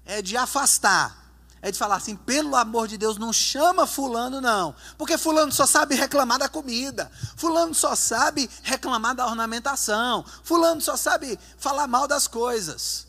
é 0.05 0.22
de 0.22 0.38
afastar, 0.38 1.24
é 1.61 1.72
de 1.72 1.78
falar 1.78 1.95
assim, 1.95 2.16
pelo 2.16 2.55
amor 2.55 2.88
de 2.88 2.97
Deus, 2.97 3.18
não 3.18 3.32
chama 3.32 3.88
fulano 3.88 4.41
não, 4.41 4.76
porque 4.97 5.18
fulano 5.18 5.51
só 5.51 5.66
sabe 5.66 5.95
reclamar 5.95 6.38
da 6.38 6.49
comida, 6.49 7.11
fulano 7.38 7.74
só 7.74 7.95
sabe 7.95 8.49
reclamar 8.64 9.16
da 9.16 9.26
ornamentação, 9.26 10.26
fulano 10.43 10.82
só 10.82 10.97
sabe 10.97 11.39
falar 11.57 11.88
mal 11.88 12.07
das 12.07 12.28
coisas. 12.28 13.07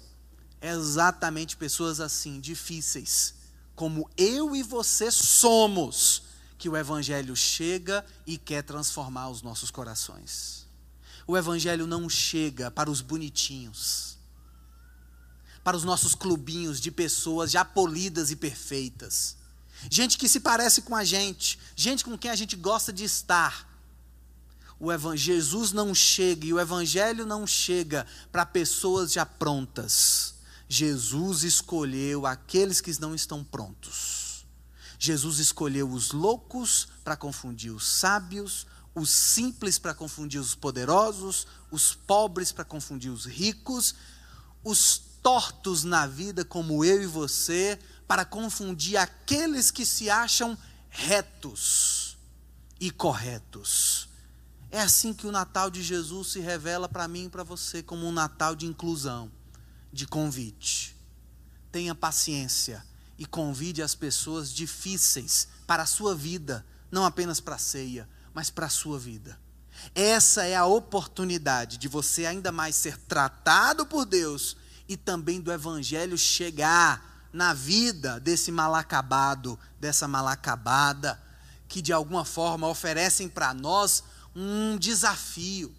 É 0.61 0.71
exatamente 0.71 1.57
pessoas 1.57 2.01
assim, 2.01 2.41
difíceis, 2.41 3.35
como 3.75 4.09
eu 4.17 4.55
e 4.55 4.63
você 4.63 5.11
somos, 5.11 6.23
que 6.65 6.69
o 6.71 6.79
Evangelho 6.79 7.37
chega 7.37 8.03
e 8.27 8.39
quer 8.39 8.63
transformar 8.63 9.29
os 9.29 9.43
nossos 9.43 9.71
corações. 9.71 10.67
O 11.27 11.37
Evangelho 11.37 11.87
não 11.87 12.09
chega 12.09 12.71
para 12.71 12.91
os 12.91 13.03
bonitinhos, 13.03 14.17
para 15.63 15.77
os 15.77 15.85
nossos 15.85 16.15
clubinhos 16.15 16.81
de 16.81 16.91
pessoas 16.91 17.51
já 17.51 17.67
polidas 17.67 18.31
e 18.31 18.37
perfeitas, 18.37 19.37
gente 19.91 20.17
que 20.17 20.27
se 20.27 20.41
parece 20.41 20.81
com 20.81 20.97
a 20.97 21.05
gente, 21.05 21.59
gente 21.77 22.03
com 22.03 22.17
quem 22.17 22.31
a 22.31 22.35
gente 22.35 22.57
gosta 22.57 22.91
de 22.91 23.05
estar. 23.05 23.69
O 24.81 24.91
Jesus 25.15 25.71
não 25.71 25.95
chega 25.95 26.47
e 26.47 26.55
o 26.55 26.59
Evangelho 26.59 27.27
não 27.27 27.47
chega 27.47 28.07
para 28.33 28.47
pessoas 28.47 29.13
já 29.13 29.27
prontas. 29.27 30.37
Jesus 30.67 31.43
escolheu 31.43 32.25
aqueles 32.25 32.81
que 32.81 32.99
não 32.99 33.15
estão 33.15 33.45
prontos. 33.45 34.24
Jesus 35.05 35.39
escolheu 35.39 35.91
os 35.91 36.13
loucos 36.13 36.89
para 37.05 37.17
confundir 37.17 37.71
os 37.71 37.87
sábios, 37.87 38.67
os 38.95 39.11
simples 39.11 39.79
para 39.79 39.93
confundir 39.93 40.41
os 40.41 40.55
poderosos, 40.55 41.47
os 41.71 41.95
pobres 41.95 42.53
para 42.53 42.65
confundir 42.65 43.11
os 43.11 43.27
ricos, 43.27 43.95
os 44.65 44.99
tortos 45.23 45.85
na 45.85 46.07
vida, 46.07 46.45
como 46.45 46.85
eu 46.85 47.03
e 47.03 47.07
você, 47.07 47.79
para 48.09 48.25
confundir 48.25 48.97
aqueles 48.97 49.71
que 49.71 49.85
se 49.85 50.09
acham 50.09 50.57
retos 50.89 52.17
e 52.81 52.91
corretos. 52.91 54.09
É 54.71 54.81
assim 54.81 55.13
que 55.13 55.27
o 55.27 55.33
Natal 55.33 55.71
de 55.71 55.83
Jesus 55.83 56.29
se 56.29 56.41
revela 56.41 56.89
para 56.89 57.07
mim 57.07 57.27
e 57.27 57.31
para 57.31 57.45
você 57.45 57.83
como 57.83 58.07
um 58.07 58.13
Natal 58.13 58.57
de 58.57 58.65
inclusão, 58.65 59.31
de 59.93 60.07
convite. 60.07 60.97
Tenha 61.71 61.95
paciência 61.95 62.85
e 63.19 63.27
convide 63.27 63.83
as 63.83 63.95
pessoas 63.95 64.53
difíceis 64.53 65.49
para 65.67 65.83
a 65.83 65.87
sua 65.87 66.15
vida, 66.15 66.65
não 66.91 67.05
apenas 67.05 67.41
para 67.41 67.57
a 67.57 67.59
ceia, 67.59 68.09
mas 68.33 68.51
para 68.51 68.67
a 68.67 68.71
sua 68.71 68.99
vida. 68.99 69.39
Essa 69.95 70.45
é 70.45 70.55
a 70.55 70.67
oportunidade 70.67 71.79
de 71.79 71.89
você 71.89 72.27
ainda 72.27 72.53
mais 72.53 72.77
ser 72.77 72.97
tratado 72.97 73.87
por 73.87 74.05
Deus 74.05 74.57
e 74.89 74.97
também 74.97 75.41
do 75.41 75.53
Evangelho 75.53 76.17
chegar 76.17 77.29
na 77.33 77.53
vida 77.53 78.21
desse 78.21 78.53
malacabado, 78.53 79.59
dessa 79.81 80.07
malacabada, 80.07 81.21
que 81.67 81.83
de 81.83 81.93
alguma 81.93 82.25
forma 82.25 82.69
oferecem 82.69 83.29
para 83.29 83.53
nós 83.53 84.05
um 84.35 84.77
desafio. 84.77 85.75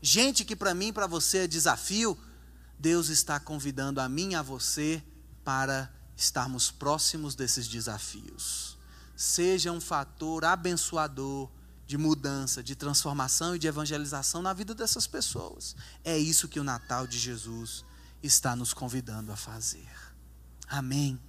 Gente 0.00 0.44
que 0.44 0.56
para 0.56 0.74
mim 0.74 0.88
e 0.88 0.92
para 0.92 1.06
você 1.06 1.38
é 1.38 1.46
desafio, 1.46 2.18
Deus 2.78 3.08
está 3.08 3.38
convidando 3.38 4.00
a 4.00 4.08
mim 4.08 4.32
e 4.32 4.34
a 4.34 4.42
você 4.42 5.02
para 5.44 5.90
estarmos 6.16 6.70
próximos 6.70 7.34
desses 7.34 7.68
desafios. 7.68 8.78
Seja 9.16 9.72
um 9.72 9.80
fator 9.80 10.44
abençoador 10.44 11.50
de 11.86 11.98
mudança, 11.98 12.62
de 12.62 12.74
transformação 12.74 13.54
e 13.54 13.58
de 13.58 13.66
evangelização 13.66 14.40
na 14.42 14.52
vida 14.52 14.74
dessas 14.74 15.06
pessoas. 15.06 15.76
É 16.02 16.16
isso 16.16 16.48
que 16.48 16.58
o 16.58 16.64
Natal 16.64 17.06
de 17.06 17.18
Jesus 17.18 17.84
está 18.22 18.56
nos 18.56 18.72
convidando 18.72 19.30
a 19.30 19.36
fazer. 19.36 19.88
Amém. 20.66 21.20